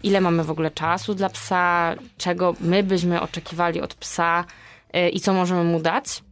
[0.04, 4.46] ile mamy w ogóle czasu dla psa, czego my byśmy oczekiwali od psa
[4.94, 6.24] e, i co możemy mu dać.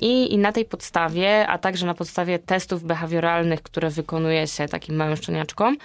[0.00, 4.96] I, I na tej podstawie, a także na podstawie testów behawioralnych, które wykonuje się takim
[4.96, 5.76] małym szczeniaczkom,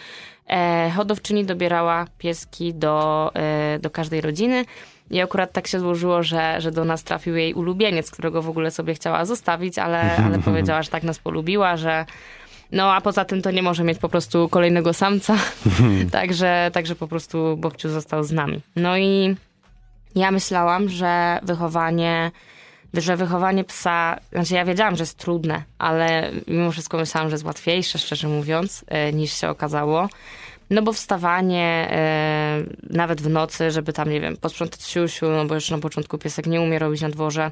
[0.48, 4.66] e, hodowczyni dobierała pieski do, e, do każdej rodziny.
[5.12, 8.72] I akurat tak się złożyło, że, że do nas trafił jej ulubieniec, którego w ogóle
[8.72, 12.06] sobie chciała zostawić, ale, ale powiedziała, że tak nas polubiła, że
[12.72, 15.36] no a poza tym to nie może mieć po prostu kolejnego samca.
[16.12, 18.62] także, także po prostu Bobciu został z nami.
[18.76, 19.36] No i
[20.16, 22.32] ja myślałam, że wychowanie,
[23.02, 27.46] że wychowanie psa, znaczy ja wiedziałam, że jest trudne, ale mimo wszystko myślałam, że jest
[27.46, 30.10] łatwiejsze, szczerze mówiąc, e, niż się okazało.
[30.70, 35.56] No bo wstawanie e, nawet w nocy, żeby tam, nie wiem, posprzątać siusiu, no bo
[35.56, 37.52] już na początku piesek nie umie robić na dworze,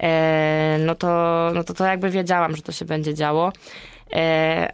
[0.00, 3.52] e, no, to, no to to jakby wiedziałam, że to się będzie działo.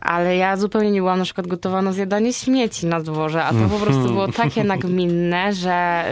[0.01, 3.69] Ale ja zupełnie nie byłam na przykład gotowa na zjadanie śmieci na dworze, a to
[3.69, 6.05] po prostu było takie nagminne, że,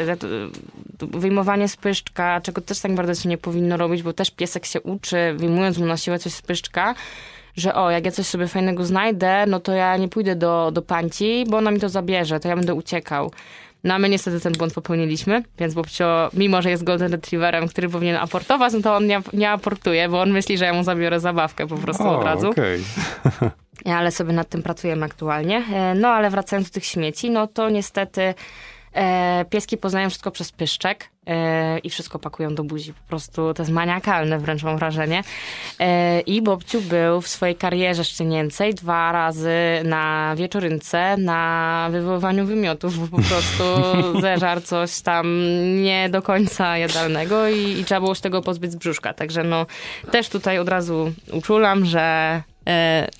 [1.07, 4.81] wyjmowanie z pyszczka, czego też tak bardzo się nie powinno robić, bo też piesek się
[4.81, 6.95] uczy, wyjmując mu na siłę coś z pyszczka,
[7.57, 10.83] że o, jak ja coś sobie fajnego znajdę, no to ja nie pójdę do, do
[10.83, 13.31] panci, bo ona mi to zabierze, to ja będę uciekał.
[13.85, 17.89] No a my niestety ten błąd popełniliśmy, więc Bobcio, mimo że jest golden retrieverem, który
[17.89, 21.21] powinien aportować, no to on nie, nie aportuje, bo on myśli, że ja mu zabiorę
[21.21, 22.51] zabawkę po prostu O, od razu.
[22.51, 22.81] okej.
[23.99, 25.63] Ale sobie nad tym pracujemy aktualnie.
[25.75, 28.35] E, No ale wracając do tych śmieci, no to niestety
[28.99, 32.95] e, pieski poznają wszystko przez pyszczek e, i wszystko pakują do buzi.
[32.95, 35.23] Po prostu to jest maniakalne wręcz mam wrażenie.
[35.81, 42.99] E, I Bobciu był w swojej karierze szczenięcej dwa razy na wieczorynce, na wywoływaniu wymiotów,
[42.99, 43.65] bo po prostu
[44.21, 45.27] zeżar coś tam
[45.83, 49.15] nie do końca jadalnego i, i trzeba było się tego pozbyć z brzuszka.
[49.15, 49.67] Także no
[50.11, 52.43] też tutaj od razu uczulam, że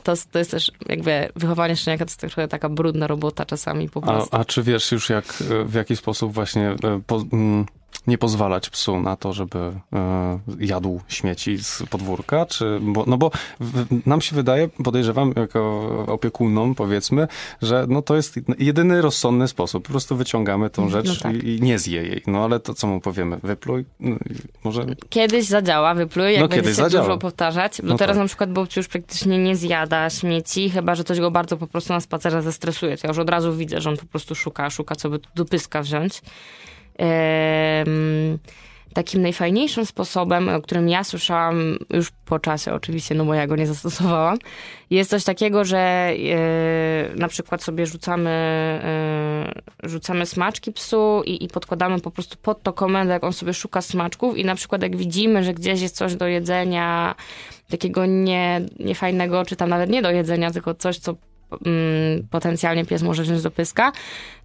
[0.03, 4.01] To, to jest też jakby wychowanie szczeniaka to jest trochę taka brudna robota czasami po
[4.01, 4.37] A, prostu.
[4.37, 7.67] a czy wiesz już jak, e, w jaki sposób właśnie e, po, mm,
[8.07, 9.59] nie pozwalać psu na to, żeby
[9.93, 12.47] e, jadł śmieci z podwórka?
[12.47, 13.31] Czy, bo, no bo
[13.61, 17.29] w, nam się wydaje, podejrzewam jako opiekunom powiedzmy,
[17.63, 19.85] że no to jest jedyny rozsądny sposób.
[19.85, 21.35] Po prostu wyciągamy tą rzecz No tak.
[21.35, 22.23] i, i nie zje jej.
[22.27, 23.39] No ale to co mu powiemy?
[23.43, 23.85] Wypluj?
[24.01, 24.17] No,
[24.65, 24.87] może...
[25.09, 27.05] Kiedyś zadziała, wypluj, jak No, będzie kiedyś się zadziała.
[27.05, 27.83] dużo powtarzać.
[27.83, 28.23] Bo No teraz tak.
[28.25, 31.93] na przykład Bobciu już praktycznie nie zjada śmieci, chyba że coś go bardzo po prostu
[31.93, 32.97] na spacerze zestresuje.
[32.97, 35.29] To ja już od razu widzę, że on po prostu szuka, szuka co by tu
[35.35, 36.23] do pyska wziąć.
[38.95, 43.57] Takim najfajniejszym sposobem, o którym ja słyszałam już po czasie oczywiście, no bo ja go
[43.57, 44.39] nie zastosowałam,
[44.91, 46.15] jest coś takiego, że e,
[47.17, 52.73] na przykład sobie rzucamy, e, rzucamy smaczki psu i, i podkładamy po prostu pod to
[52.73, 56.15] komendę, jak on sobie szuka smaczków i na przykład jak widzimy, że gdzieś jest coś
[56.15, 57.15] do jedzenia
[57.71, 61.15] takiego nie, niefajnego, czy tam nawet nie do jedzenia, tylko coś, co
[62.31, 63.93] potencjalnie pies może wziąć do pyska,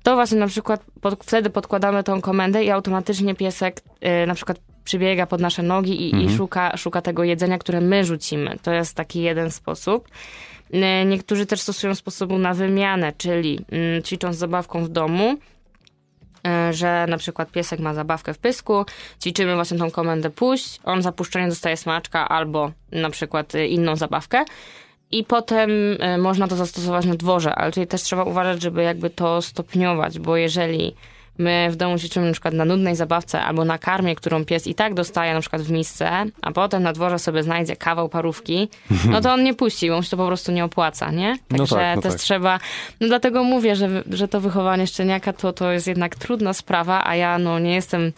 [0.03, 3.81] to właśnie na przykład pod, wtedy podkładamy tą komendę i automatycznie piesek
[4.23, 6.37] y, na przykład przybiega pod nasze nogi i, i Mhm.
[6.37, 8.57] szuka, szuka tego jedzenia, które my rzucimy.
[8.61, 10.07] To jest taki jeden sposób.
[10.73, 15.37] Y, Niektórzy też stosują sposobu na wymianę, czyli mm, ćwicząc zabawką w domu,
[16.69, 18.85] y, że na przykład piesek ma zabawkę w pysku,
[19.21, 24.45] ćwiczymy właśnie tą komendę puść, on za puszczenie dostaje smaczka albo na przykład inną zabawkę
[25.19, 29.09] i potem y, można to zastosować na dworze, ale tutaj też trzeba uważać, żeby jakby
[29.09, 30.95] to stopniować, bo jeżeli
[31.37, 34.75] my w domu ćwiczymy na przykład na nudnej zabawce albo na karmie, którą pies i
[34.75, 38.69] tak dostaje na przykład w misce, a potem na dworze sobie znajdzie kawał parówki,
[39.09, 41.37] no to on nie puści, bo mu się to po prostu nie opłaca, nie?
[41.51, 42.21] No Także tak, no też tak.
[42.21, 42.59] trzeba,
[43.01, 47.15] no dlatego mówię, że, że to wychowanie szczeniaka to, to jest jednak trudna sprawa, a
[47.15, 48.11] ja no nie jestem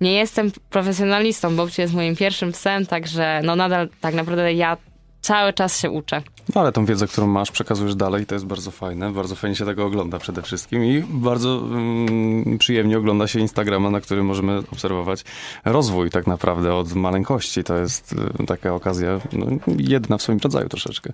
[0.00, 4.76] nie jestem profesjonalistą, bo jest moim pierwszym psem, także no nadal tak naprawdę ja
[5.22, 6.22] cały czas się uczę.
[6.54, 9.12] No ale tą wiedzę, którą masz, przekazujesz dalej, to jest bardzo fajne.
[9.12, 14.00] Bardzo fajnie się tego ogląda przede wszystkim i bardzo mm, przyjemnie ogląda się Instagrama, na
[14.00, 15.24] którym możemy obserwować
[15.64, 17.64] rozwój tak naprawdę od maleńkości.
[17.64, 19.46] To jest y, taka okazja no,
[19.76, 21.12] jedna w swoim rodzaju troszeczkę.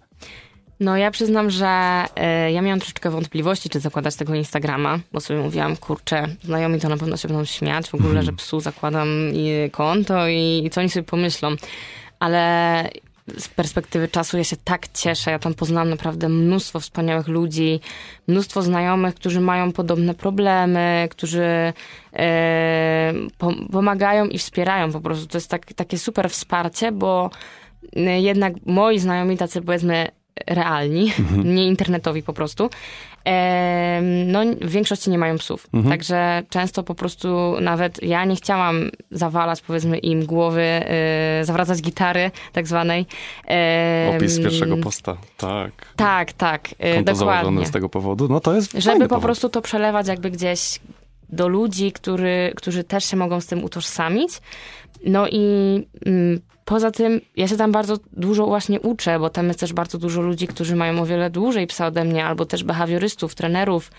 [0.81, 2.05] No ja przyznam, że
[2.49, 6.89] y, ja miałam troszeczkę wątpliwości, czy zakładać tego Instagrama, bo sobie mówiłam, kurczę, znajomi to
[6.89, 10.81] na pewno się będą śmiać w ogóle, że psu zakładam i konto i, i co
[10.81, 11.49] oni sobie pomyślą.
[12.21, 12.91] Ale
[13.39, 15.31] z perspektywy czasu ja się tak cieszę.
[15.31, 17.81] Ja tam poznałam naprawdę mnóstwo wspaniałych ludzi,
[18.29, 21.73] mnóstwo znajomych, którzy mają podobne problemy, którzy
[22.13, 25.27] e, pom- pomagają i wspierają po prostu.
[25.27, 27.31] To jest tak, takie super wsparcie, bo
[27.97, 30.09] e, jednak moi znajomi tacy powiedzmy
[30.47, 31.55] realni, Mhm.
[31.55, 32.71] nie internetowi po prostu,
[34.27, 35.67] no w większości nie mają psów.
[35.73, 35.93] Mhm.
[35.93, 42.31] Także często po prostu nawet ja nie chciałam zawalać powiedzmy im głowy, e, zawracać gitary
[42.53, 43.07] tak zwanej.
[43.49, 45.73] E, Opis pierwszego posta, tak.
[45.97, 47.67] Tak, tak, e, dokładnie.
[47.67, 49.25] z tego powodu, no to jest Żeby po powód.
[49.25, 50.81] prostu to przelewać jakby gdzieś
[51.29, 54.31] do ludzi, który, którzy też się mogą z tym utożsamić.
[55.07, 55.41] No i
[56.07, 59.99] mm, poza tym ja się tam bardzo dużo właśnie uczę, bo tam jest też bardzo
[59.99, 63.91] dużo ludzi, którzy mają o wiele dłużej psa ode mnie, albo też behawiorystów, trenerów.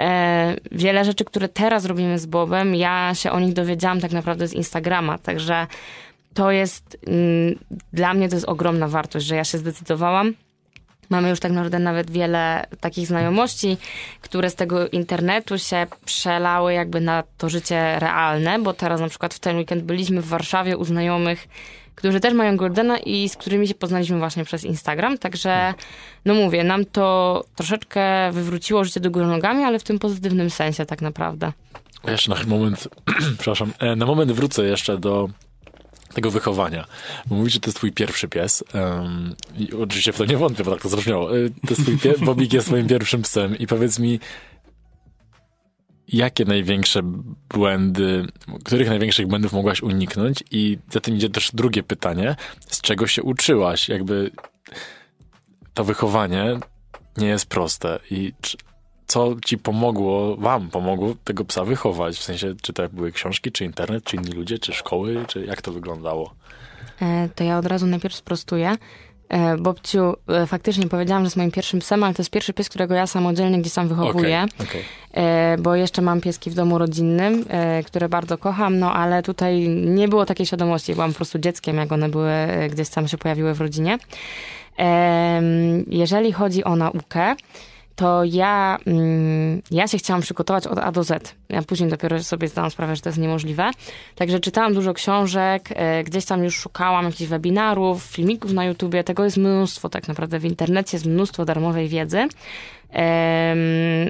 [0.00, 4.48] E, wiele rzeczy, które teraz robimy z Bobem, ja się o nich dowiedziałam tak naprawdę
[4.48, 5.66] z Instagrama, także
[6.34, 7.58] to jest mm,
[7.92, 10.34] dla mnie to jest ogromna wartość, że ja się zdecydowałam.
[11.10, 13.76] Mamy już tak naprawdę nawet wiele takich znajomości,
[14.20, 19.34] które z tego internetu się przelały jakby na to życie realne, bo teraz na przykład
[19.34, 21.48] w ten weekend byliśmy w Warszawie u znajomych,
[21.98, 25.74] którzy też mają Goldena i z którymi się poznaliśmy właśnie przez Instagram, także
[26.24, 30.86] no mówię, nam to troszeczkę wywróciło życie do góry nogami, ale w tym pozytywnym sensie
[30.86, 31.52] tak naprawdę.
[32.08, 32.88] Jeszcze na moment,
[33.38, 35.28] przepraszam, e, na moment wrócę jeszcze do
[36.14, 36.86] tego wychowania.
[37.26, 38.64] Bo mówisz, że to jest twój pierwszy pies.
[38.74, 41.30] em, I oczywiście w to nie wątpię, bo tak to zabrzmiało.
[41.38, 44.20] E, To jest twój pie- Bobik jest twoim pierwszym psem i powiedz mi,
[46.08, 47.00] jakie największe
[47.54, 48.26] błędy,
[48.64, 50.44] których największych błędów mogłaś uniknąć?
[50.50, 52.36] I za tym idzie też drugie pytanie,
[52.66, 53.88] z czego się uczyłaś?
[53.88, 54.30] Jakby
[55.74, 56.58] to wychowanie
[57.16, 58.32] nie jest proste i
[59.06, 62.16] co ci pomogło, wam pomogło tego psa wychować?
[62.16, 65.62] W sensie, czy to były książki, czy internet, czy inni ludzie, czy szkoły, czy jak
[65.62, 66.34] to wyglądało?
[67.02, 68.76] E, To ja od razu najpierw sprostuję.
[69.28, 72.68] E, Bobciu, e, faktycznie powiedziałam, że jest moim pierwszym psem, ale to jest pierwszy pies,
[72.68, 74.46] którego ja samodzielnie gdzieś tam wychowuję.
[74.54, 74.82] Okej, okej.
[75.12, 77.44] E, bo jeszcze mam pieski w domu rodzinnym,
[77.86, 80.94] które bardzo kocham, no ale tutaj nie było takiej świadomości.
[80.94, 82.32] Byłam po prostu dzieckiem, jak one były,
[82.70, 83.98] gdzieś tam się pojawiły w rodzinie.
[85.86, 87.36] Jeżeli chodzi o naukę,
[87.98, 91.34] to ja, mm, ja się chciałam przygotować od A do Z.
[91.48, 93.70] Ja później dopiero sobie zdałam sprawę, że to jest niemożliwe.
[94.14, 99.04] Także czytałam dużo książek, e, gdzieś tam już szukałam jakichś webinarów, filmików na YouTubie.
[99.04, 102.28] Tego jest mnóstwo tak naprawdę w internecie, jest mnóstwo darmowej wiedzy.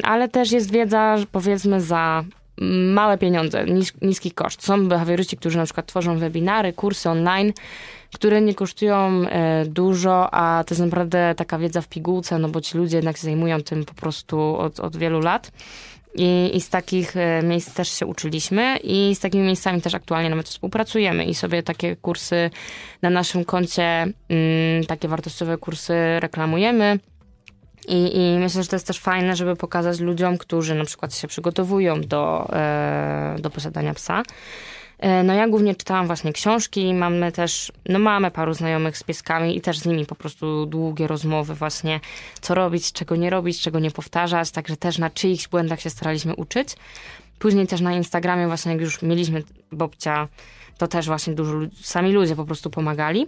[0.03, 2.25] Ale też jest wiedza, powiedzmy, za
[2.93, 4.67] małe pieniądze, nis niski koszt.
[4.67, 7.53] Są behawioryści, którzy na przykład tworzą webinary, kursy online,
[8.15, 12.61] które nie kosztują e, dużo, a to jest naprawdę taka wiedza w pigułce, no bo
[12.61, 15.53] ci ludzie jednak się zajmują tym po prostu od, od wielu lat.
[16.15, 20.31] I, I z takich e, miejsc też się uczyliśmy i z takimi miejscami też aktualnie
[20.31, 22.51] nawet współpracujemy i sobie takie kursy
[23.03, 26.99] na naszym koncie, mm, takie wartościowe kursy reklamujemy.
[27.89, 31.29] I, I myślę, że to jest też fajne, żeby pokazać ludziom, którzy na przykład się
[31.29, 34.23] przygotowują do, e, do posiadania psa.
[34.99, 39.57] E, No ja głównie czytałam właśnie książki, mamy też, no mamy paru znajomych z pieskami
[39.57, 42.01] i też z nimi po prostu długie rozmowy właśnie,
[42.41, 46.35] co robić, czego nie robić, czego nie powtarzać, także też na czyichś błędach się staraliśmy
[46.35, 46.69] uczyć.
[47.39, 50.29] Później też na Instagramie właśnie jak już mieliśmy Bobcia,
[50.79, 53.27] to też właśnie dużo, sami ludzie po prostu pomagali.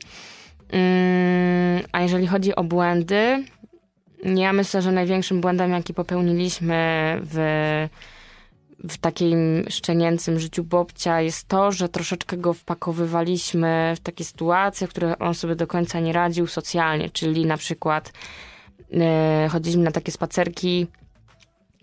[0.73, 3.45] Mm, A jeżeli chodzi o błędy,
[4.25, 6.77] ja myślę, że największym błędem, jaki popełniliśmy
[7.23, 7.39] w,
[8.89, 14.91] w takim szczenięcym życiu Bobcia jest to, że troszeczkę go wpakowywaliśmy w takie sytuacje, w
[14.91, 18.13] których on sobie do końca nie radził socjalnie, czyli na przykład
[18.93, 20.87] e, chodziliśmy na takie spacerki,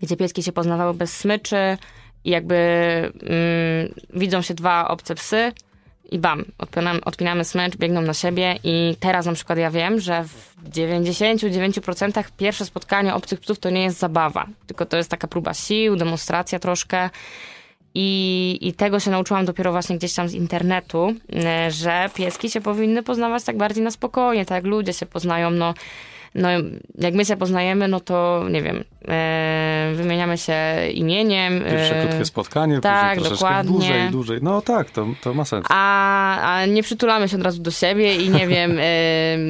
[0.00, 1.78] gdzie pieski się poznawały bez smyczy
[2.24, 5.52] i jakby mm, widzą się dwa obce psy
[6.08, 10.24] i bam, odpinamy, odpinamy smycz, biegną na siebie i teraz na przykład ja wiem, że
[10.24, 15.54] w 99% pierwsze spotkanie obcych psów to nie jest zabawa, tylko to jest taka próba
[15.54, 17.10] sił, demonstracja troszkę.
[17.94, 22.60] I, I tego się nauczyłam dopiero właśnie gdzieś tam z internetu, e, że pieski się
[22.60, 25.74] powinny poznawać tak bardziej na spokojnie, tak jak ludzie się poznają, no,
[26.34, 26.48] no
[26.98, 30.54] jak my się poznajemy, no to nie wiem, e, wymieniamy się
[30.94, 31.60] imieniem.
[31.60, 33.72] Pierwsze e, krótkie spotkanie, tak, później dokładnie.
[33.72, 34.38] dłużej, dłużej.
[34.42, 35.66] No tak, to, to ma sens.
[35.68, 38.82] A, a nie przytulamy się od razu do siebie i nie wiem, y,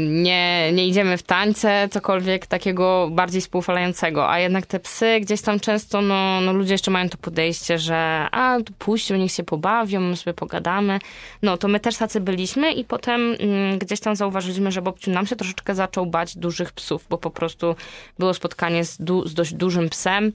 [0.08, 4.30] nie, nie idziemy w tańce, cokolwiek takiego bardziej współfalającego.
[4.30, 8.26] A jednak te psy gdzieś tam często, no, no ludzie jeszcze mają to podejście, że
[8.32, 10.98] a, tu puść, niech się pobawią, my sobie pogadamy.
[11.42, 15.26] No to my też tacy byliśmy i potem mm, gdzieś tam zauważyliśmy, że Bobciu nam
[15.26, 17.76] się troszeczkę zaczął bać dużych psów, bo po prostu
[18.18, 20.32] było spotkanie z, du- z dość dużym psem,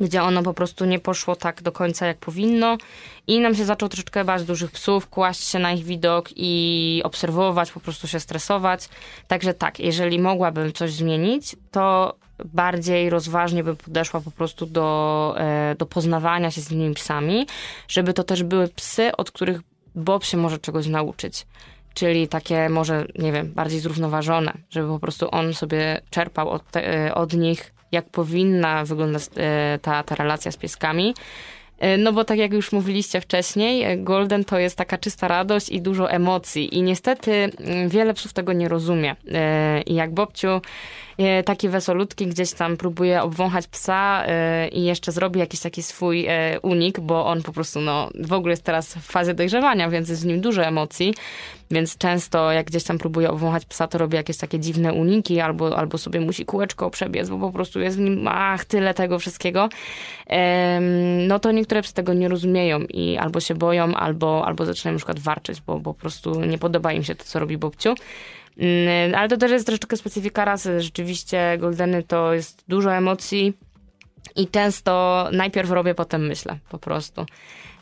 [0.00, 2.78] gdzie ono po prostu nie poszło tak do końca, jak powinno.
[3.26, 7.72] I nam się zaczął troszeczkę bać dużych psów, kłaść się na ich widok i obserwować,
[7.72, 8.88] po prostu się stresować.
[9.28, 15.74] Także tak, jeżeli mogłabym coś zmienić, to bardziej rozważnie bym podeszła po prostu do, e,
[15.78, 17.46] do poznawania się z innymi psami,
[17.88, 19.60] żeby to też były psy, od których
[19.94, 21.46] Bob się może czegoś nauczyć.
[21.94, 27.06] Czyli takie może, nie wiem, bardziej zrównoważone, żeby po prostu on sobie czerpał od, te,
[27.06, 31.14] e, od nich, jak powinna wyglądać e, ta, ta relacja z pieskami.
[31.78, 35.82] E, No bo tak jak już mówiliście wcześniej, Golden to jest taka czysta radość i
[35.82, 36.76] dużo emocji.
[36.76, 39.16] I niestety mm, wiele psów tego nie rozumie.
[39.86, 40.60] I jak Bobciu
[41.44, 44.24] taki wesolutki gdzieś tam próbuje obwąchać psa
[44.72, 46.28] i jeszcze zrobi jakiś taki swój
[46.62, 50.22] unik, bo on po prostu no, w ogóle jest teraz w fazie dojrzewania, więc jest
[50.22, 51.14] w nim dużo emocji.
[51.70, 55.78] Więc często jak gdzieś tam próbuje obwąchać psa, to robi jakieś takie dziwne uniki albo,
[55.78, 59.68] albo sobie musi kółeczko przebiec, bo po prostu jest w nim ach, tyle tego wszystkiego.
[61.28, 64.98] No to niektóre psy tego nie rozumieją i albo się boją, albo, albo zaczynają na
[64.98, 67.94] przykład warczyć, bo, bo po prostu nie podoba im się to, co robi Bobciu.
[68.58, 70.80] Mm, Ale to też jest troszeczkę specyfika rasy.
[70.80, 73.54] Rzeczywiście Goldeny to jest dużo emocji
[74.36, 77.26] i często najpierw robię, potem myślę po prostu.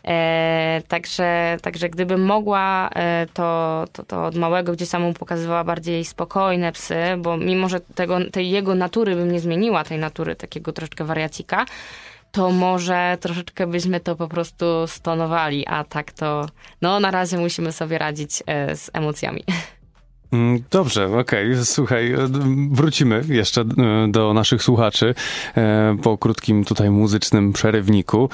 [0.09, 6.05] E, także, także gdybym mogła, e, to, to, to od małego gdzieś samą pokazywała bardziej
[6.05, 10.73] spokojne psy, bo mimo, że tego, tej jego natury bym nie zmieniła, tej natury takiego
[10.73, 11.67] troszeczkę wariacika,
[12.33, 16.47] to może troszeczkę byśmy to po prostu stonowali, a tak to
[16.83, 19.45] no na razie musimy sobie radzić e, z emocjami.
[20.33, 21.64] Mm, Dobrze, okej.
[21.64, 22.29] Słuchaj, e,
[22.70, 23.66] wrócimy jeszcze e,
[24.09, 25.14] do naszych słuchaczy
[25.57, 28.29] e, po krótkim tutaj muzycznym przerywniku.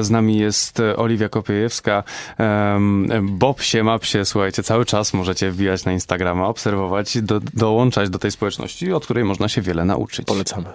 [0.00, 2.04] Z nami jest Oliwia Kopiejewska.
[2.38, 8.30] Em, Bobsie, Mapsie, słuchajcie, cały czas możecie wbijać na Instagrama, obserwować, do, dołączać do tej
[8.30, 10.26] społeczności, od której można się wiele nauczyć.
[10.26, 10.72] Polecamy.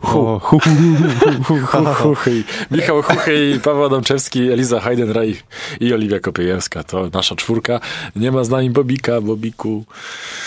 [0.00, 0.40] Hu.
[2.70, 5.44] Michał Chuchyj, Paweł Adamczewski, Eliza Heidenreich
[5.80, 6.84] i Oliwia Kopiejewska.
[6.84, 7.80] To nasza czwórka.
[8.16, 9.84] Nie ma z nami Bobika, Bobiku.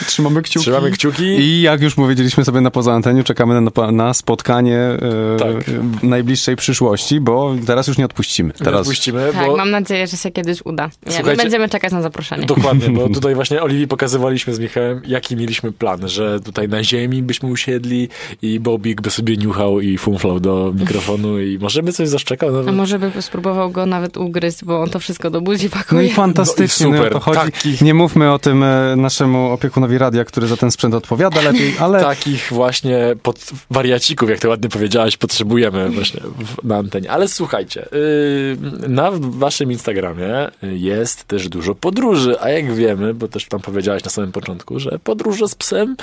[0.06, 0.64] Trzymamy kciuki.
[0.64, 1.24] Trzymamy kciuki.
[1.24, 5.00] I jak już powiedzieliśmy sobie na poza anteniu, czekamy na, na spotkanie e,
[5.40, 5.64] Tak.
[5.64, 8.54] w najbliższej przyszłości, bo teraz już nie odpuścimy.
[8.54, 10.90] Teraz Teraz puścimy, Tak, bo mam nadzieję, że się kiedyś uda.
[11.06, 12.46] Nie, my będziemy czekać na zaproszenie.
[12.46, 17.24] Dokładnie, bo tutaj właśnie Oliwii pokazywaliśmy z Michałem, jaki mieliśmy plan, że tutaj na ziemi
[17.24, 18.10] byśmy usiedli
[18.42, 22.50] i Bobik by sobie niuchał i fumflał do mikrofonu i może by coś zaszczekał.
[22.50, 22.76] A Nawet.
[22.76, 26.08] może by spróbował go nawet ugryźć, bo on to wszystko do buzi No pakuje.
[26.08, 27.12] i fantastycznie, no, No i super.
[27.18, 27.40] o to chodzi.
[27.52, 31.74] Taki- Nie mówmy o tym e, naszemu opiekunowi radia, który za ten sprzęt odpowiada lepiej,
[31.80, 33.40] ale Takich właśnie pod,
[33.72, 37.12] wariacików, jak to ładnie powiedziałaś, potrzebujemy właśnie w, na antenie.
[37.12, 43.46] Ale słuchajcie, yy, na waszym Instagramie jest też dużo podróży, a jak wiemy, bo też
[43.46, 45.96] tam powiedziałaś na samym początku, że podróże z psem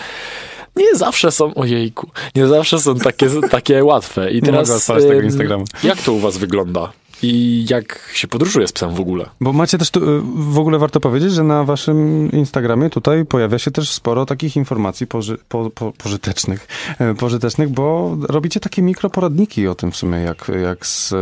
[0.76, 4.30] nie zawsze są, ojejku, nie zawsze są takie, takie łatwe.
[4.30, 5.64] I Nie teraz, mogę odpalać tego Instagrama.
[5.84, 6.92] Jak to u was wygląda?
[7.22, 9.26] I jak się podróżuje z psem w ogóle?
[9.40, 13.58] Bo macie też tu, y, w ogóle warto powiedzieć, że na waszym Instagramie tutaj pojawia
[13.58, 16.68] się też sporo takich informacji poży, po, po, pożytecznych,
[16.98, 21.16] e, pożytecznych, bo robicie takie mikroporadniki o tym w sumie, jak, jak z e,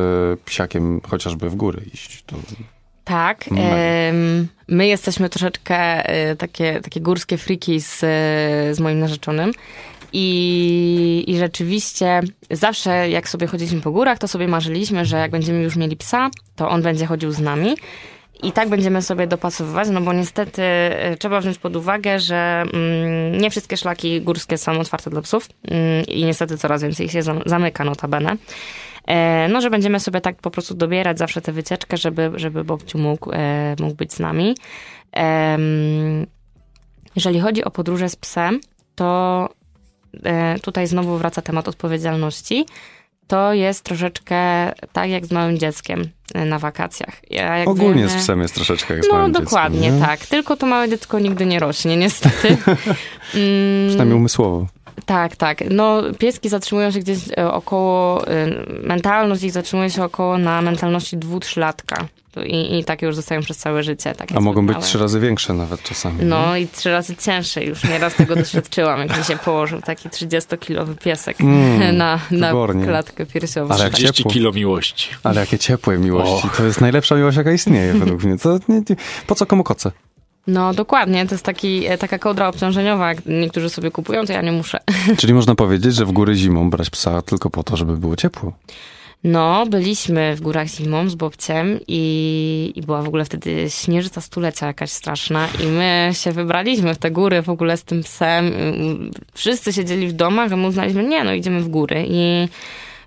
[0.44, 2.24] psiakiem chociażby w góry iść.
[2.26, 2.36] To,
[3.08, 3.44] Tak.
[3.48, 9.52] Em, my jesteśmy troszeczkę e, takie, takie górskie friki z, e, z moim narzeczonym.
[10.12, 15.62] I, I rzeczywiście zawsze jak sobie chodziliśmy po górach, to sobie marzyliśmy, że jak będziemy
[15.62, 17.76] już mieli psa, to on będzie chodził z nami.
[18.42, 23.40] I tak będziemy sobie dopasowywać, no bo niestety e, trzeba wziąć pod uwagę, że mm,
[23.40, 27.22] nie wszystkie szlaki górskie są otwarte dla psów mm, i niestety coraz więcej ich się
[27.22, 28.36] zam- zamyka notabene.
[29.08, 32.98] E, no, że będziemy sobie tak po prostu dobierać zawsze tę wycieczkę, żeby, żeby Bobciu
[32.98, 34.54] mógł, e, mógł być z nami.
[37.16, 38.60] Jeżeli chodzi o podróże z psem,
[38.94, 39.48] to
[40.24, 42.66] e, tutaj znowu wraca temat odpowiedzialności.
[43.26, 44.36] To jest troszeczkę
[44.92, 47.30] tak jak z małym dzieckiem na wakacjach.
[47.30, 50.06] Ja, ogólnie wiemy- z psem jest troszeczkę jak z no małym dokładnie dzieckiem, nie?
[50.06, 50.26] tak.
[50.26, 52.56] Tylko to małe dziecko nigdy nie rośnie, niestety.
[53.34, 54.66] Mm, Przynajmniej umysłowo.
[55.06, 55.64] Tak, tak.
[55.70, 58.46] No, pieski zatrzymują się gdzieś e, około, e,
[58.82, 62.06] mentalność ich zatrzymuje się około na mentalności dwu-trzylatka.
[62.46, 64.14] I, I takie już zostają przez całe życie.
[64.36, 66.18] A mogą być trzy razy większe nawet czasami.
[66.18, 66.24] nie?
[66.24, 67.64] No i trzy razy cięższe.
[67.64, 72.86] Już nieraz tego doświadczyłam, jak mi się położył taki 30-kilowy piesek Mm, na, na wybornie.
[72.86, 73.74] klatkę piersiową.
[73.74, 74.32] Ale jak 30 ciepło.
[74.32, 75.08] kilo miłości.
[75.22, 76.46] Ale jakie ciepłe miłości.
[76.46, 76.56] Och.
[76.56, 78.38] To jest najlepsza miłość, jaka istnieje według mnie.
[78.38, 78.96] Co, nie, nie,
[79.26, 79.90] po co komu koce?
[80.48, 83.08] No dokładnie, to jest taki, e, taka kołdra obciążeniowa.
[83.08, 84.78] Jak niektórzy sobie kupują, to ja nie muszę.
[85.18, 88.52] Czyli można powiedzieć, że w góry zimą brać psa tylko po to, żeby było ciepło.
[89.24, 94.66] No, byliśmy w górach zimą z Bobciem i, i była w ogóle wtedy śnieżyca stulecia
[94.66, 98.52] jakaś straszna i my się wybraliśmy w te góry w ogóle z tym psem.
[99.34, 102.48] Wszyscy siedzieli w domach, a my uznaliśmy, nie no, idziemy w góry i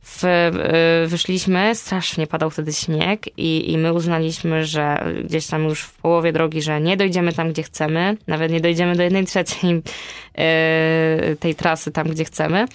[0.01, 5.81] w, y, wyszliśmy, strasznie padał wtedy śnieg i, i my uznaliśmy, że gdzieś tam już
[5.81, 9.71] w połowie drogi, że nie dojdziemy tam, gdzie chcemy, nawet nie dojdziemy do jednej trzeciej
[9.71, 12.65] y, tej trasy tam, gdzie chcemy.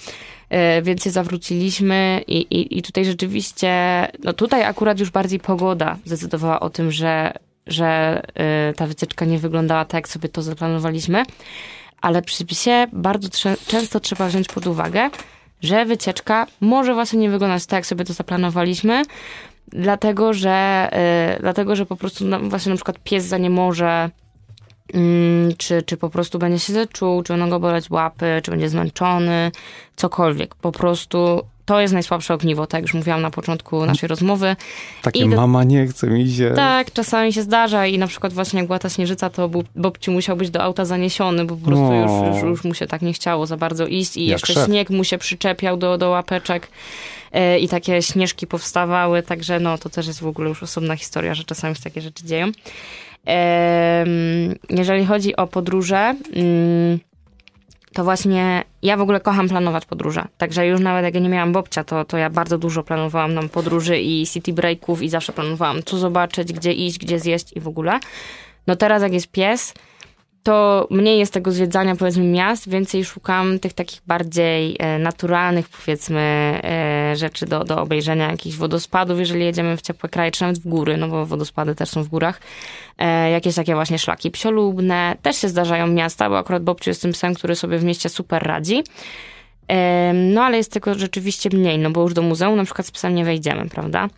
[0.51, 3.73] E, więc się zawróciliśmy i, i, i tutaj rzeczywiście,
[4.25, 7.33] no tutaj akurat już bardziej pogoda zdecydowała o tym, że,
[7.67, 11.23] że e, ta wycieczka nie wyglądała tak, jak sobie to zaplanowaliśmy,
[12.01, 13.29] ale przy psie bardzo
[13.67, 15.11] często trzeba wziąć pod uwagę,
[15.63, 19.03] że wycieczka może właśnie nie wyglądać tak, jak sobie to zaplanowaliśmy,
[19.69, 24.11] dlatego że, e, dlatego, że po prostu no, właśnie na przykład pies za nie może
[24.95, 28.69] Mm, czy, czy po prostu będzie się czuł, czy będą go boleć łapy, czy będzie
[28.69, 29.53] zmęczony,
[29.97, 30.55] cokolwiek.
[30.55, 34.57] Po prostu to jest najsłabsze ogniwo, tak jak już mówiłam na początku naszej rozmowy.
[35.03, 36.53] Takie I do- mama nie chce mi się.
[36.57, 40.11] Tak, czasami się zdarza i na przykład właśnie jak była ta śnieżyca, to Bob- Bobci
[40.11, 41.95] musiał być do auta zaniesiony, bo po prostu O.
[42.27, 44.67] już, już, już mu się tak nie chciało za bardzo iść i Jak jeszcze szef.
[44.67, 46.69] śnieg mu się przyczepiał do, do łapeczek
[47.33, 51.35] e, i takie śnieżki powstawały, także no to też jest w ogóle już osobna historia,
[51.35, 52.47] że czasami się takie rzeczy dzieją.
[53.27, 56.99] Em, Jeżeli chodzi o podróże, mm,
[57.97, 60.25] to właśnie ja w ogóle kocham planować podróże.
[60.39, 63.49] Także już nawet jak ja nie miałam Bobcia, to, to ja bardzo dużo planowałam nam
[63.49, 67.69] podróży i city breaków i zawsze planowałam, co zobaczyć, gdzie iść, gdzie zjeść i w
[67.69, 68.01] ogóle.
[68.67, 69.75] No teraz jak jest pies,
[70.47, 76.21] to mniej jest tego zwiedzania, powiedzmy, miast, więcej szukam tych takich bardziej e, naturalnych, powiedzmy,
[76.65, 80.69] e, rzeczy do, do obejrzenia, jakichś wodospadów, jeżeli jedziemy w ciepłe kraje, czy nawet w
[80.69, 82.41] góry, no bo wodospady też są w górach.
[82.99, 87.13] E, jakieś takie właśnie szlaki psiolubne, też się zdarzają miasta, bo akurat Bobciu jest tym
[87.13, 88.83] psem, który sobie w mieście super radzi.
[90.15, 93.15] No ale jest tego rzeczywiście mniej, no bo już do muzeum na przykład z psem
[93.15, 94.09] nie wejdziemy, prawda?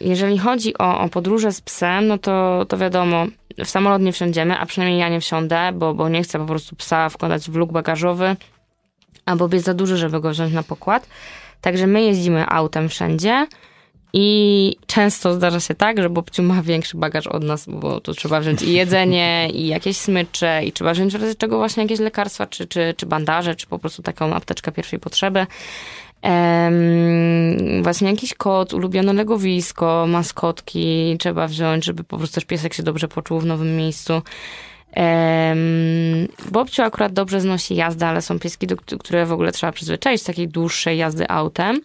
[0.00, 3.26] Jeżeli chodzi o, o podróże z psem, no to, to wiadomo,
[3.64, 6.76] w samolot nie wsiądziemy, a przynajmniej ja nie wsiądę, bo, bo nie chcę po prostu
[6.76, 8.36] psa wkładać w luk bagażowy,
[9.26, 11.08] a Bob jest za duży, żeby go wziąć na pokład.
[11.60, 13.46] Także my jeździmy autem wszędzie
[14.12, 18.40] i często zdarza się tak, że Bobciu ma większy bagaż od nas, bo tu trzeba
[18.40, 22.46] wziąć i jedzenie, i jakieś smycze, i trzeba wziąć w razie czego właśnie jakieś lekarstwa,
[22.46, 25.46] czy, czy, czy bandaże, czy po prostu taką apteczkę pierwszej potrzeby.
[26.26, 32.82] Em, właśnie jakiś kot, ulubione legowisko, maskotki trzeba wziąć, żeby po prostu też piesek się
[32.82, 34.12] dobrze poczuł w nowym miejscu.
[34.12, 34.22] Um,
[36.50, 40.48] Bobciu akurat dobrze znosi jazdę, ale są pieski, do, które w ogóle trzeba przyzwyczaić takiej
[40.48, 41.80] dłuższej jazdy autem.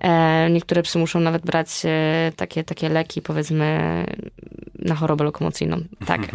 [0.00, 3.80] E, niektóre psy muszą nawet brać e, takie, takie leki, powiedzmy,
[4.78, 5.80] na chorobę lokomocyjną.
[6.06, 6.20] Tak.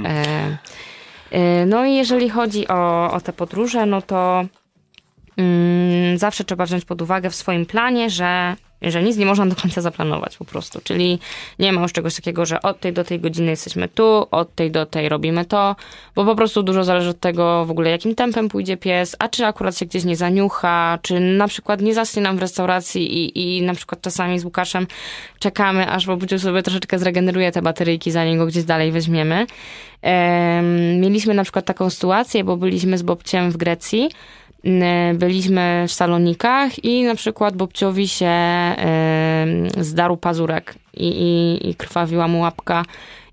[1.32, 4.46] E, e, no i jeżeli chodzi o, o te podróże, no to
[6.16, 9.82] zawsze trzeba wziąć pod uwagę w swoim planie, że, że nic nie można do końca
[9.82, 10.80] zaplanować po prostu.
[10.84, 11.20] Czyli
[11.60, 14.72] nie ma już czegoś takiego, że od tej do tej godziny jesteśmy tu, od tej
[14.72, 15.76] do tej robimy to,
[16.16, 19.46] bo po prostu dużo zależy od tego w ogóle jakim tempem pójdzie pies, a czy
[19.46, 23.62] akurat się gdzieś nie zaniucha, czy na przykład nie zasnie nam w restauracji i, i
[23.62, 24.88] na przykład czasami z Łukaszem
[25.40, 29.48] czekamy, aż Bobuciu sobie troszeczkę zregeneruje te bateryjki, zanim go gdzieś dalej weźmiemy.
[30.02, 34.10] Em, mieliśmy na przykład taką sytuację, bo byliśmy z Bobciem w Grecji,
[35.14, 42.28] Byliśmy w salonikach i na przykład Bobciowi się em, zdarł pazurek i, i, i krwawiła
[42.28, 42.86] mu łapka.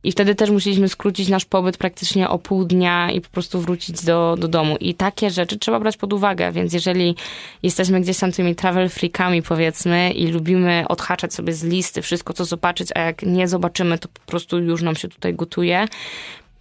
[0.05, 4.05] I wtedy też musieliśmy skrócić nasz pobyt praktycznie o pół dnia i po prostu wrócić
[4.05, 4.77] do, do domu.
[4.81, 7.15] I takie rzeczy trzeba brać pod uwagę, więc jeżeli
[7.63, 12.45] jesteśmy gdzieś tam tymi travel freakami powiedzmy i lubimy odhaczać sobie z listy wszystko, co
[12.45, 15.87] zobaczyć, a jak nie zobaczymy, to po prostu już nam się tutaj gotuje,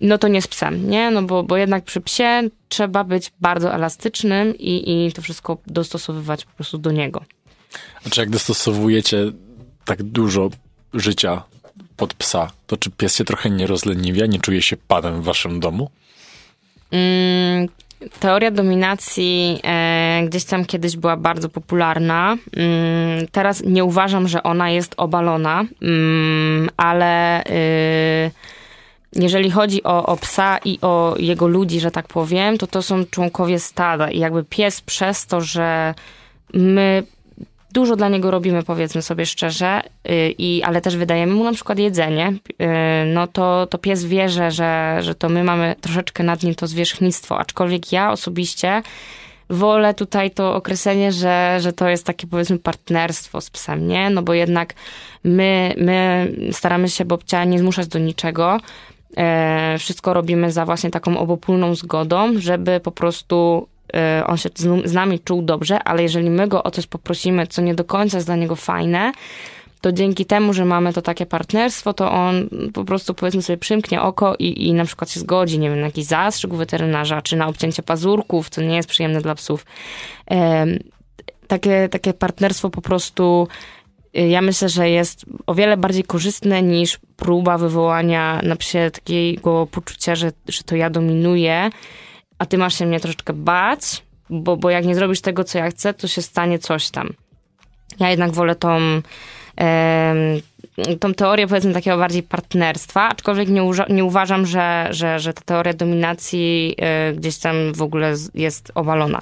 [0.01, 1.11] no to nie z psem, nie?
[1.11, 6.45] No bo, bo jednak przy psie trzeba być bardzo elastycznym i, i to wszystko dostosowywać
[6.45, 7.23] po prostu do niego.
[8.05, 9.17] A czy jak dostosowujecie
[9.85, 10.49] tak dużo
[10.93, 11.43] życia
[11.97, 15.59] pod psa, to czy pies się trochę nie rozleniwia, nie czuje się panem w waszym
[15.59, 15.89] domu?
[16.91, 17.67] Mm,
[18.19, 22.37] teoria dominacji e, gdzieś tam kiedyś była bardzo popularna.
[22.55, 28.31] Mm, teraz nie uważam, że ona jest obalona, mm, ale y,
[29.13, 33.05] jeżeli chodzi o, o psa i o jego ludzi, że tak powiem, to to są
[33.05, 35.93] członkowie stada i jakby pies przez to, że
[36.53, 37.03] my
[37.71, 41.79] dużo dla niego robimy, powiedzmy sobie szczerze, y, i, ale też wydajemy mu na przykład
[41.79, 42.65] jedzenie, y,
[43.13, 46.67] no to, to pies wie, że, że, że to my mamy troszeczkę nad nim to
[46.67, 48.81] zwierzchnictwo, aczkolwiek ja osobiście
[49.49, 54.09] wolę tutaj to określenie, że, że to jest takie powiedzmy partnerstwo z psem, nie?
[54.09, 54.73] No bo jednak
[55.23, 58.57] my, my staramy się Bobcia nie zmuszać do niczego,
[59.79, 64.49] wszystko robimy za właśnie taką obopólną zgodą, żeby po prostu e, on się
[64.85, 68.17] z, nami czuł dobrze, ale jeżeli my go o coś poprosimy, co nie do końca
[68.17, 69.11] jest dla niego fajne,
[69.81, 74.01] to dzięki temu, że mamy to takie partnerstwo, to on po prostu powiedzmy sobie przymknie
[74.01, 77.47] oko i, i na przykład się zgodzi, nie wiem, na jakiś zastrzyk weterynarza, czy na
[77.47, 79.65] obcięcie pazurków, co nie jest przyjemne dla psów.
[80.31, 80.65] E,
[81.47, 83.47] takie, takie partnerstwo po prostu
[84.15, 90.15] ja myślę, że jest o wiele bardziej korzystne niż próba wywołania na psie takiego poczucia,
[90.15, 91.69] że, że to ja dominuję,
[92.37, 95.69] a ty masz się mnie troszeczkę bać, bo, bo jak nie zrobisz tego, co ja
[95.69, 97.13] chcę, to się stanie coś tam.
[97.99, 98.77] Ja jednak wolę tą,
[99.55, 100.41] em,
[100.99, 105.41] tą teorię, powiedzmy, takiego bardziej partnerstwa, aczkolwiek nie, uża- nie uważam, że, że, że ta
[105.41, 109.21] teoria dominacji e, gdzieś tam w ogóle jest obalona.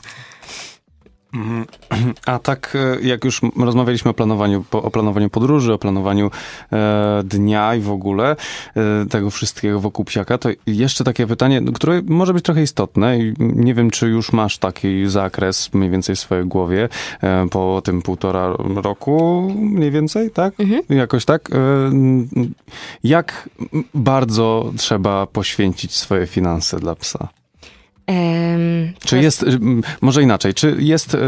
[1.34, 1.66] Mhm.
[2.26, 6.32] A tak, e, jak już rozmawialiśmy o planowaniu, o planowaniu podróży, o planowaniu
[6.72, 8.36] e, dnia i w ogóle
[8.76, 13.34] e, tego wszystkiego wokół psiaka, to jeszcze takie pytanie, które może być trochę istotne i
[13.40, 16.90] nie wiem, czy już masz taki zakres mniej więcej w swojej głowie
[17.52, 20.54] po tym półtora roku mniej więcej, tak?
[20.90, 21.50] Jakoś tak.
[23.04, 23.50] Jak
[23.94, 27.43] bardzo trzeba poświęcić swoje finanse dla psa?
[28.08, 29.60] Em, Czy jest, y,
[30.01, 31.20] może inaczej, czy jest, y,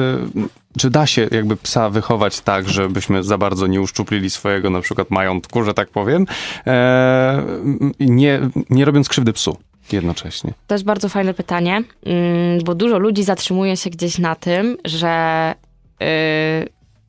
[0.80, 5.12] czy da się jakby psa wychować tak, żebyśmy za bardzo nie uszczuplili swojego na przykład
[5.12, 6.26] majątku, że tak powiem,
[6.68, 7.44] e,
[8.00, 9.58] nie, nie robiąc krzywdy psu
[9.92, 10.54] jednocześnie?
[10.68, 15.54] To jest bardzo fajne pytanie, mm, bo dużo ludzi zatrzymuje się gdzieś na tym, że,
[16.00, 16.08] yy,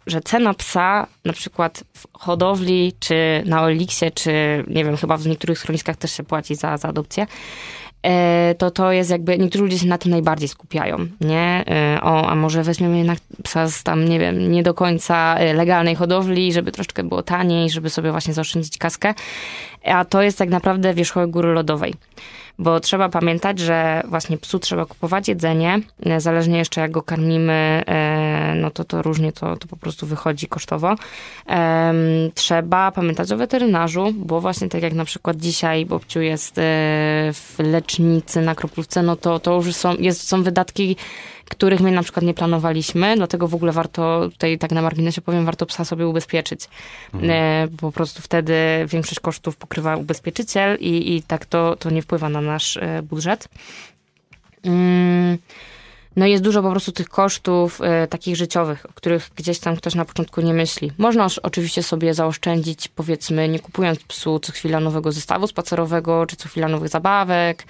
[0.06, 5.26] że cena psa, na przykład w hodowli, czy na Oliksie, czy nie wiem, chyba w
[5.26, 7.26] niektórych schroniskach też się płaci za, za adopcję,
[8.59, 11.64] to to jest jakby, niektórzy ludzie się na tym najbardziej skupiają, nie?
[11.68, 15.54] E, o, a może weźmiemy jednak psa z tam, nie wiem, nie do końca e,
[15.54, 19.14] legalnej hodowli, żeby troszeczkę było taniej, żeby sobie właśnie zaoszczędzić kaskę.
[19.84, 21.94] A to jest tak naprawdę wierzchołek góry lodowej
[22.59, 27.82] bo trzeba pamiętać, że właśnie psu trzeba kupować jedzenie, e, zależnie jeszcze jak go karmimy,
[27.86, 30.94] e, no to to różnie to, to po prostu wychodzi kosztowo.
[32.34, 36.62] Trzeba pamiętać o weterynarzu, bo właśnie tak jak na przykład dzisiaj Bobciu jest e,
[37.32, 40.96] w lecznicy na kroplówce, no to, to już są, jest, są wydatki
[41.51, 45.44] których my na przykład nie planowaliśmy, dlatego w ogóle warto, tutaj tak na marginesie powiem,
[45.44, 46.68] warto psa sobie ubezpieczyć.
[47.14, 47.32] Mhm.
[47.32, 48.55] E, po prostu wtedy
[48.86, 53.49] większość kosztów pokrywa ubezpieczyciel i, i tak to, to nie wpływa na nasz e, budżet.
[54.64, 55.38] Mm.
[56.16, 59.94] No jest dużo po prostu tych kosztów e, takich życiowych, o których gdzieś tam ktoś
[59.94, 60.92] na początku nie myśli.
[60.98, 66.48] Można oczywiście sobie zaoszczędzić, powiedzmy, nie kupując psu co chwila nowego zestawu spacerowego, czy co
[66.48, 67.64] chwila nowych zabawek,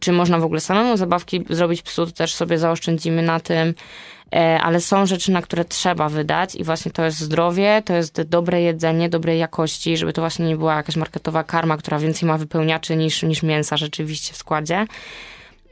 [0.00, 3.74] czy można w ogóle samemu zabawki zrobić psu, to też sobie zaoszczędzimy na tym.
[4.34, 8.22] E, ale są rzeczy, na które trzeba wydać i właśnie to jest zdrowie, to jest
[8.22, 12.38] dobre jedzenie, dobrej jakości, żeby to właśnie nie była jakaś marketowa karma, która więcej ma
[12.38, 14.86] wypełniaczy niż, niż mięsa rzeczywiście w składzie.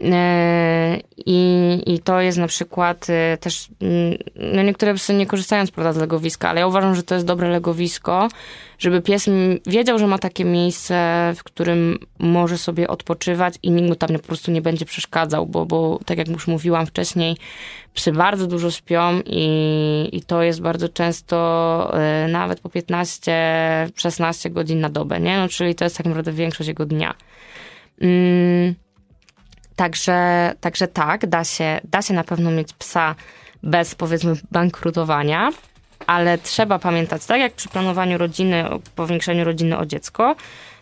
[0.04, 4.18] E, I, I to jest na przykład e, też, mm,
[4.54, 7.26] no niektóre psy nie korzystają z, prawda, z legowiska, ale ja uważam, że to jest
[7.26, 8.28] dobre legowisko,
[8.78, 9.30] żeby pies
[9.66, 10.94] wiedział, że ma takie miejsce,
[11.36, 15.66] w którym może sobie odpoczywać i nikt mu tam po prostu nie będzie przeszkadzał, bo,
[15.66, 17.36] bo tak jak już mówiłam wcześniej,
[17.94, 24.80] psy bardzo dużo śpią i, i to jest bardzo często e, nawet po 15-16 godzin
[24.80, 25.38] na dobę, nie?
[25.38, 27.14] No, czyli to jest tak naprawdę większość jego dnia.
[28.00, 28.74] Mm
[29.80, 33.14] Także, także tak, da się, da się na pewno mieć psa
[33.62, 35.50] bez powiedzmy bankrutowania,
[36.06, 38.64] ale trzeba pamiętać, tak jak przy planowaniu rodziny,
[38.94, 40.36] powiększeniu rodziny o dziecko,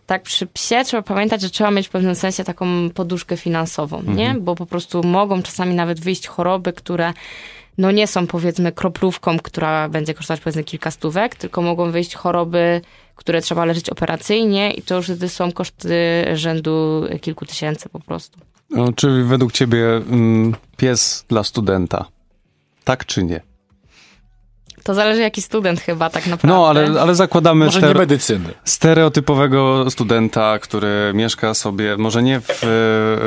[0.07, 4.17] tak przy psie trzeba pamiętać, że trzeba mieć w pewnym sensie taką poduszkę finansową, mhm.
[4.17, 4.35] nie?
[4.41, 7.13] Bo po prostu mogą czasami nawet wyjść choroby, które
[7.79, 12.81] no nie są powiedzmy kroplówką, która będzie kosztować powiedzmy kilka stówek, tylko mogą wyjść choroby,
[13.17, 18.41] które trzeba leczyć operacyjnie i to już wtedy są koszty rzędu kilku tysięcy po prostu.
[18.71, 22.05] No, czy według ciebie mm, pies dla studenta?
[22.85, 23.41] Tak czy nie?
[24.83, 26.57] To zależy jaki student chyba tak naprawdę.
[26.59, 28.49] No, ale, ale zakładamy może stere- medycyny.
[28.65, 33.23] stereotypowego studenta, który mieszka sobie, może nie w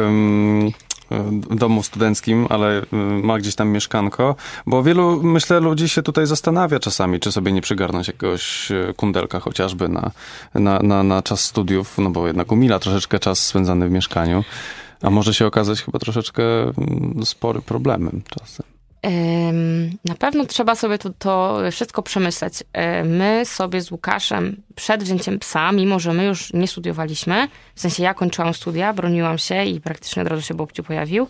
[1.56, 2.82] domu studenckim, ale
[3.24, 4.36] ma gdzieś tam mieszkanko,
[4.66, 9.89] bo wielu, myślę, ludzi się tutaj zastanawia czasami, czy sobie nie przygarnąć jakiegoś kundelka chociażby
[9.89, 10.12] na,
[10.54, 14.44] na, na, na czas studiów, no bo jednak umila troszeczkę czas spędzany w mieszkaniu.
[15.02, 18.66] A może się okazać chyba troszeczkę mm, spory problemem czasem.
[20.06, 22.54] Na pewno trzeba sobie to, to, wszystko przemyśleć.
[23.06, 28.04] My sobie z Łukaszem przed wzięciem psa, mimo że my już nie studiowaliśmy, w sensie
[28.04, 31.28] ja kończyłam studia, broniłam się i praktycznie od razu się Bobciu pojawił,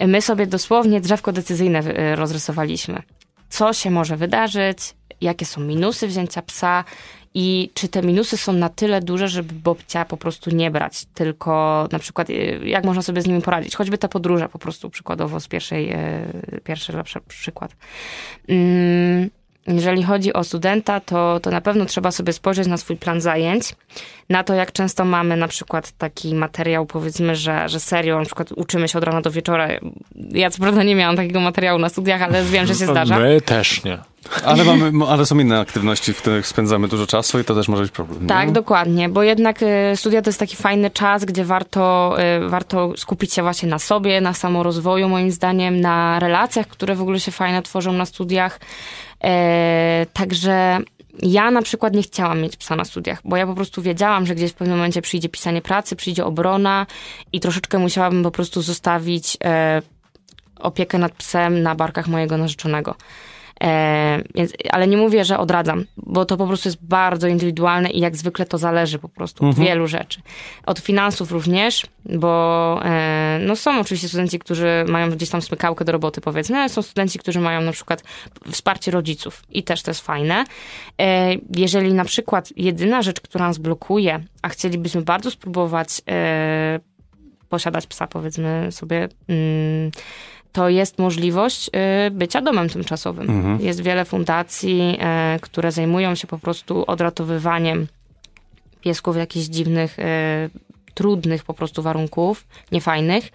[0.00, 3.02] my sobie dosłownie drzewko decyzyjne e, rozrysowaliśmy.
[3.48, 4.78] Co się może wydarzyć,
[5.20, 6.84] jakie są minusy wzięcia psa,
[7.34, 11.88] i czy te minusy są na tyle duże, żeby Bobcia po prostu nie brać, tylko
[11.92, 15.40] na przykład y, jak można sobie z nimi poradzić, choćby te podróże po prostu przykładowo
[15.40, 17.76] z pierwszej, y, pierwszy lepszy przykład.
[18.48, 19.30] Mm,
[19.66, 23.74] jeżeli chodzi o studenta, to, to na pewno trzeba sobie spojrzeć na swój plan zajęć,
[24.28, 28.52] na to, jak często mamy na przykład taki materiał, powiedzmy, że, że serio, na przykład
[28.52, 29.68] uczymy się od rana do wieczora.
[30.30, 33.18] Ja co prawda nie miałam takiego materiału na studiach, ale wiem, że się zdarza.
[33.18, 33.98] My też nie.
[34.44, 37.82] Ale, mamy, ale są inne aktywności, w których spędzamy dużo czasu i to też może
[37.82, 38.26] być problem.
[38.26, 38.52] Tak, nie?
[38.52, 43.32] dokładnie, bo jednak y, studia to jest taki fajny czas, gdzie warto, y, warto skupić
[43.34, 47.62] się właśnie na sobie, na samorozwoju moim zdaniem, na relacjach, które w ogóle się fajne
[47.62, 48.60] tworzą na studiach.
[49.24, 50.78] E, także
[51.22, 54.34] ja na przykład nie chciałam mieć psa na studiach, bo ja po prostu wiedziałam, że
[54.34, 56.86] gdzieś w pewnym momencie przyjdzie pisanie pracy, przyjdzie obrona
[57.32, 59.82] i troszeczkę musiałabym po prostu zostawić e,
[60.56, 62.94] opiekę nad psem na barkach mojego narzeczonego.
[63.62, 68.00] E, więc, ale nie mówię, że odradzam, bo to po prostu jest bardzo indywidualne i
[68.00, 69.62] jak zwykle to zależy po prostu mhm.
[69.62, 70.20] od wielu rzeczy.
[70.66, 75.92] Od finansów również, bo e, no są oczywiście studenci, którzy mają gdzieś tam smykałkę do
[75.92, 78.02] roboty powiedzmy, ale są studenci, którzy mają na przykład
[78.50, 80.44] wsparcie rodziców i też to jest fajne.
[81.00, 86.80] E, jeżeli na przykład jedyna rzecz, która nas blokuje, a chcielibyśmy bardzo spróbować e,
[87.48, 89.08] posiadać psa powiedzmy sobie...
[89.28, 89.90] Mm,
[90.52, 91.70] to jest możliwość
[92.06, 93.30] y, bycia domem tymczasowym.
[93.30, 93.60] Mhm.
[93.60, 97.86] Jest wiele fundacji, e, które zajmują się po prostu odratowywaniem
[98.80, 100.48] piesków jakichś dziwnych, e,
[100.94, 103.30] trudnych po prostu warunków, niefajnych.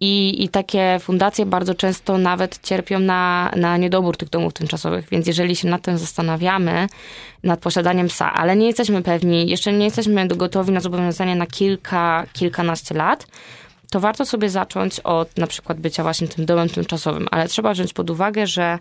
[0.00, 5.08] I, I takie fundacje bardzo często nawet cierpią na, na niedobór tych domów tymczasowych.
[5.10, 6.86] Więc jeżeli się nad tym zastanawiamy,
[7.42, 12.26] nad posiadaniem psa, ale nie jesteśmy pewni, jeszcze nie jesteśmy gotowi na zobowiązanie na kilka,
[12.32, 13.26] kilkanaście lat,
[13.94, 17.92] to warto sobie zacząć od na przykład bycia właśnie tym domem tymczasowym, ale trzeba wziąć
[17.92, 18.78] pod uwagę, że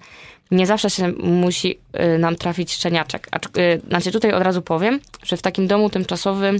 [0.51, 1.79] nie zawsze się musi
[2.15, 3.27] y, nam trafić szczeniaczek.
[3.31, 6.59] Acz- y, Znaczy tutaj od razu powiem, że w takim domu tymczasowym y,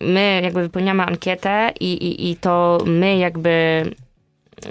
[0.00, 3.82] my jakby wypełniamy ankietę i, i, i to my jakby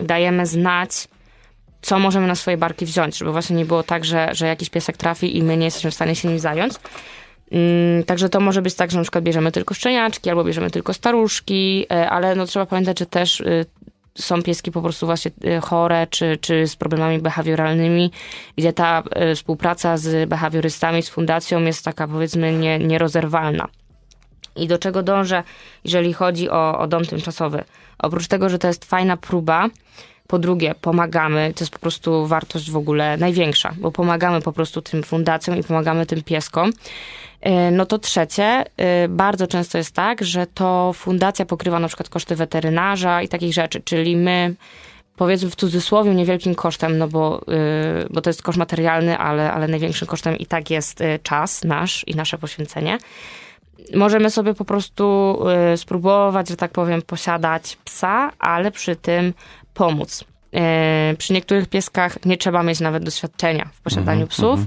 [0.01, 1.07] dajemy znać,
[1.81, 4.97] co możemy na swoje barki wziąć, żeby właśnie nie było tak, że, że jakiś piesek
[4.97, 6.73] trafi i my nie jesteśmy w stanie się nim zająć.
[7.51, 10.93] Mm, Także to może być tak, że na przykład bierzemy tylko szczeniaczki albo bierzemy tylko
[10.93, 13.65] staruszki, e, ale no trzeba pamiętać, że też y,
[14.15, 18.11] są pieski po prostu właśnie y, chore czy, czy z problemami behawioralnymi,
[18.57, 23.67] gdzie ta y, współpraca z behawiorystami, z fundacją jest taka powiedzmy nie, nierozerwalna.
[24.55, 25.43] I do czego dążę,
[25.83, 27.63] jeżeli chodzi o, o dom tymczasowy?
[27.99, 29.69] Oprócz tego, że to jest fajna próba,
[30.27, 34.81] po drugie, pomagamy, to jest po prostu wartość w ogóle największa, bo pomagamy po prostu
[34.81, 36.71] tym fundacjom i pomagamy tym pieskom.
[37.41, 42.09] E, No to trzecie, e, bardzo często jest tak, że to fundacja pokrywa na przykład
[42.09, 44.55] koszty weterynarza i takich rzeczy, czyli my
[45.15, 49.67] powiedzmy w cudzysłowie niewielkim kosztem, no bo, y, bo to jest koszt materialny, ale, ale
[49.67, 52.97] największym kosztem i tak jest czas nasz i nasze poświęcenie.
[53.95, 55.37] Możemy sobie po prostu
[55.75, 59.33] spróbować, że tak powiem, posiadać psa, ale przy tym
[59.73, 60.25] pomóc.
[61.13, 64.59] Y, Przy niektórych pieskach nie trzeba mieć nawet doświadczenia w posiadaniu Mhm, psów.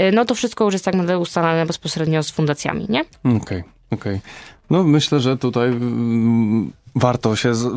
[0.00, 3.04] Y, No to wszystko już jest tak naprawdę ustalane bezpośrednio z fundacjami, nie?
[3.36, 4.20] Okej, okej.
[4.70, 7.54] No myślę, że tutaj mm, warto się...
[7.54, 7.68] Z...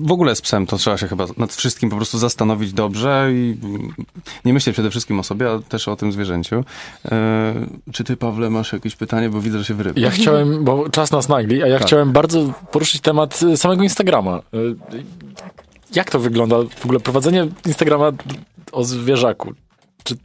[0.00, 3.58] W ogóle z psem to trzeba się chyba nad wszystkim po prostu zastanowić dobrze i
[3.62, 3.94] mm,
[4.44, 6.64] nie myśleć przede wszystkim o sobie, ale też o tym zwierzęciu.
[7.04, 7.54] E,
[7.92, 10.00] czy ty, Pawle, masz jakieś pytanie, bo widzę, że się wyrywa.
[10.00, 11.86] Ja chciałem, bo czas nas nagli, a ja Tak.
[11.86, 14.40] chciałem bardzo poruszyć temat y, samego Instagrama.
[14.54, 14.76] Y,
[15.94, 18.12] Jak to wygląda w ogóle prowadzenie Instagrama
[18.72, 19.52] o zwierzaku?
[20.04, 20.16] Czy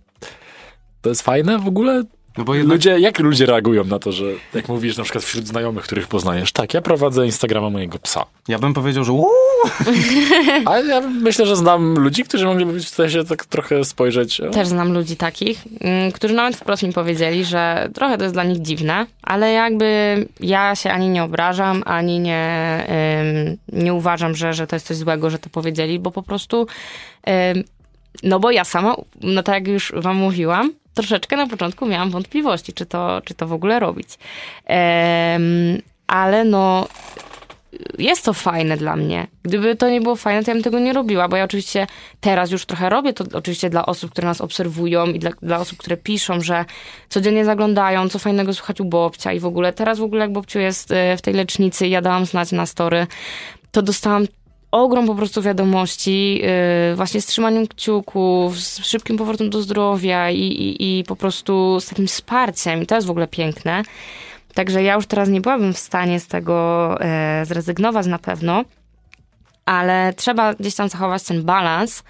[1.01, 2.03] to jest fajne w ogóle?
[2.37, 2.73] No bo jednak...
[2.73, 6.51] Ludzie, jak ludzie reagują na to, że jak mówisz na przykład wśród znajomych, których poznajesz,
[6.51, 8.25] tak, ja prowadzę Instagrama mojego psa.
[8.47, 9.27] Ja bym powiedział, że uuu,
[10.65, 14.41] Ale ja myślę, że znam ludzi, którzy mogliby w sensie tak trochę spojrzeć.
[14.51, 18.43] Też znam ludzi takich, mm, którzy nawet wprost mi powiedzieli, że trochę to jest dla
[18.43, 22.83] nich dziwne, ale jakby ja się ani nie obrażam, ani nie,
[23.69, 26.67] ym, nie uważam, że, że to jest coś złego, że to powiedzieli, bo po prostu,
[27.51, 27.63] ym,
[28.23, 32.73] no bo ja sama, no tak jak już wam mówiłam, troszeczkę na początku miałam wątpliwości,
[32.73, 34.07] czy to, czy to w ogóle robić.
[35.35, 36.87] Ym, ale no,
[37.97, 39.27] jest to fajne dla mnie.
[39.43, 41.87] Gdyby to nie było fajne, to ja bym tego nie robiła, bo ja oczywiście
[42.19, 45.77] teraz już trochę robię to oczywiście dla osób, które nas obserwują i dla, dla osób,
[45.77, 46.65] które piszą, że
[47.09, 49.73] codziennie zaglądają, co fajnego słuchać u Bobcia i w ogóle.
[49.73, 52.65] Teraz w ogóle jak Bobciu jest e, w tej lecznicy i ja dałam znać na
[52.65, 53.07] story,
[53.71, 54.25] to dostałam
[54.73, 56.41] ogrom po prostu wiadomości,
[56.89, 61.79] yy, właśnie z trzymaniem kciuków, z szybkim powrotem do zdrowia i, i, i po prostu
[61.79, 62.83] z takim wsparciem.
[62.83, 63.83] I to jest w ogóle piękne.
[64.53, 68.63] Także ja już teraz nie byłabym w stanie z tego e, zrezygnować na pewno,
[69.65, 72.03] ale trzeba gdzieś tam zachować ten balans,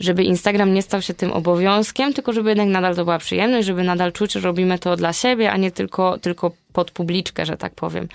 [0.00, 3.82] żeby Instagram nie stał się tym obowiązkiem, tylko żeby jednak nadal to była przyjemność, żeby
[3.82, 7.74] nadal czuć, że robimy to dla siebie, a nie tylko, tylko pod publiczkę, że tak
[7.74, 8.08] powiem.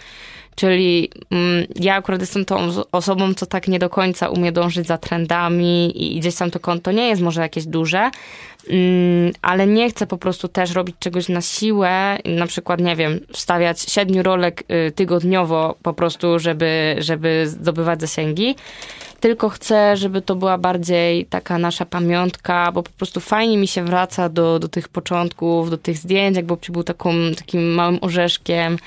[0.55, 4.87] Czyli mm, ja akurat jestem tą oso- osobą, co tak nie do końca umie dążyć
[4.87, 8.09] za trendami i, gdzieś tam to konto nie jest może jakieś duże,
[8.69, 13.19] mm, ale nie chcę po prostu też robić czegoś na siłę, na przykład, nie wiem,
[13.33, 18.55] wstawiać siedmiu rolek y, tygodniowo po prostu, żeby, żeby zdobywać zasięgi,
[19.19, 23.83] tylko chcę, żeby to była bardziej taka nasza pamiątka, bo po prostu fajnie mi się
[23.83, 28.77] wraca do, do tych początków, do tych zdjęć, jak Bobci był taką, takim małym orzeszkiem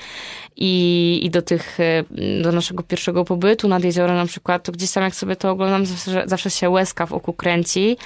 [0.59, 4.91] i, i do tych, y, do naszego pierwszego pobytu nad jeziorem na przykład, to gdzieś
[4.91, 7.97] tam jak sobie to oglądam, zawsze, zawsze się łezka w oku kręci.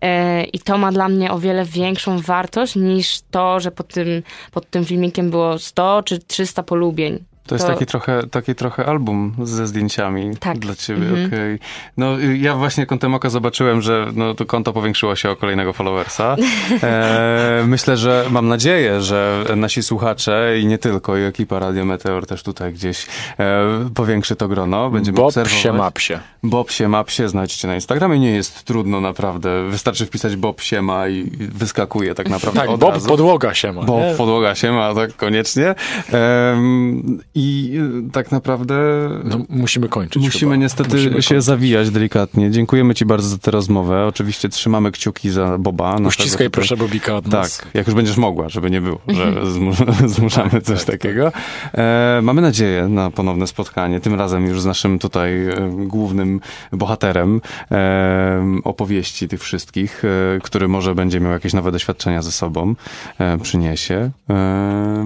[0.00, 4.22] E, I to ma dla mnie o wiele większą wartość niż to, że pod tym,
[4.52, 7.24] pod tym filmikiem było 100 czy 300 polubień.
[7.48, 10.58] To jest taki trochę, taki trochę album ze zdjęciami Tak.
[10.58, 11.26] dla ciebie, Mhm.
[11.26, 11.58] okej.
[11.96, 15.72] No y, ja właśnie kątem oka zobaczyłem, że no, to konto powiększyło się o kolejnego
[15.72, 16.36] followersa.
[16.82, 22.26] E, myślę, że mam nadzieję, że nasi słuchacze i nie tylko, i ekipa Radio Meteor
[22.26, 23.06] też tutaj gdzieś
[23.38, 23.64] e,
[23.94, 24.90] powiększy to grono.
[24.90, 25.58] Będziemy Bob obserwować.
[25.62, 26.14] się mapsie.
[26.42, 28.18] Bob się mapsie, znajdźcie na Instagramie.
[28.18, 29.64] Nie jest trudno naprawdę.
[29.70, 33.08] Wystarczy wpisać Bob się ma i wyskakuje tak naprawdę Tak, od Bob razu.
[33.08, 33.82] podłoga się ma.
[33.82, 34.14] Bo nie?
[34.14, 35.74] podłoga się ma, tak koniecznie.
[36.12, 37.72] Em, I
[38.08, 38.74] y, tak naprawdę
[39.24, 40.62] No, musimy kończyć musimy chyba.
[40.62, 41.44] niestety Musimy się kończyć.
[41.44, 42.50] zawijać delikatnie.
[42.50, 44.06] Dziękujemy ci bardzo za tę rozmowę.
[44.06, 45.96] Oczywiście trzymamy kciuki za Boba.
[46.06, 47.62] Uściskaj tutaj- proszę Bobika od Tak, nas.
[47.74, 51.32] jak już będziesz mogła, żeby nie było, że zmu- zmuszamy coś takiego.
[51.74, 55.54] E, mamy nadzieję na ponowne spotkanie, tym razem już z naszym tutaj e,
[55.86, 56.40] głównym
[56.72, 57.40] bohaterem
[57.70, 62.74] e, opowieści tych wszystkich, e, który może będzie miał jakieś nowe doświadczenia ze sobą,
[63.18, 65.04] e, przyniesie e,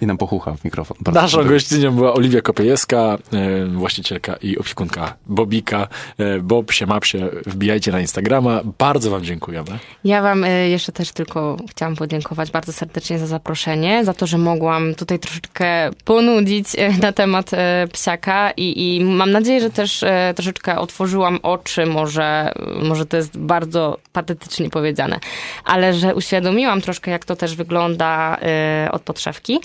[0.00, 0.96] i nam pochucha w mikrofon.
[1.00, 1.38] Bardzo Naszą.
[1.56, 5.88] Gościnią była Oliwia Kopiejewska, e, właścicielka i opiekunka Bobika.
[6.18, 8.60] E, Bob się mapsie, wbijajcie na Instagrama.
[8.78, 9.78] Bardzo wam dziękujemy.
[10.04, 14.38] Ja wam y, jeszcze też tylko chciałam podziękować bardzo serdecznie za zaproszenie, za to, że
[14.38, 16.66] mogłam tutaj troszeczkę ponudzić
[17.02, 17.50] na temat
[17.92, 20.04] psiaka i, i mam nadzieję, że też
[20.34, 22.52] troszeczkę otworzyłam oczy, może,
[22.82, 25.20] może to jest bardzo patetycznie powiedziane,
[25.64, 28.38] ale że uświadomiłam troszkę, jak to też wygląda
[28.92, 29.60] od podszewki.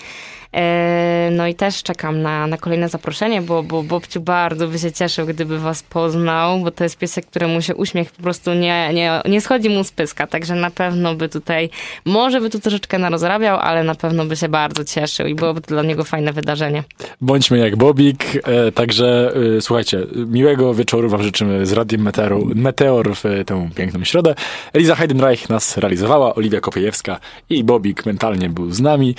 [0.54, 4.92] E, No i też czekam na, na kolejne zaproszenie, bo, bo Bobciu bardzo by się
[4.92, 9.20] cieszył, gdyby was poznał, bo to jest piesek, któremu się uśmiech po prostu nie, nie,
[9.28, 11.70] nie schodzi mu z pyska, także na pewno by tutaj,
[12.04, 15.66] może by tu troszeczkę narozrabiał, ale na pewno by się bardzo cieszył i byłoby to
[15.66, 16.84] dla niego fajne wydarzenie.
[17.20, 18.24] Bądźmy jak Bobik.
[18.44, 24.04] E, także e, słuchajcie, miłego wieczoru wam życzymy z Radiem Meteoru, Meteor w tę piękną
[24.04, 24.34] środę.
[24.72, 27.18] Eliza Heidenreich nas realizowała, Oliwia Kopiejewska
[27.50, 29.14] i Bobik mentalnie był z nami.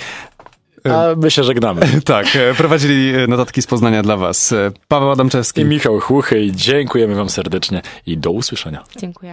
[0.92, 1.80] A my się żegnamy.
[2.04, 6.52] Tak, e, prowadzili e, notatki z Poznania dla was e, Paweł Adamczewski I Michał Chłuchy
[6.52, 8.84] dziękujemy wam serdecznie i do usłyszenia.
[8.96, 9.14] Dziękuję.